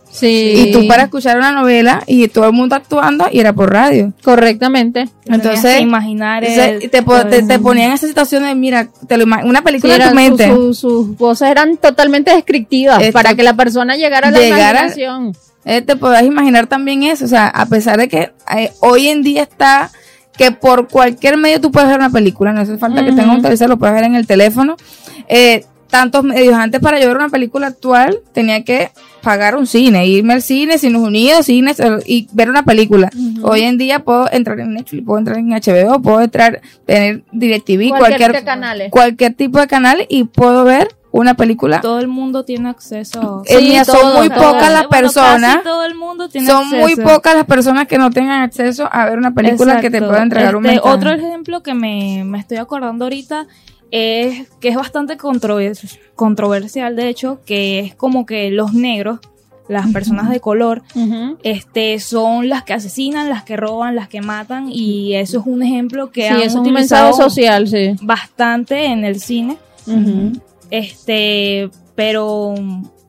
Sí. 0.09 0.53
Y 0.55 0.71
tú 0.71 0.87
para 0.87 1.03
escuchar 1.03 1.37
una 1.37 1.51
novela 1.51 2.01
y 2.07 2.27
todo 2.29 2.45
el 2.47 2.53
mundo 2.53 2.75
actuando 2.75 3.27
y 3.31 3.39
era 3.39 3.53
por 3.53 3.71
radio. 3.71 4.13
Correctamente. 4.23 5.07
Entonces, 5.25 5.79
imaginar 5.81 6.43
el- 6.43 6.89
te, 6.89 7.03
po- 7.03 7.25
te, 7.27 7.43
te 7.43 7.59
ponían 7.59 7.89
en 7.89 7.93
esa 7.95 8.07
situación 8.07 8.43
de, 8.43 8.55
mira, 8.55 8.87
te 9.07 9.17
lo 9.17 9.25
una 9.25 9.59
Sí, 9.59 9.63
película 9.63 9.95
en 9.95 10.01
eran 10.01 10.09
tu 10.13 10.15
mente. 10.15 10.47
su- 10.47 10.73
su- 10.73 10.89
sus 11.05 11.17
voces 11.17 11.49
eran 11.49 11.77
totalmente 11.77 12.31
descriptivas 12.33 12.99
Esto- 13.01 13.13
para 13.13 13.35
que 13.35 13.43
la 13.43 13.53
persona 13.55 13.95
llegara 13.95 14.29
a 14.29 14.31
la 14.31 14.39
Llegara- 14.39 14.79
imaginación. 14.85 15.33
Eh, 15.69 15.81
te 15.81 15.97
podrás 15.97 16.23
imaginar 16.23 16.67
también 16.67 17.03
eso, 17.03 17.25
o 17.25 17.27
sea, 17.27 17.47
a 17.49 17.65
pesar 17.65 17.97
de 17.97 18.07
que 18.07 18.31
eh, 18.55 18.71
hoy 18.79 19.09
en 19.09 19.21
día 19.21 19.43
está 19.43 19.91
que 20.37 20.51
por 20.51 20.87
cualquier 20.87 21.35
medio 21.35 21.59
tú 21.59 21.73
puedes 21.73 21.89
ver 21.89 21.97
una 21.97 22.09
película, 22.09 22.53
no 22.53 22.61
hace 22.61 22.77
falta 22.77 23.03
que 23.03 23.09
tengas 23.11 23.35
un 23.35 23.41
televisor, 23.41 23.67
lo 23.67 23.77
puedes 23.77 23.93
ver 23.93 24.05
en 24.05 24.15
el 24.15 24.25
teléfono. 24.25 24.77
Eh, 25.27 25.65
tantos 25.89 26.23
medios 26.23 26.53
antes 26.53 26.79
para 26.79 27.01
yo 27.01 27.07
ver 27.07 27.17
una 27.17 27.27
película 27.27 27.67
actual 27.67 28.19
tenía 28.33 28.63
que 28.63 28.91
pagar 29.27 29.57
un 29.57 29.67
cine, 29.67 30.07
irme 30.07 30.35
al 30.35 30.41
cine, 30.41 30.77
Cines 30.77 31.01
Unidos, 31.01 31.45
cines 31.47 31.81
eh, 31.81 31.97
y 32.05 32.29
ver 32.31 32.49
una 32.49 32.63
película. 32.63 33.09
Hoy 33.43 33.63
en 33.63 33.77
día 33.77 33.99
puedo 33.99 34.31
entrar 34.31 34.57
en 34.61 34.73
Netflix, 34.73 35.03
puedo 35.05 35.19
entrar 35.19 35.37
en 35.37 35.49
HBO, 35.49 36.01
puedo 36.01 36.21
entrar 36.21 36.61
tener 36.85 37.23
DirecTV, 37.33 37.89
Cualquier 37.89 37.99
cualquier 37.99 38.31
de 38.33 38.43
canales. 38.45 38.89
cualquier 38.89 39.33
tipo 39.33 39.59
de 39.59 39.67
canal 39.67 40.05
y 40.07 40.23
puedo 40.23 40.63
ver 40.63 40.87
una 41.11 41.33
película. 41.35 41.81
Todo 41.81 41.99
el 41.99 42.07
mundo 42.07 42.45
tiene 42.45 42.69
acceso. 42.69 43.43
Eh, 43.47 43.57
mira, 43.61 43.83
son 43.83 43.99
todo, 43.99 44.17
muy 44.19 44.29
todo. 44.29 44.39
pocas 44.53 44.71
las 44.71 44.87
Bueno, 44.87 44.89
personas. 44.89 45.53
casi 45.55 45.63
todo 45.65 45.83
el 45.83 45.95
mundo 45.95 46.29
tiene 46.29 46.47
Son 46.47 46.69
muy 46.69 46.91
acceso. 46.93 47.03
pocas 47.03 47.35
las 47.35 47.45
personas 47.45 47.87
que 47.87 47.97
no 47.97 48.09
tengan 48.11 48.43
acceso 48.43 48.87
a 48.89 49.05
ver 49.09 49.17
una 49.17 49.33
película 49.33 49.81
que 49.81 49.89
te 49.89 49.97
Exacto. 49.97 50.07
pueda 50.09 50.23
entregar 50.23 50.55
un 50.55 50.65
Este, 50.65 50.75
mensaje. 50.75 50.95
Otro 50.95 51.11
ejemplo 51.11 51.63
que 51.63 51.73
me, 51.73 52.23
me 52.23 52.39
estoy 52.39 52.57
acordando 52.57 53.03
ahorita 53.05 53.45
es 53.91 54.47
que 54.59 54.69
es 54.69 54.75
bastante 54.75 55.17
controvers- 55.17 55.99
controversial, 56.15 56.95
de 56.95 57.09
hecho, 57.09 57.39
que 57.45 57.79
es 57.79 57.95
como 57.95 58.25
que 58.25 58.51
los 58.51 58.73
negros, 58.73 59.19
las 59.69 59.87
personas 59.91 60.29
de 60.29 60.39
color, 60.39 60.81
este, 61.43 61.99
son 61.99 62.47
las 62.49 62.63
que 62.63 62.73
asesinan, 62.73 63.29
las 63.29 63.43
que 63.43 63.57
roban, 63.57 63.95
las 63.95 64.07
que 64.07 64.21
matan, 64.21 64.69
y 64.71 65.15
eso 65.15 65.39
es 65.39 65.45
un 65.45 65.61
ejemplo 65.61 66.11
que 66.11 66.21
Sí, 66.21 66.27
han 66.27 66.41
es 66.41 66.53
un 66.55 66.61
utilizado 66.61 67.07
mensaje 67.09 67.29
social, 67.29 67.67
sí. 67.67 67.95
bastante 68.01 68.85
en 68.85 69.03
el 69.03 69.19
cine. 69.19 69.57
Este, 70.69 71.69
pero 71.95 72.53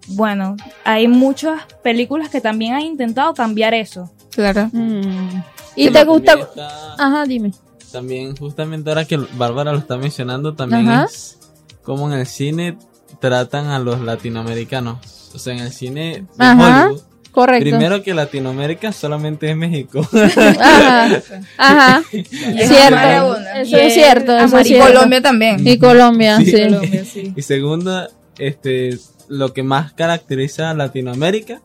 bueno, 0.08 0.56
hay 0.84 1.08
muchas 1.08 1.62
películas 1.82 2.28
que 2.28 2.40
también 2.40 2.74
han 2.74 2.82
intentado 2.82 3.34
cambiar 3.34 3.74
eso. 3.74 4.10
Claro. 4.30 4.68
Mm. 4.72 5.42
¿Y 5.76 5.86
Sí, 5.86 5.90
te 5.92 6.04
gusta? 6.04 6.32
está- 6.34 6.94
Ajá, 6.98 7.24
dime. 7.26 7.52
También, 7.92 8.37
justamente 8.37 8.90
ahora 8.90 9.05
que 9.07 9.16
Bárbara 9.16 9.72
lo 9.72 9.79
está 9.79 9.96
mencionando, 9.96 10.55
también 10.55 10.88
Ajá. 10.88 11.05
es 11.05 11.38
como 11.83 12.12
en 12.12 12.18
el 12.18 12.27
cine 12.27 12.77
tratan 13.20 13.66
a 13.68 13.79
los 13.79 14.01
latinoamericanos. 14.01 14.98
O 15.35 15.38
sea, 15.38 15.55
en 15.55 15.61
el 15.61 15.72
cine 15.72 16.24
de 16.37 16.44
Ajá. 16.44 16.87
Hollywood, 16.87 17.03
Correcto. 17.33 17.64
primero 17.70 18.03
que 18.03 18.14
Latinoamérica 18.14 18.92
solamente 18.92 19.51
es 19.51 19.57
México. 19.57 20.07
Ajá. 20.61 21.22
Ajá. 21.57 22.03
Y 22.12 22.24
Cierto. 22.24 23.37
Eso 23.57 23.77
Y 23.77 23.81
es 23.81 23.94
cierto. 23.94 24.33
Eso 24.37 24.44
es 24.46 24.53
amarillo. 24.53 24.74
cierto. 24.77 24.92
Colombia 24.94 25.22
también. 25.22 25.66
Y 25.66 25.79
Colombia, 25.79 26.37
Sí. 26.38 26.44
sí. 26.46 26.53
Colombia, 26.64 27.05
sí. 27.05 27.33
y 27.37 27.42
segunda, 27.42 28.09
este, 28.38 28.98
lo 29.29 29.53
que 29.53 29.62
más 29.62 29.92
caracteriza 29.92 30.70
a 30.70 30.74
Latinoamérica, 30.74 31.61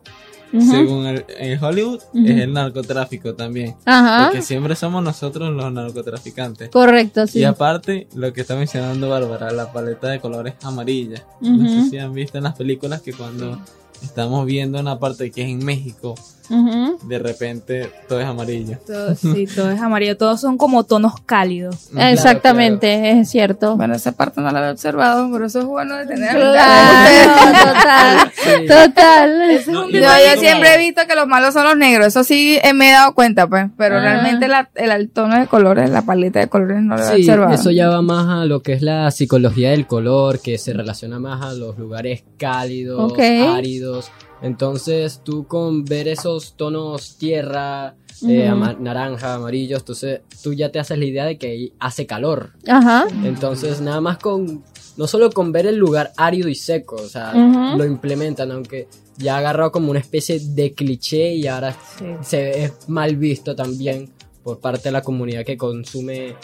Según 0.60 1.06
el, 1.06 1.24
en 1.38 1.62
Hollywood, 1.62 2.00
es 2.14 2.40
el 2.40 2.52
narcotráfico 2.52 3.34
también. 3.34 3.74
Ajá. 3.84 4.26
Porque 4.26 4.42
siempre 4.42 4.76
somos 4.76 5.02
nosotros 5.02 5.52
los 5.52 5.72
narcotraficantes. 5.72 6.70
Correcto, 6.70 7.26
sí. 7.26 7.40
Y 7.40 7.44
aparte, 7.44 8.06
lo 8.14 8.32
que 8.32 8.42
está 8.42 8.54
mencionando 8.54 9.08
Bárbara, 9.08 9.50
la 9.50 9.72
paleta 9.72 10.08
de 10.08 10.20
colores 10.20 10.54
amarilla. 10.62 11.24
No 11.40 11.68
sé 11.68 11.90
si 11.90 11.98
han 11.98 12.12
visto 12.12 12.38
en 12.38 12.44
las 12.44 12.54
películas 12.54 13.02
que 13.02 13.12
cuando 13.12 13.58
estamos 14.02 14.46
viendo 14.46 14.78
una 14.78 14.98
parte 14.98 15.30
que 15.30 15.42
es 15.42 15.48
en 15.48 15.64
México, 15.64 16.14
de 16.48 17.18
repente 17.18 17.90
todo 18.08 18.20
es 18.20 18.26
amarillo. 18.26 18.78
Todo, 18.86 19.14
sí, 19.14 19.46
todo 19.46 19.70
es 19.70 19.80
amarillo. 19.80 20.16
Todos 20.16 20.40
son 20.40 20.58
como 20.58 20.84
tonos 20.84 21.14
cálidos. 21.24 21.88
Exactamente, 21.96 23.18
es 23.18 23.30
cierto. 23.30 23.76
Bueno, 23.76 23.94
esa 23.94 24.12
parte 24.12 24.40
no 24.40 24.50
la 24.50 24.58
había 24.58 24.72
observado, 24.72 25.28
pero 25.32 25.46
eso 25.46 25.60
es 25.60 25.64
bueno 25.64 25.96
de 25.96 26.06
tener. 26.06 26.32
Claro, 26.32 27.72
total. 27.72 28.32
Total. 28.68 29.38
No, 29.68 29.88
Yo, 29.90 29.98
y 29.98 30.00
yo 30.00 30.40
siempre 30.40 30.74
he 30.74 30.78
visto 30.78 31.02
que 31.08 31.14
los 31.14 31.26
malos 31.26 31.54
son 31.54 31.64
los 31.64 31.76
negros, 31.76 32.06
eso 32.08 32.24
sí 32.24 32.58
eh, 32.62 32.72
me 32.74 32.90
he 32.90 32.92
dado 32.92 33.14
cuenta, 33.14 33.46
pues, 33.46 33.66
pero 33.76 33.96
Ah. 33.96 34.00
realmente 34.00 34.48
la- 34.48 34.70
el, 34.74 34.90
el 34.90 35.10
tono 35.10 35.38
de 35.38 35.46
colores, 35.46 35.90
la 35.90 36.02
paleta 36.02 36.40
de 36.40 36.48
colores 36.48 36.82
no 36.82 36.96
lo 36.96 37.02
he 37.02 37.06
Sí, 37.16 37.22
observado. 37.22 37.54
eso 37.54 37.70
ya 37.70 37.88
va 37.88 38.02
más 38.02 38.26
a 38.28 38.44
lo 38.44 38.60
que 38.62 38.72
es 38.74 38.82
la 38.82 39.10
psicología 39.10 39.70
del 39.70 39.86
color, 39.86 40.40
que 40.40 40.58
se 40.58 40.72
relaciona 40.72 41.18
más 41.18 41.42
a 41.42 41.52
los 41.54 41.78
lugares 41.78 42.24
cálidos, 42.38 43.12
áridos. 43.18 44.10
Entonces, 44.42 45.20
tú 45.24 45.46
con 45.46 45.84
ver 45.84 46.06
esos 46.06 46.54
tonos 46.56 47.16
tierra, 47.16 47.94
eh, 48.28 48.46
ama- 48.46 48.76
naranja, 48.78 49.34
amarillo, 49.34 49.78
entonces 49.78 50.20
tú 50.42 50.52
ya 50.52 50.70
te 50.70 50.78
haces 50.78 50.98
la 50.98 51.04
idea 51.06 51.24
de 51.24 51.38
que 51.38 51.72
hace 51.80 52.06
calor. 52.06 52.50
Ajá. 52.68 53.06
Entonces, 53.24 53.80
nada 53.80 54.00
más 54.02 54.18
con, 54.18 54.62
no 54.96 55.06
solo 55.06 55.30
con 55.30 55.52
ver 55.52 55.66
el 55.66 55.76
lugar 55.76 56.12
árido 56.16 56.48
y 56.48 56.54
seco, 56.54 56.96
o 56.96 57.08
sea, 57.08 57.32
lo 57.76 57.84
implementan, 57.84 58.50
aunque 58.52 58.86
ya 59.16 59.34
ha 59.36 59.38
agarrado 59.38 59.70
como 59.72 59.90
una 59.90 60.00
especie 60.00 60.40
de 60.40 60.72
cliché 60.72 61.34
y 61.34 61.46
ahora 61.46 61.76
Sí. 61.98 62.04
se 62.22 62.64
es 62.64 62.72
mal 62.88 63.16
visto 63.16 63.54
también 63.56 64.10
por 64.42 64.58
parte 64.58 64.84
de 64.84 64.92
la 64.92 65.02
comunidad 65.02 65.44
que 65.44 65.56
consume 65.56 66.34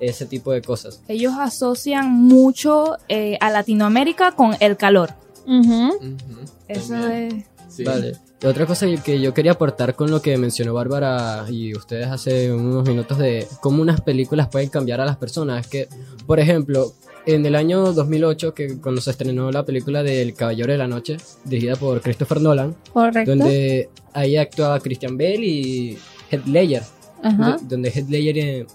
ese 0.00 0.26
tipo 0.26 0.50
de 0.52 0.60
cosas. 0.60 1.00
Ellos 1.08 1.34
asocian 1.38 2.10
mucho 2.12 2.96
eh, 3.08 3.38
a 3.40 3.50
Latinoamérica 3.50 4.32
con 4.32 4.56
el 4.60 4.76
calor. 4.76 5.10
Eso 6.68 6.94
también. 6.94 7.46
es... 7.68 7.74
Sí. 7.74 7.84
Vale. 7.84 8.12
Y 8.42 8.46
otra 8.46 8.66
cosa 8.66 8.86
que 9.02 9.20
yo 9.20 9.32
quería 9.32 9.52
aportar 9.52 9.94
con 9.96 10.10
lo 10.10 10.20
que 10.20 10.36
mencionó 10.36 10.74
Bárbara 10.74 11.46
y 11.48 11.74
ustedes 11.74 12.08
hace 12.08 12.52
unos 12.52 12.86
minutos 12.86 13.18
de 13.18 13.46
cómo 13.60 13.80
unas 13.82 14.00
películas 14.02 14.48
pueden 14.48 14.68
cambiar 14.68 15.00
a 15.00 15.04
las 15.06 15.16
personas. 15.16 15.64
Es 15.64 15.70
que, 15.70 15.88
por 16.26 16.38
ejemplo, 16.40 16.92
en 17.26 17.46
el 17.46 17.54
año 17.54 17.92
2008, 17.92 18.52
que 18.54 18.78
cuando 18.78 19.00
se 19.00 19.10
estrenó 19.10 19.50
la 19.50 19.64
película 19.64 20.02
del 20.02 20.34
Caballero 20.34 20.72
de 20.72 20.78
la 20.78 20.86
Noche, 20.88 21.16
dirigida 21.44 21.76
por 21.76 22.00
Christopher 22.00 22.40
Nolan, 22.40 22.74
Correcto. 22.92 23.34
donde 23.34 23.88
ahí 24.12 24.36
actuaba 24.36 24.78
Christian 24.80 25.16
Bale 25.16 25.44
y 25.46 25.98
Heath 26.30 26.46
Ledger, 26.46 26.82
Ajá. 27.22 27.56
donde 27.62 27.90
Heath 27.90 28.08
Ledger 28.10 28.38
eh, 28.38 28.66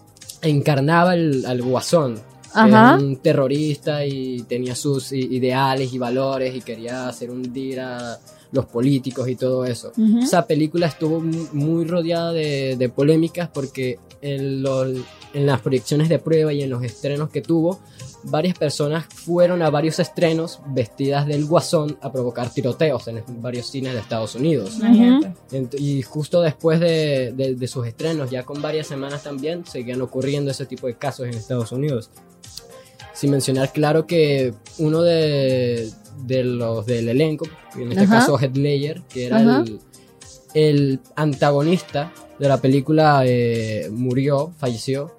encarnaba 0.41 1.13
el- 1.15 1.45
al 1.45 1.61
guasón. 1.61 2.19
Ajá. 2.53 2.67
Era 2.67 2.95
un 2.95 3.17
terrorista 3.17 4.03
y 4.05 4.41
tenía 4.43 4.73
sus 4.73 5.11
ideales 5.11 5.93
y 5.93 5.99
valores 5.99 6.55
y 6.55 6.61
quería 6.61 7.07
hacer 7.07 7.29
hundir 7.29 7.79
a 7.79 8.17
los 8.51 8.65
políticos 8.65 9.29
y 9.29 9.35
todo 9.35 9.63
eso. 9.65 9.91
Esa 10.23 10.47
película 10.47 10.87
estuvo 10.87 11.19
mu- 11.19 11.47
muy 11.53 11.85
rodeada 11.85 12.31
de, 12.33 12.75
de 12.75 12.89
polémicas 12.89 13.49
porque 13.53 13.99
en, 14.23 14.63
los- 14.63 14.97
en 15.33 15.45
las 15.45 15.61
proyecciones 15.61 16.09
de 16.09 16.19
prueba 16.19 16.51
y 16.53 16.63
en 16.63 16.69
los 16.69 16.83
estrenos 16.83 17.29
que 17.29 17.41
tuvo, 17.41 17.79
varias 18.23 18.57
personas 18.57 19.05
fueron 19.13 19.61
a 19.61 19.69
varios 19.69 19.99
estrenos 19.99 20.59
vestidas 20.67 21.25
del 21.27 21.45
guasón 21.45 21.97
a 22.01 22.11
provocar 22.11 22.49
tiroteos 22.51 23.07
en 23.07 23.23
varios 23.41 23.67
cines 23.67 23.93
de 23.93 23.99
Estados 23.99 24.35
Unidos. 24.35 24.75
Imagínate. 24.77 25.33
Ent- 25.51 25.79
Y 25.79 26.01
justo 26.01 26.41
después 26.41 26.79
de, 26.79 27.31
de- 27.35 27.55
de 27.55 27.67
sus 27.67 27.85
estrenos, 27.87 28.29
ya 28.29 28.43
con 28.43 28.61
varias 28.61 28.87
semanas 28.87 29.23
también, 29.23 29.65
seguían 29.65 30.01
ocurriendo 30.01 30.51
ese 30.51 30.65
tipo 30.65 30.87
de 30.87 30.95
casos 30.95 31.27
en 31.27 31.33
Estados 31.35 31.71
Unidos. 31.71 32.09
Sin 33.13 33.31
mencionar, 33.31 33.71
claro, 33.73 34.07
que 34.07 34.53
uno 34.77 35.01
de, 35.01 35.89
de 36.25 36.43
los 36.43 36.85
del 36.85 37.09
elenco, 37.09 37.45
en 37.75 37.91
este 37.91 38.03
Ajá. 38.05 38.19
caso 38.19 38.37
Heath 38.39 38.55
Ledger, 38.57 39.01
que 39.09 39.25
era 39.27 39.41
el, 39.61 39.79
el 40.53 40.99
antagonista 41.15 42.11
de 42.39 42.47
la 42.47 42.61
película, 42.61 43.23
eh, 43.25 43.89
murió, 43.91 44.53
falleció. 44.57 45.15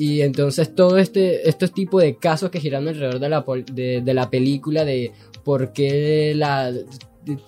Y 0.00 0.22
entonces 0.22 0.74
todo 0.74 0.96
este, 0.96 1.46
estos 1.46 1.72
tipos 1.74 2.00
de 2.00 2.16
casos 2.16 2.50
que 2.50 2.58
giran 2.58 2.88
alrededor 2.88 3.18
de 3.18 3.28
la, 3.28 3.44
de, 3.70 4.00
de 4.00 4.14
la 4.14 4.30
película, 4.30 4.86
de 4.86 5.12
por 5.44 5.74
qué 5.74 6.32
la, 6.34 6.72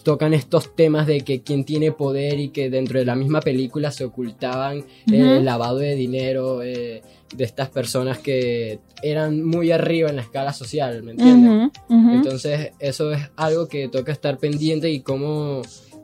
tocan 0.02 0.34
estos 0.34 0.76
temas 0.76 1.06
de 1.06 1.22
que 1.22 1.40
quién 1.40 1.64
tiene 1.64 1.92
poder 1.92 2.38
y 2.38 2.50
que 2.50 2.68
dentro 2.68 2.98
de 2.98 3.06
la 3.06 3.14
misma 3.14 3.40
película 3.40 3.90
se 3.90 4.04
ocultaban 4.04 4.80
Ujú. 4.80 5.14
el 5.14 5.46
lavado 5.46 5.78
de 5.78 5.94
dinero 5.94 6.62
eh, 6.62 7.02
de 7.34 7.44
estas 7.44 7.70
personas 7.70 8.18
que 8.18 8.80
eran 9.02 9.42
muy 9.42 9.72
arriba 9.72 10.10
en 10.10 10.16
la 10.16 10.22
escala 10.22 10.52
social, 10.52 11.02
¿me 11.02 11.14
ujú. 11.14 11.70
Entonces 11.88 12.72
eso 12.78 13.12
es 13.12 13.30
algo 13.36 13.66
que 13.66 13.88
toca 13.88 14.12
estar 14.12 14.36
pendiente 14.36 14.90
y 14.90 15.00
cómo 15.00 15.62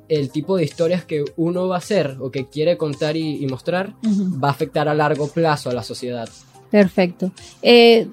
el 0.09 0.31
tipo 0.31 0.57
de 0.57 0.65
historias 0.65 1.05
que 1.05 1.25
uno 1.37 1.69
va 1.69 1.77
a 1.77 1.79
hacer 1.79 2.17
o 2.21 2.31
que 2.31 2.47
quiere 2.47 2.77
contar 2.77 3.17
y, 3.17 3.43
y 3.43 3.47
mostrar 3.47 3.95
va 4.43 4.49
a 4.49 4.51
afectar 4.53 4.89
a 4.89 4.95
largo 4.95 5.29
plazo 5.29 5.71
a 5.71 5.75
la 5.75 5.83
sociedad. 5.83 6.29
Perfecto. 6.71 7.31
Eh, 7.63 8.09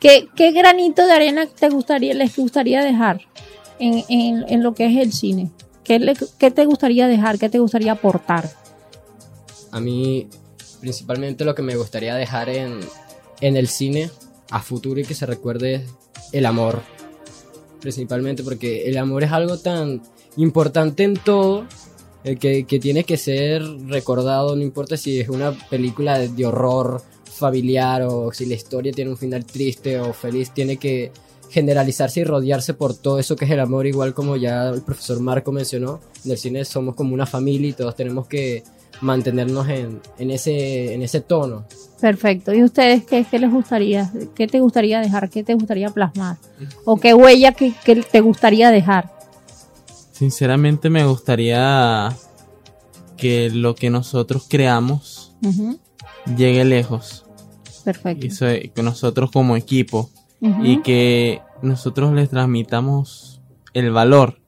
¿qué, 0.00 0.28
qué 0.36 0.52
granito 0.52 1.06
de 1.06 1.12
arena 1.12 1.46
te 1.46 1.68
gustaría, 1.70 2.14
les 2.14 2.36
gustaría 2.36 2.82
dejar 2.82 3.22
en, 3.78 4.04
en- 4.08 4.44
en 4.48 4.62
lo 4.62 4.74
que 4.74 4.86
es 4.86 4.96
el 4.98 5.12
cine? 5.12 5.50
¿Qué, 5.84 5.98
le- 5.98 6.16
qué 6.38 6.50
te 6.50 6.64
gustaría 6.66 7.06
dejar? 7.08 7.38
¿Qué 7.38 7.48
te 7.48 7.58
gustaría 7.58 7.92
aportar? 7.92 8.50
A 9.70 9.80
mí 9.80 10.28
principalmente 10.80 11.44
lo 11.44 11.54
que 11.54 11.62
me 11.62 11.74
gustaría 11.76 12.14
dejar 12.14 12.48
en, 12.50 12.80
en 13.40 13.56
el 13.56 13.66
cine 13.68 14.10
a 14.50 14.60
futuro 14.60 15.00
y 15.00 15.04
que 15.04 15.14
se 15.14 15.26
recuerde 15.26 15.74
es 15.76 15.82
el 16.32 16.46
amor. 16.46 16.82
Principalmente 17.80 18.42
porque 18.42 18.88
el 18.88 18.96
amor 18.98 19.24
es 19.24 19.32
algo 19.32 19.58
tan 19.58 20.02
importante 20.36 21.04
en 21.04 21.14
todo 21.14 21.64
eh, 22.24 22.36
que, 22.36 22.64
que 22.64 22.78
tiene 22.78 23.04
que 23.04 23.16
ser 23.16 23.62
recordado, 23.86 24.54
no 24.56 24.62
importa 24.62 24.96
si 24.96 25.20
es 25.20 25.28
una 25.28 25.52
película 25.52 26.18
de, 26.18 26.28
de 26.28 26.46
horror 26.46 27.02
familiar 27.24 28.02
o 28.02 28.32
si 28.32 28.46
la 28.46 28.54
historia 28.54 28.92
tiene 28.92 29.10
un 29.10 29.16
final 29.16 29.44
triste 29.44 29.98
o 30.00 30.12
feliz, 30.12 30.50
tiene 30.50 30.76
que 30.76 31.12
generalizarse 31.50 32.20
y 32.20 32.24
rodearse 32.24 32.74
por 32.74 32.94
todo 32.94 33.18
eso 33.18 33.36
que 33.36 33.44
es 33.44 33.50
el 33.50 33.60
amor, 33.60 33.86
igual 33.86 34.12
como 34.14 34.36
ya 34.36 34.68
el 34.68 34.82
profesor 34.82 35.20
Marco 35.20 35.52
mencionó, 35.52 36.00
en 36.24 36.32
el 36.32 36.38
cine 36.38 36.64
somos 36.64 36.94
como 36.94 37.14
una 37.14 37.26
familia 37.26 37.70
y 37.70 37.72
todos 37.72 37.96
tenemos 37.96 38.26
que 38.26 38.62
mantenernos 39.00 39.68
en, 39.68 40.00
en 40.18 40.30
ese, 40.30 40.92
en 40.92 41.02
ese 41.02 41.20
tono. 41.20 41.64
Perfecto. 42.00 42.52
¿Y 42.52 42.62
ustedes 42.62 43.04
qué, 43.04 43.24
qué 43.28 43.38
les 43.38 43.50
gustaría? 43.50 44.12
¿Qué 44.34 44.46
te 44.46 44.60
gustaría 44.60 45.00
dejar? 45.00 45.30
¿Qué 45.30 45.42
te 45.44 45.54
gustaría 45.54 45.90
plasmar? 45.90 46.36
¿O 46.84 46.96
qué 46.96 47.14
huella 47.14 47.52
que, 47.52 47.72
que 47.84 47.96
te 47.96 48.20
gustaría 48.20 48.70
dejar? 48.70 49.17
Sinceramente 50.18 50.90
me 50.90 51.04
gustaría 51.04 52.12
que 53.16 53.50
lo 53.50 53.76
que 53.76 53.88
nosotros 53.88 54.46
creamos 54.48 55.32
llegue 56.36 56.64
lejos. 56.64 57.24
Perfecto. 57.84 58.26
Y 58.26 58.68
que 58.70 58.82
nosotros 58.82 59.30
como 59.30 59.56
equipo 59.56 60.10
y 60.40 60.82
que 60.82 61.40
nosotros 61.62 62.12
les 62.14 62.30
transmitamos 62.30 63.40
el 63.74 63.92
valor, 63.92 64.40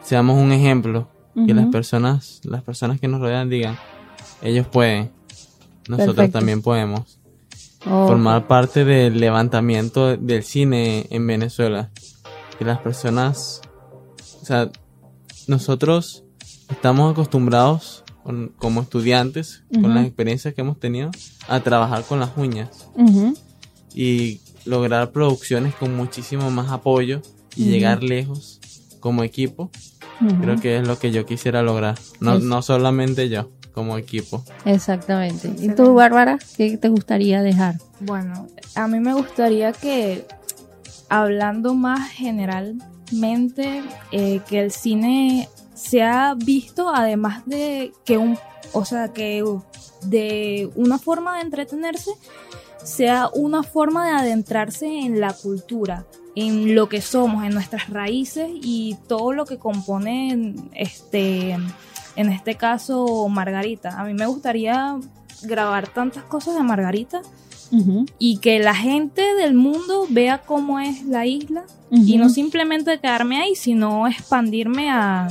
seamos 0.00 0.38
un 0.38 0.50
ejemplo, 0.50 1.10
que 1.46 1.52
las 1.52 1.66
personas, 1.66 2.40
las 2.44 2.62
personas 2.62 2.98
que 3.00 3.06
nos 3.08 3.20
rodean 3.20 3.50
digan, 3.50 3.78
ellos 4.40 4.66
pueden, 4.66 5.10
nosotros 5.88 6.16
Perfecto. 6.16 6.38
también 6.38 6.62
podemos. 6.62 7.18
Formar 7.80 8.46
parte 8.46 8.86
del 8.86 9.20
levantamiento 9.20 10.16
del 10.16 10.42
cine 10.42 11.06
en 11.10 11.26
Venezuela. 11.26 11.90
Que 12.58 12.64
las 12.64 12.78
personas, 12.78 13.60
o 14.42 14.44
sea, 14.44 14.70
nosotros 15.46 16.24
estamos 16.70 17.12
acostumbrados 17.12 18.04
con- 18.22 18.52
como 18.58 18.80
estudiantes, 18.82 19.62
con 19.72 19.94
las 19.94 20.06
experiencias 20.06 20.54
que 20.54 20.60
hemos 20.60 20.78
tenido, 20.78 21.10
a 21.48 21.60
trabajar 21.60 22.04
con 22.04 22.20
las 22.20 22.30
uñas 22.36 22.68
y 23.94 24.40
lograr 24.64 25.10
producciones 25.10 25.74
con 25.74 25.96
muchísimo 25.96 26.50
más 26.50 26.70
apoyo 26.70 27.22
y 27.56 27.64
llegar 27.64 28.02
lejos 28.02 28.60
como 29.00 29.24
equipo. 29.24 29.70
Creo 30.42 30.56
que 30.60 30.76
es 30.78 30.86
lo 30.86 30.98
que 30.98 31.10
yo 31.12 31.24
quisiera 31.24 31.62
lograr. 31.62 31.98
No, 32.20 32.38
no 32.38 32.60
solamente 32.60 33.30
yo, 33.30 33.48
como 33.72 33.96
equipo. 33.96 34.44
Exactamente. 34.66 35.50
¿Y 35.58 35.70
tú, 35.74 35.94
Bárbara, 35.94 36.38
qué 36.58 36.76
te 36.76 36.88
gustaría 36.90 37.42
dejar? 37.42 37.76
Bueno, 38.00 38.46
a 38.74 38.86
mí 38.86 39.00
me 39.00 39.14
gustaría 39.14 39.72
que, 39.72 40.26
hablando 41.08 41.74
más 41.74 42.10
eh, 43.12 44.40
que 44.48 44.60
el 44.60 44.70
cine 44.70 45.48
sea 45.74 46.34
visto 46.36 46.88
además 46.88 47.42
de 47.46 47.92
que 48.04 48.18
un, 48.18 48.38
o 48.72 48.84
sea, 48.84 49.12
que 49.12 49.44
de 50.02 50.70
una 50.74 50.98
forma 50.98 51.36
de 51.36 51.42
entretenerse, 51.42 52.10
sea 52.82 53.28
una 53.34 53.62
forma 53.62 54.06
de 54.06 54.12
adentrarse 54.12 54.86
en 54.86 55.20
la 55.20 55.32
cultura, 55.32 56.06
en 56.34 56.74
lo 56.74 56.88
que 56.88 57.00
somos, 57.00 57.44
en 57.44 57.52
nuestras 57.52 57.90
raíces 57.90 58.48
y 58.52 58.96
todo 59.06 59.32
lo 59.32 59.44
que 59.44 59.58
compone 59.58 60.54
este, 60.74 61.56
en 62.16 62.30
este 62.30 62.54
caso 62.54 63.28
Margarita. 63.28 64.00
A 64.00 64.04
mí 64.04 64.14
me 64.14 64.26
gustaría 64.26 64.98
grabar 65.42 65.88
tantas 65.88 66.24
cosas 66.24 66.54
de 66.54 66.62
Margarita 66.62 67.22
Y 68.18 68.38
que 68.38 68.58
la 68.58 68.74
gente 68.74 69.22
del 69.36 69.54
mundo 69.54 70.06
vea 70.08 70.38
cómo 70.44 70.80
es 70.80 71.04
la 71.04 71.26
isla 71.26 71.64
y 71.90 72.16
no 72.18 72.28
simplemente 72.28 72.98
quedarme 72.98 73.40
ahí, 73.40 73.54
sino 73.54 74.06
expandirme 74.06 74.90
a, 74.90 75.28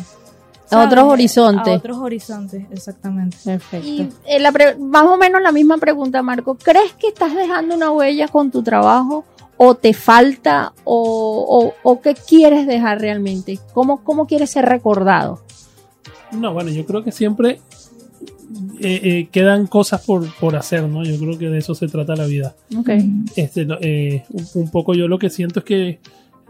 A 0.72 0.84
otros 0.86 1.04
horizontes. 1.06 1.74
A 1.74 1.78
otros 1.78 1.98
horizontes, 1.98 2.64
exactamente. 2.72 3.38
Perfecto. 3.44 3.88
Y 3.88 4.08
eh, 4.26 4.40
la 4.40 4.52
pre- 4.52 4.76
más 4.78 5.04
o 5.04 5.18
menos 5.18 5.42
la 5.42 5.52
misma 5.52 5.78
pregunta, 5.78 6.22
Marco. 6.22 6.56
¿Crees 6.56 6.94
que 6.94 7.08
estás 7.08 7.34
dejando 7.36 7.76
una 7.76 7.92
huella 7.92 8.28
con 8.28 8.52
tu 8.52 8.62
trabajo? 8.64 9.26
¿O 9.58 9.76
te 9.76 9.94
falta? 9.94 10.72
¿O, 10.86 11.74
o- 11.84 11.90
o 11.90 12.02
qué 12.02 12.14
quieres 12.16 12.66
dejar 12.68 13.02
realmente? 13.02 13.60
¿Cómo, 13.74 14.04
¿Cómo 14.04 14.28
quieres 14.28 14.50
ser 14.52 14.66
recordado? 14.66 15.42
No, 16.32 16.54
bueno, 16.54 16.70
yo 16.70 16.86
creo 16.86 17.04
que 17.04 17.12
siempre 17.12 17.60
eh, 18.80 19.00
eh, 19.04 19.28
quedan 19.32 19.68
cosas 19.68 20.04
por, 20.06 20.26
por 20.40 20.56
hacer, 20.56 20.84
¿no? 20.88 21.04
Yo 21.04 21.18
creo 21.20 21.38
que 21.38 21.50
de 21.50 21.60
eso 21.60 21.76
se 21.76 21.88
trata 21.88 22.16
la 22.16 22.26
vida. 22.26 22.56
Ok. 22.78 22.90
Este, 23.36 23.68
eh, 23.82 24.24
un, 24.32 24.46
un 24.64 24.72
poco 24.72 24.94
yo 24.96 25.08
lo 25.08 25.20
que 25.20 25.30
siento 25.30 25.60
es 25.60 25.66
que 25.66 26.00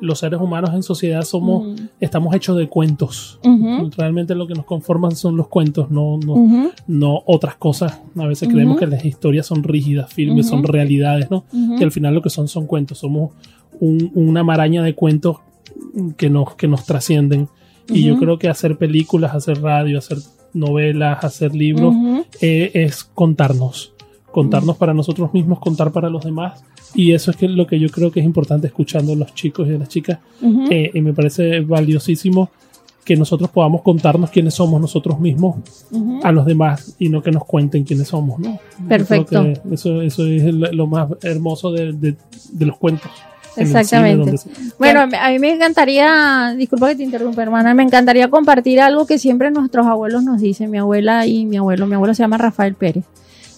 los 0.02 0.20
seres 0.20 0.40
humanos 0.40 0.72
en 0.74 0.82
sociedad 0.82 1.24
somos, 1.24 1.68
Ujú. 1.68 1.76
estamos 2.00 2.34
hechos 2.34 2.56
de 2.58 2.70
cuentos. 2.70 3.38
Ujú. 3.44 3.90
Realmente 3.98 4.34
lo 4.34 4.48
que 4.48 4.54
nos 4.54 4.64
conforman 4.64 5.14
son 5.18 5.36
los 5.36 5.50
cuentos, 5.50 5.92
no, 5.92 6.18
no, 6.26 6.34
Ujú. 6.36 6.72
no 6.88 7.22
otras 7.26 7.56
cosas. 7.56 8.00
A 8.16 8.26
veces 8.26 8.48
creemos 8.48 8.80
que 8.80 8.88
las 8.88 9.04
historias 9.04 9.46
son 9.46 9.62
rígidas, 9.64 10.14
firmes, 10.14 10.48
son 10.48 10.64
realidades, 10.64 11.30
¿no? 11.30 11.44
Que 11.78 11.84
al 11.84 11.92
final 11.92 12.14
lo 12.16 12.22
que 12.22 12.30
son 12.30 12.48
son 12.48 12.66
cuentos. 12.66 13.00
Somos 13.00 13.32
un- 13.82 14.10
una 14.16 14.42
maraña 14.44 14.84
de 14.84 14.96
cuentos 14.96 15.38
que 16.16 16.30
nos, 16.30 16.56
que 16.56 16.70
nos 16.70 16.86
trascienden. 16.86 17.50
Y 17.90 18.04
yo 18.04 18.18
creo 18.18 18.40
que 18.40 18.48
hacer 18.48 18.78
películas, 18.78 19.34
hacer 19.36 19.62
radio, 19.62 19.98
hacer 19.98 20.20
novelas, 20.54 21.24
hacer 21.24 21.54
libros, 21.56 21.94
eh, 22.42 22.72
es 22.74 23.04
contarnos. 23.04 23.94
contarnos 24.32 24.78
para 24.78 24.94
nosotros 24.94 25.34
mismos, 25.34 25.60
contar 25.60 25.92
para 25.92 26.08
los 26.10 26.24
demás. 26.24 26.64
Y 26.94 27.14
eso 27.14 27.32
es 27.32 27.38
que 27.38 27.48
lo 27.48 27.66
que 27.66 27.80
yo 27.80 27.90
creo 27.90 28.12
que 28.12 28.20
es 28.20 28.26
importante 28.26 28.68
escuchando 28.68 29.14
a 29.14 29.16
los 29.16 29.34
chicos 29.34 29.68
y 29.68 29.74
a 29.74 29.78
las 29.80 29.90
chicas. 29.90 30.20
Eh, 30.72 30.92
y 30.94 31.02
me 31.02 31.14
parece 31.14 31.62
valiosísimo 31.62 32.50
que 33.04 33.16
nosotros 33.16 33.50
podamos 33.50 33.82
contarnos 33.82 34.30
quiénes 34.30 34.54
somos 34.54 34.80
nosotros 34.80 35.20
mismos 35.20 35.56
a 36.24 36.32
los 36.32 36.46
demás 36.46 36.96
y 37.00 37.10
no 37.10 37.24
que 37.24 37.32
nos 37.32 37.44
cuenten 37.44 37.84
quiénes 37.84 38.08
somos, 38.10 38.40
¿no? 38.40 38.60
Perfecto. 38.88 39.42
Eso, 39.72 40.02
eso 40.04 40.28
es 40.28 40.54
lo 40.54 40.72
lo 40.72 40.86
más 40.86 41.10
hermoso 41.24 41.72
de, 41.72 41.94
de- 41.94 42.16
de 42.52 42.66
los 42.68 42.78
cuentos. 42.78 43.10
Exactamente. 43.58 44.32
donde 44.32 44.72
Bueno, 44.78 45.02
a 45.02 45.30
mí 45.30 45.40
me 45.40 45.52
encantaría, 45.52 46.54
disculpa 46.58 46.90
que 46.90 46.96
te 46.96 47.04
interrumpa, 47.04 47.42
hermana, 47.42 47.74
me 47.74 47.84
encantaría 47.84 48.30
compartir 48.30 48.80
algo 48.80 49.06
que 49.06 49.18
siempre 49.20 49.52
nuestros 49.52 49.86
abuelos 49.88 50.24
nos 50.24 50.40
dicen, 50.40 50.72
mi 50.72 50.78
abuela 50.78 51.26
y 51.26 51.46
mi 51.46 51.58
abuelo. 51.58 51.86
Mi 51.88 51.96
abuelo 51.96 52.14
se 52.14 52.24
llama 52.24 52.38
Rafael 52.38 52.76
Pérez. 52.76 53.06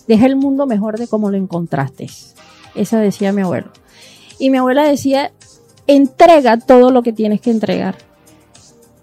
Deja 0.08 0.26
el 0.26 0.36
mundo 0.36 0.66
mejor 0.66 0.98
de 0.98 1.08
como 1.08 1.30
lo 1.30 1.38
encontraste. 1.38 2.10
Esa 2.76 3.00
decía 3.00 3.32
mi 3.34 3.42
abuelo. 3.42 3.68
Y 4.39 4.50
mi 4.50 4.58
abuela 4.58 4.84
decía, 4.84 5.32
entrega 5.88 6.58
todo 6.58 6.89
lo 6.92 7.04
que 7.04 7.14
tienes 7.14 7.42
que 7.42 7.52
entregar. 7.52 7.96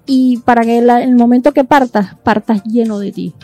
Y 0.07 0.39
para 0.39 0.63
que 0.63 0.81
la- 0.81 1.03
el 1.03 1.15
momento 1.15 1.53
que 1.53 1.65
partas, 1.65 2.15
partas 2.23 2.65
lleno 2.65 2.99
de 2.99 3.13
ti. 3.13 3.35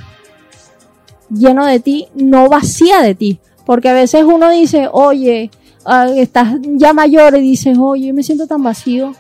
Lleno 1.31 1.65
de 1.67 1.81
ti, 1.81 2.09
no 2.15 2.49
vacía 2.49 3.01
de 3.01 3.15
ti. 3.15 3.39
Porque 3.67 3.89
a 3.89 3.95
veces 3.95 4.25
uno 4.25 4.51
dice, 4.51 4.89
oye, 4.93 5.51
ah, 5.85 6.09
estás 6.15 6.57
ya 6.63 6.93
mayor 6.93 7.37
y 7.37 7.41
dices, 7.41 7.77
oye, 7.79 8.13
me 8.13 8.23
siento 8.23 8.47
tan 8.47 8.63
vacío. 8.63 9.15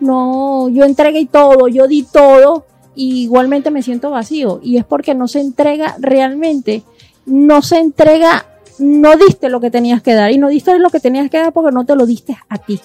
No, 0.00 0.68
yo 0.70 0.84
entregué 0.84 1.26
todo, 1.26 1.68
yo 1.68 1.86
di 1.86 2.02
todo 2.04 2.64
y 2.94 3.22
igualmente 3.22 3.70
me 3.70 3.82
siento 3.82 4.10
vacío. 4.10 4.60
Y 4.62 4.78
es 4.78 4.84
porque 4.84 5.14
no 5.14 5.28
se 5.28 5.40
entrega 5.40 5.96
realmente, 5.98 6.82
no 7.26 7.60
se 7.62 7.78
entrega, 7.78 8.46
no 8.78 9.16
diste 9.16 9.50
lo 9.50 9.60
que 9.60 9.70
tenías 9.70 10.00
que 10.02 10.14
dar 10.14 10.30
y 10.30 10.38
no 10.38 10.48
diste 10.48 10.78
lo 10.78 10.88
que 10.90 11.00
tenías 11.00 11.28
que 11.30 11.38
dar 11.38 11.52
porque 11.52 11.72
no 11.72 11.84
te 11.84 11.94
lo 11.96 12.06
diste 12.06 12.36
a 12.48 12.56
ti. 12.58 12.80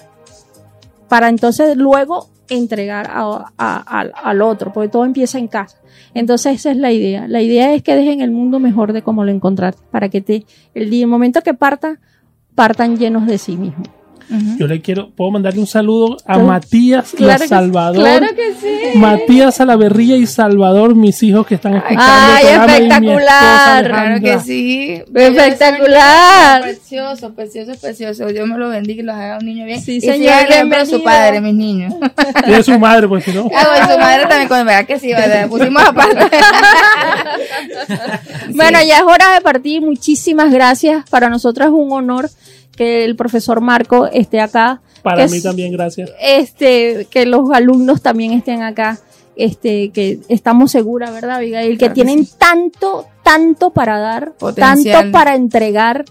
Para 1.08 1.28
entonces 1.28 1.76
luego 1.76 2.28
entregar 2.48 3.08
a- 3.10 3.52
a- 3.56 4.00
al, 4.22 4.42
otro, 4.42 4.72
porque 4.72 4.88
todo 4.88 5.04
empieza 5.04 5.38
en 5.38 5.48
casa. 5.48 5.78
Entonces 6.14 6.56
esa 6.56 6.70
es 6.70 6.76
la 6.76 6.92
idea. 6.92 7.26
La 7.28 7.40
idea 7.42 7.72
es 7.74 7.82
que 7.82 7.94
dejen 7.96 8.20
el 8.20 8.30
mundo 8.30 8.58
mejor 8.58 8.92
de 8.92 9.02
como 9.02 9.24
lo 9.24 9.30
encontraste, 9.30 9.80
para 9.90 10.08
que 10.08 10.20
te, 10.20 10.44
el, 10.74 10.92
el 10.92 11.06
momento 11.06 11.42
que 11.42 11.54
partan, 11.54 11.98
partan 12.56 12.96
llenos 12.96 13.26
de 13.26 13.38
sí 13.38 13.56
mismos. 13.56 13.86
Yo 14.58 14.66
le 14.66 14.80
quiero, 14.80 15.10
puedo 15.10 15.30
mandarle 15.30 15.60
un 15.60 15.66
saludo 15.66 16.16
a. 16.26 16.38
Matías 16.38 17.12
y 17.14 17.16
a 17.16 17.18
Claro 17.18 17.42
que- 17.42 17.48
Salvador. 17.48 17.96
claro 18.02 18.26
que 18.34 18.54
sí. 18.60 18.98
Matías 18.98 19.54
Salaverría 19.56 20.16
y 20.16 20.26
Salvador, 20.26 20.94
mis 20.94 21.22
hijos 21.22 21.46
que 21.46 21.54
están 21.56 21.74
escuchando 21.76 22.02
Ay, 22.06 22.46
el 22.46 22.60
espectacular. 22.60 23.84
Claro 23.86 24.20
que 24.20 24.38
sí. 24.40 25.02
Espectacular. 25.14 26.62
Precioso, 26.62 27.32
precioso, 27.34 27.72
precioso. 27.80 28.26
Dios 28.26 28.48
me 28.48 28.58
lo 28.58 28.68
bendiga 28.68 29.02
y 29.02 29.04
los 29.04 29.14
haga 29.14 29.38
un 29.38 29.46
niño 29.46 29.64
bien. 29.64 29.80
Sí, 29.80 29.96
y 29.96 30.00
señor, 30.00 30.48
de 30.48 30.86
su 30.86 31.02
padre, 31.02 31.40
mis 31.40 31.54
niños. 31.54 31.94
Y 32.46 32.50
de 32.50 32.62
su 32.62 32.78
madre, 32.78 33.06
pues 33.08 33.24
si 33.24 33.32
no. 33.32 33.48
Ah, 33.56 33.66
bueno, 33.70 33.92
su 33.94 33.98
madre 33.98 34.26
también, 34.26 34.48
con 34.48 34.66
verdad 34.66 34.86
que 34.86 34.98
sí, 34.98 35.08
¿verdad? 35.08 35.48
Pusimos 35.48 35.82
aparte. 35.82 36.16
Bueno, 38.54 38.78
ya 38.86 38.98
es 38.98 39.02
hora 39.02 39.34
de 39.34 39.40
partir. 39.40 39.82
Muchísimas 39.82 40.50
gracias. 40.52 41.08
Para 41.10 41.28
nosotros 41.28 41.66
es 41.68 41.72
un 41.72 41.92
honor 41.92 42.30
que 42.76 43.04
el 43.04 43.16
profesor 43.16 43.60
Marco 43.60 44.06
esté 44.06 44.40
acá. 44.40 44.80
Para 45.02 45.26
mí 45.26 45.36
es- 45.38 45.42
también, 45.42 45.72
gracias. 45.72 46.10
Este, 46.20 47.06
que 47.10 47.26
los 47.26 47.50
alumnos 47.52 48.02
también 48.02 48.32
estén 48.32 48.62
acá. 48.62 48.98
Este, 49.34 49.90
que 49.90 50.18
estamos 50.28 50.70
seguras, 50.70 51.12
¿verdad, 51.12 51.36
Abigail? 51.36 51.72
Que 51.72 51.76
Claro 51.78 51.94
que 51.94 51.94
tienen 52.04 52.26
tanto, 52.38 53.06
tanto 53.22 53.70
para 53.70 53.98
dar, 53.98 54.32
Potencial. 54.32 55.02
tanto 55.02 55.12
para 55.12 55.34
entregar, 55.34 56.04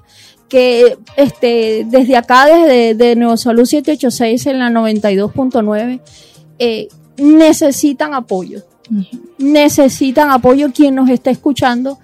que 0.47 0.95
este, 1.18 1.86
desde 1.89 2.18
acá, 2.18 2.45
desde 2.45 2.93
de 2.93 3.16
Neosalud 3.16 3.66
786 3.66 4.45
en 4.45 4.59
la 4.59 4.70
92.9, 4.70 6.01
eh, 6.59 6.88
necesitan 7.18 8.13
apoyo 8.13 8.61
necesitan 9.38 10.30
apoyo 10.32 10.72
quien 10.72 10.95
nos 10.95 11.09
está 11.09 11.32
escuchando. 11.32 11.97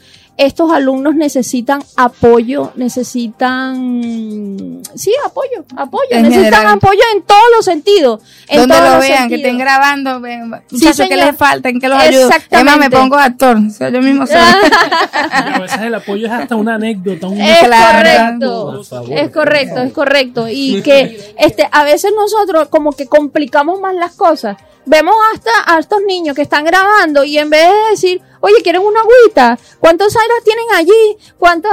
Estos 0.44 0.72
alumnos 0.72 1.14
necesitan 1.14 1.84
apoyo, 1.96 2.72
necesitan, 2.76 4.82
sí, 4.96 5.14
apoyo, 5.24 5.64
apoyo, 5.78 6.04
En 6.10 6.24
necesitan 6.24 6.54
general. 6.54 6.78
apoyo 6.78 7.00
en 7.16 7.22
todos 7.22 7.44
los 7.56 7.64
sentidos. 7.66 8.22
En 8.48 8.62
Donde 8.62 8.74
todos 8.76 8.88
lo 8.90 8.96
los 8.96 9.02
vean, 9.02 9.12
que 9.30 9.36
sentidos. 9.36 9.40
estén 9.40 9.58
grabando, 9.60 10.20
ven, 10.20 10.50
muchachos, 10.50 10.80
¿qué 10.82 10.94
señor. 10.94 11.26
les 11.28 11.38
falta? 11.38 11.70
¿En 11.70 11.80
qué 11.80 11.88
los 11.88 12.00
ayudo? 12.02 12.28
Exactamente. 12.28 12.72
Además, 12.72 12.78
me 12.80 12.90
pongo 12.98 13.16
actor, 13.18 13.58
o 13.58 13.70
sea, 13.70 13.90
yo 13.90 14.02
mismo 14.02 14.26
soy. 14.26 14.36
A 15.32 15.60
veces 15.60 15.82
el 15.82 15.94
apoyo 15.96 16.26
es 16.26 16.32
hasta 16.34 16.56
una 16.56 16.76
anécdota. 16.76 17.28
Un 17.28 17.40
Es 17.40 17.60
Claro. 17.68 17.98
correcto, 17.98 18.84
favor, 18.84 19.14
es 19.14 19.30
correcto, 19.32 19.82
es 19.82 19.94
correcto. 19.94 20.48
Y 20.50 20.82
que 20.82 21.34
este, 21.38 21.68
a 21.72 21.84
veces 21.84 22.12
nosotros 22.16 22.68
como 22.70 22.94
que 22.94 23.06
complicamos 23.06 23.80
más 23.80 23.94
las 23.96 24.14
cosas. 24.16 24.58
Vemos 24.86 25.16
hasta 25.34 25.52
a 25.68 25.80
estos 25.80 26.02
niños 26.06 26.36
que 26.36 26.42
están 26.42 26.66
grabando 26.66 27.24
y 27.24 27.38
en 27.38 27.50
vez 27.50 27.68
de 27.68 27.92
decir, 27.92 28.22
oye, 28.40 28.56
¿quieren 28.64 28.82
una 28.82 29.00
agüita? 29.02 29.58
¿Cuántos 29.80 30.16
aires 30.16 30.44
tienen 30.44 30.66
allí? 30.76 31.18
¿Cuántos? 31.38 31.72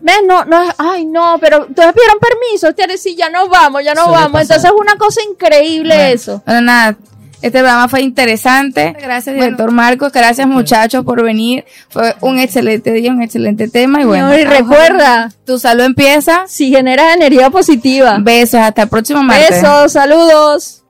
¿Ves? 0.00 0.20
No, 0.26 0.44
no, 0.44 0.62
ay, 0.78 1.04
no, 1.04 1.36
pero 1.40 1.66
ustedes 1.68 1.92
pidieron 1.92 2.18
permiso, 2.18 2.68
ustedes 2.68 3.02
sí, 3.02 3.14
ya 3.14 3.28
nos 3.28 3.48
vamos, 3.48 3.84
ya 3.84 3.94
nos 3.94 4.04
Suele 4.04 4.18
vamos. 4.18 4.32
pasar. 4.32 4.56
Entonces 4.56 4.70
es 4.70 4.80
una 4.80 4.96
cosa 4.96 5.20
increíble 5.30 5.94
Bueno, 5.94 6.14
eso. 6.14 6.42
Bueno, 6.46 6.60
nada. 6.62 6.96
Este 7.42 7.58
programa 7.58 7.86
fue 7.88 8.00
interesante. 8.00 8.96
Gracias, 8.98 9.34
director 9.34 9.70
Marcos. 9.70 10.10
Gracias, 10.10 10.48
muchachos, 10.48 11.04
por 11.04 11.22
venir. 11.22 11.66
Fue 11.90 12.16
un 12.22 12.38
excelente 12.38 12.92
día, 12.92 13.12
un 13.12 13.22
excelente 13.22 13.68
tema. 13.68 14.00
Y 14.00 14.04
bueno, 14.06 14.36
y 14.36 14.44
recuerda, 14.44 15.30
tu 15.44 15.58
salud 15.58 15.84
empieza. 15.84 16.44
si 16.48 16.70
generas 16.70 17.14
energía 17.14 17.50
positiva. 17.50 18.16
Besos. 18.20 18.60
Hasta 18.60 18.82
el 18.82 18.88
próximo 18.88 19.22
martes. 19.22 19.50
Besos, 19.62 19.92
saludos. 19.92 20.82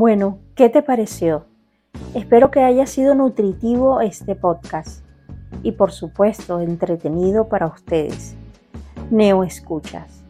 Bueno, 0.00 0.38
¿qué 0.54 0.68
te 0.68 0.80
pareció? 0.80 1.46
Espero 2.14 2.52
que 2.52 2.60
haya 2.60 2.86
sido 2.86 3.16
nutritivo 3.16 4.00
este 4.00 4.36
podcast 4.36 5.04
y 5.64 5.72
por 5.72 5.90
supuesto 5.90 6.60
entretenido 6.60 7.48
para 7.48 7.66
ustedes. 7.66 8.36
Neo 9.10 9.42
Escuchas. 9.42 10.22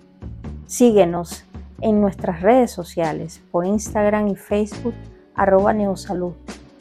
Síguenos 0.64 1.45
en 1.83 2.01
nuestras 2.01 2.41
redes 2.41 2.71
sociales 2.71 3.43
por 3.51 3.66
Instagram 3.66 4.29
y 4.29 4.37
Facebook 4.37 4.95
arroba 5.35 5.75
neosalud, 5.75 6.33